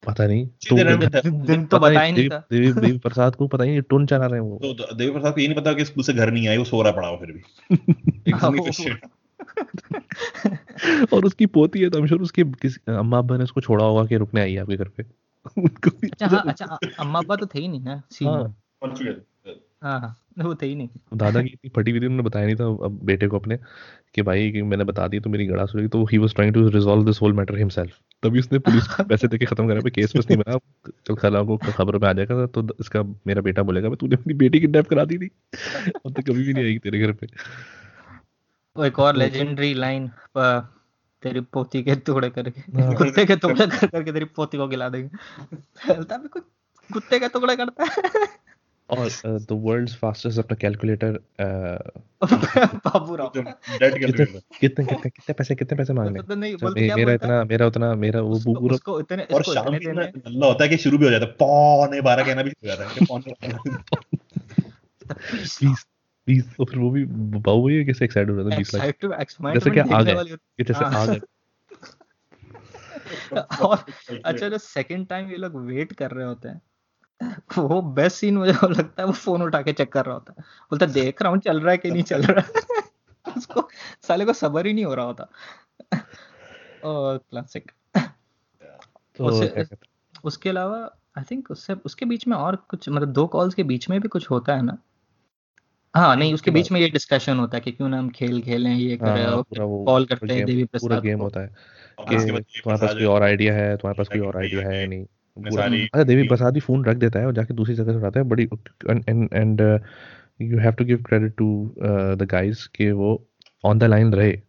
[0.06, 3.46] पता नहीं तो रन दिन तो पता ही नहीं देवी था। देवी देवी प्रसाद को
[3.46, 5.72] पता ही नहीं टोन चला रहे हैं वो। तो देवी प्रसाद को ये नहीं पता
[5.72, 9.02] कि स्कूल से घर नहीं आई वो सो रहा पड़ा हो फिर भी।
[11.14, 14.16] और उसकी पोती है तो sure उसके किस अम्मा अब्बा ने उसको छोड़ा होगा कि
[14.16, 15.02] रुकने आई है आपके घर पे।
[15.58, 18.56] उनको भी अच्छा हाँ अच्छा अम्मा अब्बा तो थे ही नहीं ना हाँ।
[19.82, 22.56] हाँ हाँ वो थे ही नहीं। दादा की इतनी फटी हुई थी उन्होंने बताया नहीं
[22.56, 23.58] था अब बेटे को अपने
[24.14, 26.68] कि भाई कि मैंने बता दी तो मेरी गड़ा सुनेगी तो he was trying to
[26.68, 30.26] resolve this whole matter himself तभी उसने पुलिस को पैसे देके खत्म करा केस बस
[30.30, 30.58] नहीं बना
[31.06, 34.60] चल खला को खबर में आ जाएगा तो इसका मेरा बेटा बोलेगा तूने अपनी बेटी
[34.60, 35.30] किडनैप करा दी थी।
[36.06, 37.26] अब तो कभी भी नहीं आएगी तेरे घर पे।
[38.78, 40.10] वो एक और तो- लेजेंडरी लाइन
[41.22, 44.88] तेरी पोती के टुकड़े करके। हाँ। कुत्ते के टुकड़े कर करके तेरी पोती को खिला
[44.88, 45.08] देंगे।
[45.88, 46.42] चलता भी कुछ
[46.92, 48.28] कुत्ते के टुकड़े करता है।
[48.90, 51.18] और द वर्ल्ड्स फास्टेस्ट अपना कैलकुलेटर
[52.86, 56.80] बाबू राव। तो कितने कितने कितने कितने पैसे कितने पैसे मांगने तो नहीं अच्छा, बोलते
[56.80, 60.02] मे- क्या मेरा इतना मेरा उतना मेरा वो पूरा उसको इतने और शाम भी इतना
[60.02, 62.84] अल्लाह होता है कि शुरू भी हो जाता है पौने बारह कहना भी हो जाता
[62.84, 63.32] है। पौने
[65.12, 65.84] प्लीज़
[66.28, 68.84] प्लीज़ तो फिर वो भी बाबू भैया कैसे एक्साइटेड हो रहा था 20 लाख
[69.54, 71.20] जैसे कि आ गए। ये जैसे हाँ। आ गए
[73.62, 73.84] और
[74.24, 76.62] अच्छा जो सेकंड टाइम ये लोग वेट कर रहे होते हैं
[77.58, 80.42] वो बेस्ट सीन मुझे लगता है वो फ़ोन उठा के चेक कर रहा होता है।
[80.42, 82.52] बोलता है, देख रहा हूँ चल रहा है कि नहीं चल रहा है?
[83.36, 83.68] उसको
[84.02, 85.28] साले को सबर ही नहीं हो रहा होता।
[86.84, 87.72] और क्लासिक
[89.16, 89.78] तो क्या हैं?
[90.24, 93.88] उसके अलावा आई थिंक उससे उसके बीच में और कुछ मतलब दो कॉल्स के बीच
[93.90, 94.78] में भी कुछ होता है ना
[95.98, 98.74] हाँ नहीं उसके बीच में ये डिस्कशन होता है कि क्यों ना हम खेल खेलें
[98.74, 101.46] ये करें हाँ, और वो कॉल करते हैं देवी पूरा गेम होता है
[102.00, 105.06] कि तुम्हारे पास कोई और आइडिया है तुम्हारे पास कोई और आइडिया है नहीं
[105.46, 108.26] अच्छा देवी प्रसाद भी फ़ोन रख देता है और जाके दूसरी जगह से उठाता है
[108.26, 108.48] बड़ी
[108.90, 109.80] and and
[110.40, 111.74] you have to give credit to
[112.14, 113.26] the guys कि वो
[113.64, 114.40] ऑन द लाइन रहे।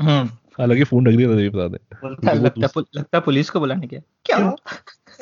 [0.00, 3.60] हम्म। हालाँकि फ़ोन रख दिया था देवी प्रसाद ने। वो लगता है है पुलिस को
[3.60, 4.56] बुलाने के क्या?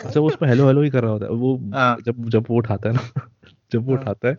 [0.05, 2.57] अच्छा वो उसमें हेलो हेलो ही कर रहा होता है। वो हाँ। जब जब वो
[2.57, 3.29] उठाता है ना
[3.73, 4.37] जब वो हाँ। उठाता है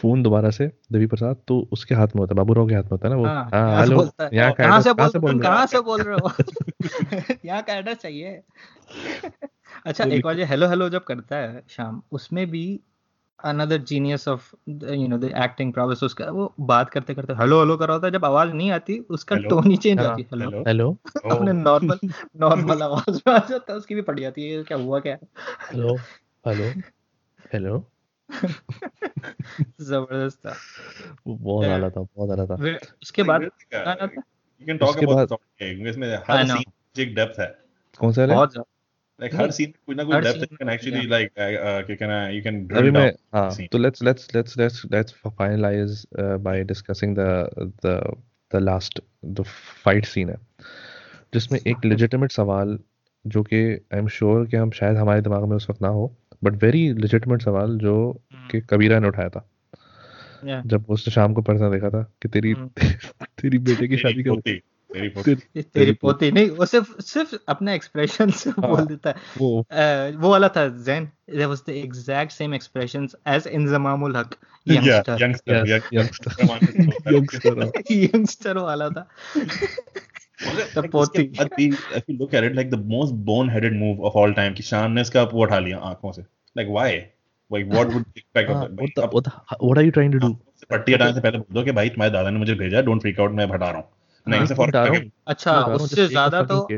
[0.00, 2.90] फ़ोन दोबारा से देवी प्रसाद तो उसके हाथ में होता है बाबूराव के हाथ में
[2.90, 3.26] होता है ना वो?
[3.26, 6.14] हाँ, हाँ यहाँ से हेलो यहाँ का कहाँ से एड्रेस बोल कहाँ से बोल रहे
[6.14, 6.28] हो?
[6.28, 7.36] कहाँ से बोल रहे हो?
[7.46, 8.42] यहाँ का एड्रेस चाहिए।
[9.86, 12.80] अच्छा एक बार जो हेलो हेलो जब करता है शाम उसमें भी
[13.44, 17.76] another genius of you know the acting process उसका वो बात करते करते हेलो हेलो
[17.76, 20.28] कर रहा होता है जब आवाज़ नहीं आती उसका टोन ही चेंज हाँ, होती है
[20.32, 20.98] हेलो। हेलो। हेलो।
[21.30, 21.98] अपने नॉर्मल
[22.36, 25.18] नॉर्मल आवाज़ में आ जाता है उसकी भी पड़ जाती है क्या हुआ क्या?
[25.72, 25.96] हेलो।
[26.46, 26.72] हेलो।
[27.54, 27.95] हेलो।
[29.80, 30.54] ज़बरदस्त था।
[31.26, 31.90] वो बहुत yeah.
[31.96, 32.54] था बहुत आला था।
[33.02, 33.48] उसके बाद you
[34.66, 37.46] can talk about song इसमें हर सीन एक डेप्थ है।
[38.00, 38.56] कौन सा है बहुत
[39.20, 41.30] लाइक हर सीन कोई ना कोई डेप्थ है can actually like
[41.90, 46.64] you can you can drill down हाँ तो let's let's let's let's let's finalize by
[46.64, 47.20] discussing the
[47.86, 48.16] the
[48.54, 49.42] the last the
[49.84, 50.36] fight scene है।
[51.34, 52.78] जिसमें एक लेजिटिमेट सवाल
[53.24, 56.14] जो कि आई एम श्योर कि हम शायद हमारे दिमाग में उस वक्त ना हो।
[56.44, 59.50] बट वेरी लिजिटमेट सवाल जो हम्म। कि कबीरा ने उठाया था।
[60.66, 62.70] जब उसने शाम को पर्सा देखा था कि तेरी हम्म।
[63.22, 64.60] तेरी बेटे की शादी होती
[65.56, 69.66] तेरी पोती, नहीं वो सिर्फ़ सिर्फ़ अपने एक्सप्रेशन से हाँ, बोल देता है। वो।
[70.28, 74.34] वाला था Jain there was the exact same expressions as Inzamam ul Haq
[74.68, 75.22] youngster
[75.92, 79.08] youngster youngster वाला था।
[80.38, 84.00] The पोती उसके बाद भी, if you look at it, like the most boneheaded move
[84.00, 86.24] of all time, कि शान ने इसका वो उठा लिया आँखों से.
[86.56, 86.88] Like why?
[87.50, 88.72] Like what would you expect of that?
[88.72, 90.34] what the, what the, what are you trying to do
[90.70, 93.20] पट्टी हटाने से पहले बोल दो कि भाई तुम्हारे दादा ने मुझे भेजा डोंट फ्रीक
[93.20, 93.88] आउट मैं हटा रहा हूँ
[94.28, 96.68] नहीं हाँ, से फॉर हूँ अच्छा हूँ उससे the ज़्यादा तो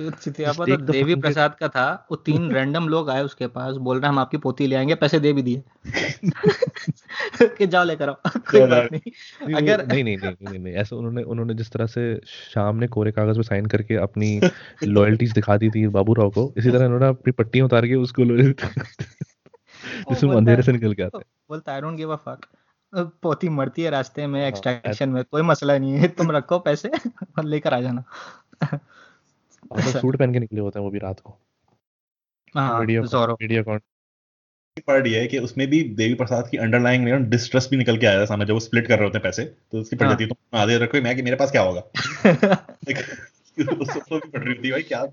[0.00, 4.08] चितियापा तो देवी प्रसाद का था वो तीन रैंडम लोग आए उसके पास बोल रहे
[4.08, 5.62] हम आपकी पोती ले आएँगे पैसे दे भी दिए।
[7.42, 11.22] कि जाओ लेकर आओ कोई बात नहीं। अगर नहीं नहीं नहीं नहीं नहीं ऐसे उन्होंने
[11.22, 14.40] उन्होंने जिस तरह से शाम ने कोरे कागज़ पे साइन करके अपनी
[14.84, 18.24] लॉयल्टीज दिखा दी थी बाबू राव को इसी तरह उन्होंने अपनी पट्टियाँ उतार के उसको
[20.12, 22.38] जिसमें अंधेरे से निकल के आते हैं। बोलता I don't give a fuck
[22.94, 26.88] पोती मरती है रास्ते में हाँ, एक्सट्रैक्शन में कोई मसला नहीं है तुम रखो पैसे
[27.38, 28.04] और लेकर आ जाना।
[29.72, 31.38] और तो सूट पहन के निकले होते हैं वो भी रात को।
[32.54, 33.82] हाँ वीडियो जोरो वीडियो अकाउंट
[34.86, 38.20] पार्ट ये है कि उसमें भी देवी प्रसाद की अंडरलाइंग डिस्ट्रेस भी निकल के आया
[38.20, 40.24] था सामने जब वो स्प्लिट कर रहे होते हैं पैसे तो उसकी पड़ हाँ। जाती
[40.24, 41.80] है तुम आधे रखो मैं कि मेरे पास क्या होगा?
[44.32, 45.06] पड़ रही थी भाई क्या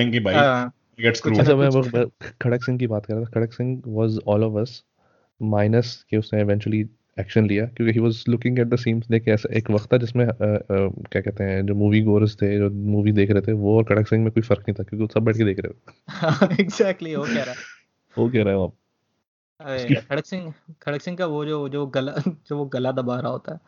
[0.00, 0.72] कि भाई हाँ,
[1.38, 2.10] अच्छा मैं वो-
[2.42, 4.84] खड़क सिंह की बात कर रहा था Khadak Singh was all of us
[5.42, 6.84] minus कि उसने इवेंचुअली
[7.20, 10.26] एक्शन लिया क्योंकि he was looking at the seems देख ऐसा एक वक्त था जिसमें
[10.26, 10.34] अ, अ,
[11.12, 14.08] क्या कहते हैं जो मूवी गोर्स थे जो मूवी देख रहे थे वो और खड़क
[14.08, 15.92] सिंह में कोई फ़र्क नहीं था क्योंकि वो सब बैठ के देख रहे थे।
[16.62, 17.54] एग्जैक्टली वो कह रहा है।
[18.18, 18.72] वो कह रहे हैं आप
[19.60, 23.32] अरे, खड़क सिंह खड़क सिंह का वो जो जो गला जो वो गला दबा रहा
[23.32, 23.60] होता है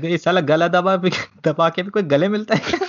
[0.00, 1.02] गई साला गला दबा
[1.44, 2.62] दबा के भी कोई गले मिलता है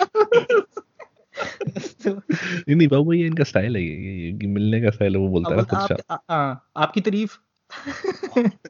[2.07, 5.27] नहीं नहीं बाबू ये इनका स्टाइल है ये, ये, ये मिलने का स्टाइल है वो
[5.27, 7.38] बोलता है खुद आप, आ, आ, आपकी तारीफ़?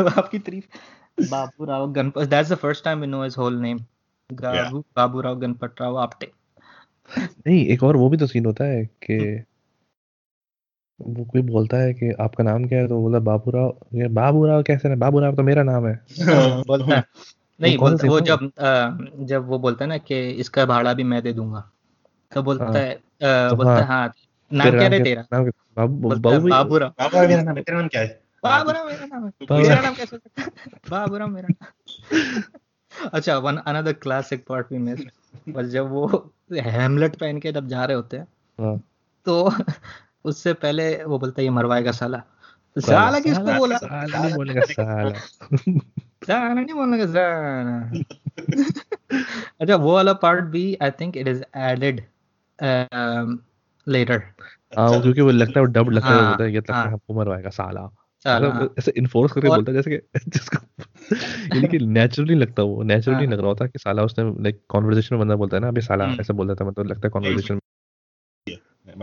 [0.00, 0.66] आपकी तारीफ़।
[1.30, 3.78] Babu Rao Ganpat that's the first time we know his whole name
[4.30, 6.32] Babu Babu Rao Ganpat Rao Apte.
[7.38, 9.18] नहीं एक और वो भी तो सीन होता है कि
[11.00, 14.46] वो कोई बोलता है कि आपका नाम क्या है तो बोला बाबू राव ये बाबू
[14.46, 15.94] राव कैसे है बाबू राव तो मेरा नाम है।
[16.64, 17.02] बोलता है।
[17.60, 18.50] नहीं सा बोलता वो जब
[19.26, 21.60] जब वो बोलता है ना कि इसका भाड़ा भी मैं दे दूँगा।
[22.32, 24.08] तो बोलता हाँ। है अ, बोलता है। हाँ
[24.52, 25.22] नाम क्या है तेरा?
[25.32, 28.20] नाम क्या- बाबू बोलता है बाबू बाबू राव बाबा मेरा नाम तेरा नाम क्या है?
[28.44, 30.48] बाबू मेरा नाम है। मेरा नाम कैसे हो सकता है?
[30.90, 32.42] बाबू राव मेरा नाम।
[33.12, 35.00] अच्छा one another classic part we miss
[35.48, 38.26] बस जब वो हेमलेट पहन के जब जा रहे होते हैं
[38.60, 38.80] हाँ।
[39.26, 39.52] तो
[40.24, 42.22] उससे पहले वो बोलता है ये मरवाएगा साला।
[42.76, 43.20] साला?
[43.20, 43.76] किसको बोला?
[43.76, 45.12] साला नहीं बोलेगा साला।
[46.26, 47.90] साला नहीं बोलने का साला।
[49.60, 52.00] अच्छा वो वाला पार्ट भी I think it is added
[53.88, 54.22] later
[54.78, 56.88] हाँ क्योंकि वो लगता है वो डब लगता है हाँ, बोलता है ये लगता है।
[56.88, 57.84] हमको मरवाएगा साला
[58.24, 60.58] मतलब ऐसे इन्फोर्स करके बोलता है जैसे कि जिसको
[61.54, 64.60] यानी कि नेचुरली लगता है वो नेचुरली हाँ। लग रहा होता कि साला उसने लाइक
[64.68, 67.10] कॉन्वर्सेशन में बंदा बोलता है ना अभी साला हम्म। ऐसे बोल देता मतलब लगता है
[67.10, 67.60] कॉन्वर्सेशन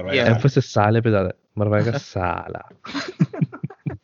[0.05, 0.27] Yeah.
[0.27, 2.61] एम्फोसिस साले पे ज़्यादा मरवाएगा साला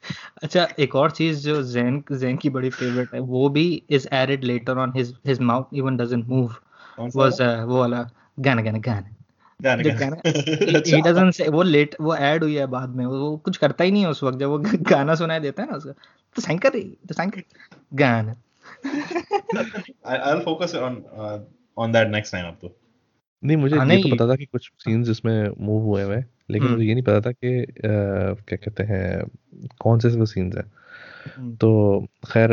[0.44, 4.44] अच्छा एक और चीज़ जो जैन जैन की बड़ी फेवरेट है वो भी is added
[4.44, 6.56] later on his his mouth even doesn't move
[7.16, 8.08] was वो वाला
[8.40, 9.16] गाना गाना गाना
[10.76, 13.84] अच्छा। ही डजंट से वो लेट वो ऐड हुई है बाद में वो कुछ करता
[13.84, 14.58] ही नहीं है उस वक्त जब वो
[14.92, 15.92] गाना सुनाई देता है ना उसको
[16.36, 17.44] तो साइन कर रही तो साइन कर
[17.94, 18.36] गाना
[20.06, 21.40] I, I'll focus on uh,
[21.78, 22.76] on that next time अब तो
[23.44, 26.18] नहीं मुझे हाँ, ये तो पता था कि कुछ सीन्स इसमें मूव हुए हुए
[26.50, 29.24] लेकिन हम्म। मुझे ये नहीं पता था कि अ, क्या कहते हैं
[29.82, 30.72] कौन से वो सीन्स हैं
[31.38, 32.52] हम्म। तो खैर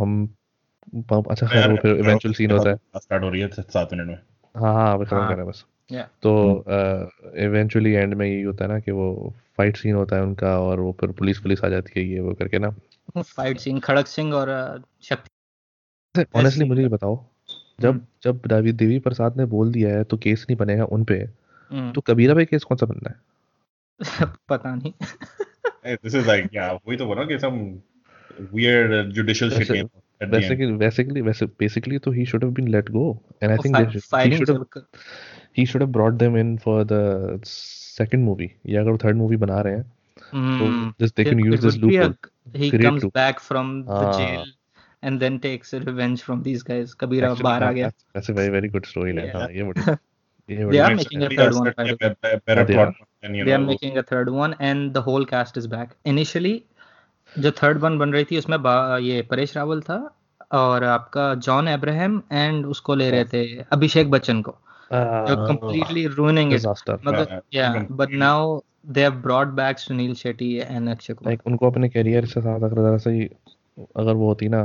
[0.00, 0.36] हम
[1.10, 4.18] अच्छा खैर वो फिर इवेंचुअल सीन होता है स्टार्ट हो रही है सात मिनट में
[4.54, 5.64] हाँ हाँ अभी खत्म हाँ। कर रहे हैं बस.
[5.92, 6.64] तो
[7.36, 10.80] इवेंचुअली एंड में यही होता है ना कि वो फाइट सीन होता है उनका और
[10.80, 12.74] वो फिर पुलिस पुलिस आ जाती है ये वो करके ना।
[13.22, 17.24] फाइट सिंह खड़क सिंह और शक्ति। ऑनेस्टली मुझे ये बताओ
[17.80, 21.04] जब हम्म। जब देवी देवी प्रसाद ने बोल दिया है तो केस नहीं बनेगा उन
[21.04, 21.26] पे?
[21.72, 23.16] तो कबीरा पे केस कौन सा बनना है?
[24.48, 24.92] पता नहीं।
[25.96, 27.58] This is like yeah वही तो बोला कि some
[28.54, 29.88] weird uh, judicial shit वैसे- came
[30.22, 30.56] at the वैसे end.
[30.56, 33.64] कि वैसे कि वैसे बेसिकली तो he should have been let go and I वो
[33.64, 34.82] think phi-
[35.58, 39.36] he should have he brought them in for the second movie या अगर थर्ड मूवी
[39.36, 43.04] बना रहे हैं तो हम्म, this they it- use it this would a- he comes
[43.04, 43.14] loop.
[43.14, 44.44] back from the हाँ। jail
[45.02, 48.72] and then takes revenge from these guys Kabira बाहर आ गया That's a very very
[48.76, 49.26] good story line.
[49.26, 49.36] Yeah.
[49.36, 49.96] हाँ, ये बड़ी
[50.48, 53.96] They are making a third one, by better, better they you they are know making
[53.98, 56.54] a third one and the whole cast is back initially
[57.38, 58.58] जो third one बन रही थी उसमें
[58.96, 60.16] ये परेश रावल था
[60.52, 64.58] और आपका जॉन अब्राहम एंड उसको ले रहे थे अभिषेक बच्चन को
[64.90, 66.58] जो Ah, completely ruining it.
[66.58, 66.96] Disaster.
[67.06, 68.38] मगर Yeah, yeah एकदम- but now
[68.96, 71.30] they have brought back Sunil Shetty and Akshay Kumar.
[71.30, 73.10] Like उनको अपने करियर से साथ अगर जरा सा
[74.02, 74.62] अगर वो होती ना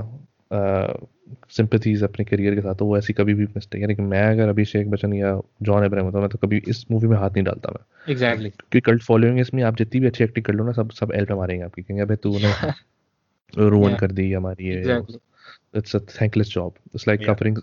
[1.55, 4.49] सिंपथीज अपने करियर के साथ तो वो ऐसी कभी भी मिस्टेक यानी कि मैं अगर
[4.49, 5.39] अभिषेक बच्चन या
[5.69, 8.69] जॉन एब्राहम होता मैं तो कभी इस मूवी में हाथ नहीं डालता मैं। Exactly exactly.
[8.71, 11.25] क्योंकि कल्ट फॉलोइंग इसमें आप जितनी भी अच्छी एक्टिंग कर लो ना सब सब एल
[11.25, 12.51] पे मारेंगे आपकी कहेंगे अबे तूने
[13.69, 13.99] रोन Yeah.
[13.99, 15.17] कर दी हमारी ये exactly
[15.75, 17.57] it's a thankless job it's like covering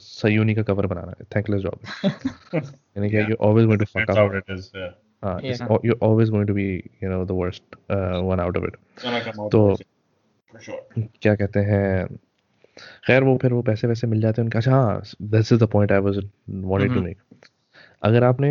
[0.00, 1.78] सयूनी का कवर बनाना है थैंकलेस जॉब
[2.54, 4.70] यानी कि you always going to fuck up it is.
[4.76, 4.92] Yeah.
[5.24, 5.78] हाँ.
[5.84, 7.76] You always going to be you know the worst
[8.24, 8.76] one out of it
[9.38, 9.86] out तो- of it,
[10.54, 11.08] for sure.
[11.22, 12.06] क्या कहते हैं?
[13.06, 15.64] खैर वो फिर वो पैसे वैसे मिल जाते हैं उनका। अच्छा हाँ this is the
[15.64, 16.18] point I was
[16.50, 17.00] wanted to.
[17.00, 17.18] Make
[18.02, 18.48] अगर आपने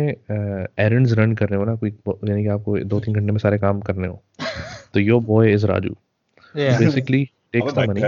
[0.84, 3.58] एरंड्स रन कर रहे हो ना कोई यानी कि आपको दो तीन घंटे में सारे
[3.58, 4.22] काम करने हो
[4.94, 5.96] तो your boy is Raju
[6.56, 8.02] basically takes the money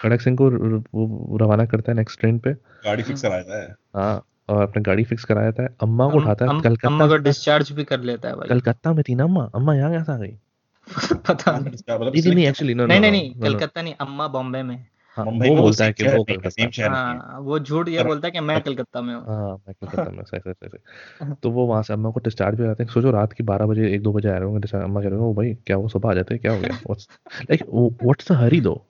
[0.00, 0.50] Khadak Singh को
[0.94, 2.52] वो रवाना करता है नेक्स्ट ट्रेन पे।
[2.84, 6.48] गाड़ी फिक्स कराया है हाँ और अपने गाड़ी फिक्स कराया था। अम्मा को उठाता है
[6.50, 9.50] अम्मा कलकत्ता को डिस्चार्ज भी कर लेता है भाई। कलकत्ता में थी ना अम्मा?
[9.54, 10.38] अम्मा यहाँ कैसे आ गई?
[11.14, 14.62] पता नहीं। मतलब नहीं नहीं नहीं एक्चुअली नो नहीं नहीं नहीं कलकत्ता नहीं अम्मा बॉम्बे
[14.62, 14.86] में।
[15.16, 18.40] हाँ वो बोलता है कि वो कलकत्ता। है। हाँ वो झूठ ये बोलता है कि
[18.40, 21.92] मैं कलकत्ता में हूँ। हाँ मैं कलकत्ता में सही सही सही तो वो वहाँ से
[21.92, 24.32] अम्मा को डिस्चार्ज भी कराते हैं। सोचो रात की बारह बजे एक दो बजे आ
[24.32, 26.60] रहे होंगे अम्मा कह रहे "ओ भाई क्या वो सुबह आ जाते हैं क्या हो
[26.60, 26.94] गया?
[27.42, 27.62] लाइक
[28.02, 28.86] व्हाट्स द हरी दो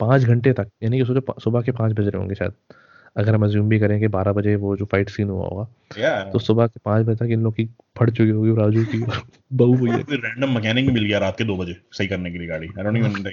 [0.00, 2.52] पाँच घंटे तक यानी कि सोचो सुबह के पाँच बज रहे होंगे शायद।
[3.16, 5.66] अगर हम अज्यूम भी करें कि बारह बजे वो जो फाइट सीन हुआ होगा
[5.98, 6.32] Yeah.
[6.32, 7.64] तो सुबह के पाँच बजे तक इन लोग की
[7.98, 8.98] फट चुकी होगी राजू की
[9.52, 12.48] बहू भैया फिर रैंडम मैकेनिक मिल गया रात के दो बजे सही करने के लिए
[12.48, 13.32] गाड़ी। आई डोंट इवन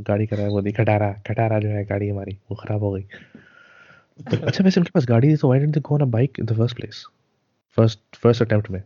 [0.00, 3.04] गाड़ी कराया वो दी खटारा खटारा जो है गाड़ी हमारी वो खराब हो गई।
[4.32, 6.46] अच्छा वैसे उनके पास गाड़ी थी तो why didn't they go on a bike in
[6.46, 7.04] the first place
[7.76, 8.82] first first attempt में।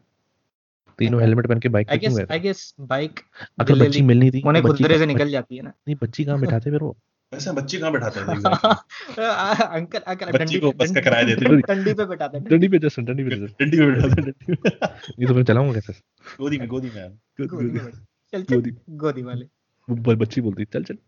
[0.98, 3.20] तीनों हेलमेट पहन के बाइक पे आई क्यों गेस गए आई गेस बाइक
[3.60, 6.40] अगर बच्ची मिलनी थी। उन्हें तो खुदरे से निकल जाती है ना। नहीं बच्ची कहाँ
[6.40, 6.96] बिठाते फिर वो?
[7.32, 8.26] वैसे बच्चे कहाँ बैठाते हैं?
[9.72, 12.68] अंकल अंकल बच्ची डंडी को बस का किराया देते हैं। डंडी पे बैठाते हैं। डंडी
[12.68, 14.90] पे जस्ट डंडी पे जस्ट। डंडी पे बैठाते हैं।
[15.20, 15.92] ये तो मैं चलाऊँगा कैसे?
[16.40, 17.08] गोदी में गोदी में
[17.40, 17.90] गोदी में
[18.32, 19.46] चल चल गोदी। वाले।
[19.88, 20.98] वो बच्ची बोलती चल चल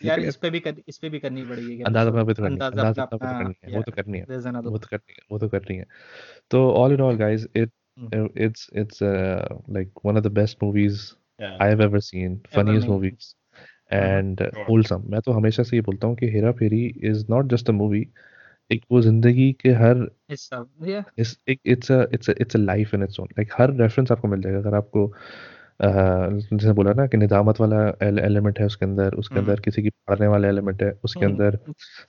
[0.00, 3.06] यार इस पे भी कर, इस पे भी करनी पड़ेगी अंदाज़ा अपना तो अंदाज़ा अपना
[3.06, 5.86] तो करनी है वो तो करनी है वो तो करनी है वो तो करनी है।
[6.50, 7.70] तो all in all guys it.
[8.08, 11.56] It's it's uh, like one of the best movies Yeah.
[11.60, 12.92] I've ever seen funniest made.
[12.94, 13.34] movies
[13.90, 14.64] and uh, Sure.
[14.66, 17.72] wholesome मैं तो हमेशा से ये बोलता हूँ कि हेरा फेरी is not just a
[17.72, 18.04] movie
[18.70, 22.54] एक वो ज़िंदगी के हर it's a, yeah इस एक it's a it's a it's
[22.54, 26.72] a life in its own like हर रेफरेंस आपको मिल जाएगा अगर आपको अह, जैसे
[26.72, 30.26] बोला ना कि निजामत वाला एलिमेंट है उसके अंदर उसके हम्म। अंदर किसी की मारने
[30.26, 31.58] वाला एलिमेंट है उसके हम्म। अंदर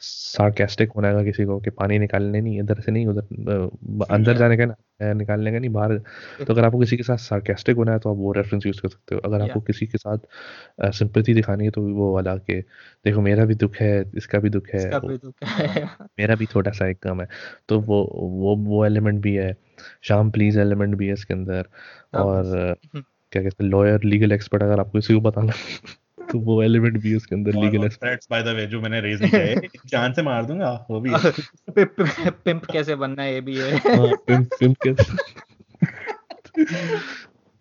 [0.02, 4.58] सार्केस्टिक होना है किसी को कि पानी निकालने नहीं इधर से नहीं उधर अंदर जाने
[4.58, 5.98] का ना निकालने का नहीं बाहर
[6.40, 8.90] तो अगर आपको किसी के साथ सार्केस्टिक होना है तो आप वो रेफरेंस यूज़ कर
[8.90, 12.60] सकते हो अगर आपको किसी के साथ सिंपैथी दिखानी है तो वो वाला के
[13.06, 15.86] देखो मेरा भी दुख है इसका भी दुख है है
[16.20, 17.28] मेरा भी थोड़ा सा एक काम है
[17.70, 19.56] तो वो वो वो एलिमेंट भी है
[20.04, 21.68] शाम प्लीज़ एलिमेंट भी है इसके अंदर
[22.16, 25.52] और हम्म। क्या कहते हैं लॉयर लीगल एक्सपर्ट अगर आपको किसी को बताना
[26.32, 29.32] तो वो एलिमेंट भी उसके अंदर legal threats by the way जो मैंने रेज नहीं
[29.32, 31.32] किए जान से मार दूँगा वो भी है।
[31.76, 33.80] पिप पिप- पिंप कैसे बनना है ये भी है।
[34.16, 34.90] पिम्प पिम्प के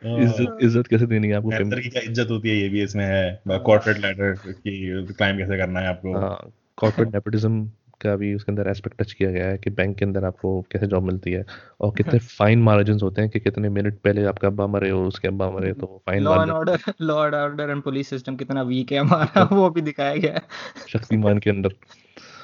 [0.02, 2.68] हाँ। इज़्ज़त इज़्ज़त कैसे देनी है आपको पिम्प Actor की क्या इज़्ज़त होती है ये
[2.68, 6.18] भी इसमें है। कॉर्पोरेट लैडर की क्लाइम कैसे करना है आपको?
[6.18, 7.70] हाँ कॉर्पोरेट नेपोटिज्म
[8.02, 10.86] का भी उसके अंदर एस्पेक्ट टच किया गया है कि बैंक के अंदर आपको कैसे
[10.86, 11.44] जॉब मिलती है
[11.80, 15.28] और कितने फाइन मार्जिन होते हैं कि कितने मिनट पहले आपका अब्बा मरे हो उसके
[15.28, 18.92] अब्बा मरे तो fine law and order law and order and police system कितना वीक
[18.92, 20.42] है हमारा वो भी दिखाया गया है।
[20.88, 21.74] शक्तिमान के अंदर।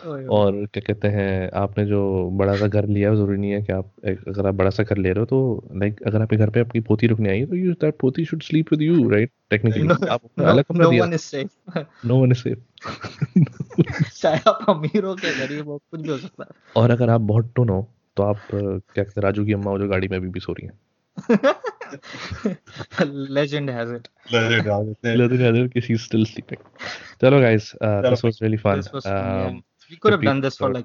[0.07, 2.01] और क्या कहते हैं आपने जो
[2.33, 4.97] बड़ा सा घर लिया है ज़रूरी नहीं है कि आप अगर आप बड़ा सा घर
[4.97, 7.57] ले रहे हो तो लाइक अगर आपके घर पे आपकी पोती रुकने आई है तो
[7.57, 11.15] यू दैट पोती should sleep with you right technically आप अपना अलग कमरा दिया। one
[11.15, 12.59] is safe no one is safe
[14.17, 17.21] चाहे आप अमीर हो क्या गरीब हो कुछ भी हो सकता है और अगर आप
[17.21, 20.19] बहुत टुन हो तो आप क्या कहते हैं राजू की अम्मा वो जो गाड़ी में
[20.19, 20.75] अभी भी सो रही है
[23.05, 26.61] legend has it legend has it Leather still sleeping she's still sleeping.
[27.21, 28.75] चलो guys, uh, was this was really fun.
[28.75, 29.05] Have was
[30.41, 30.85] this Um, yeah.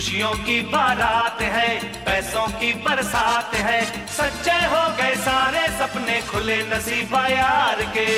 [0.00, 1.68] खुशियों की बारात है,
[2.04, 8.10] पैसों की बरसात है। सच्चे हो गए सारे सपने खुले नसीबा यार के।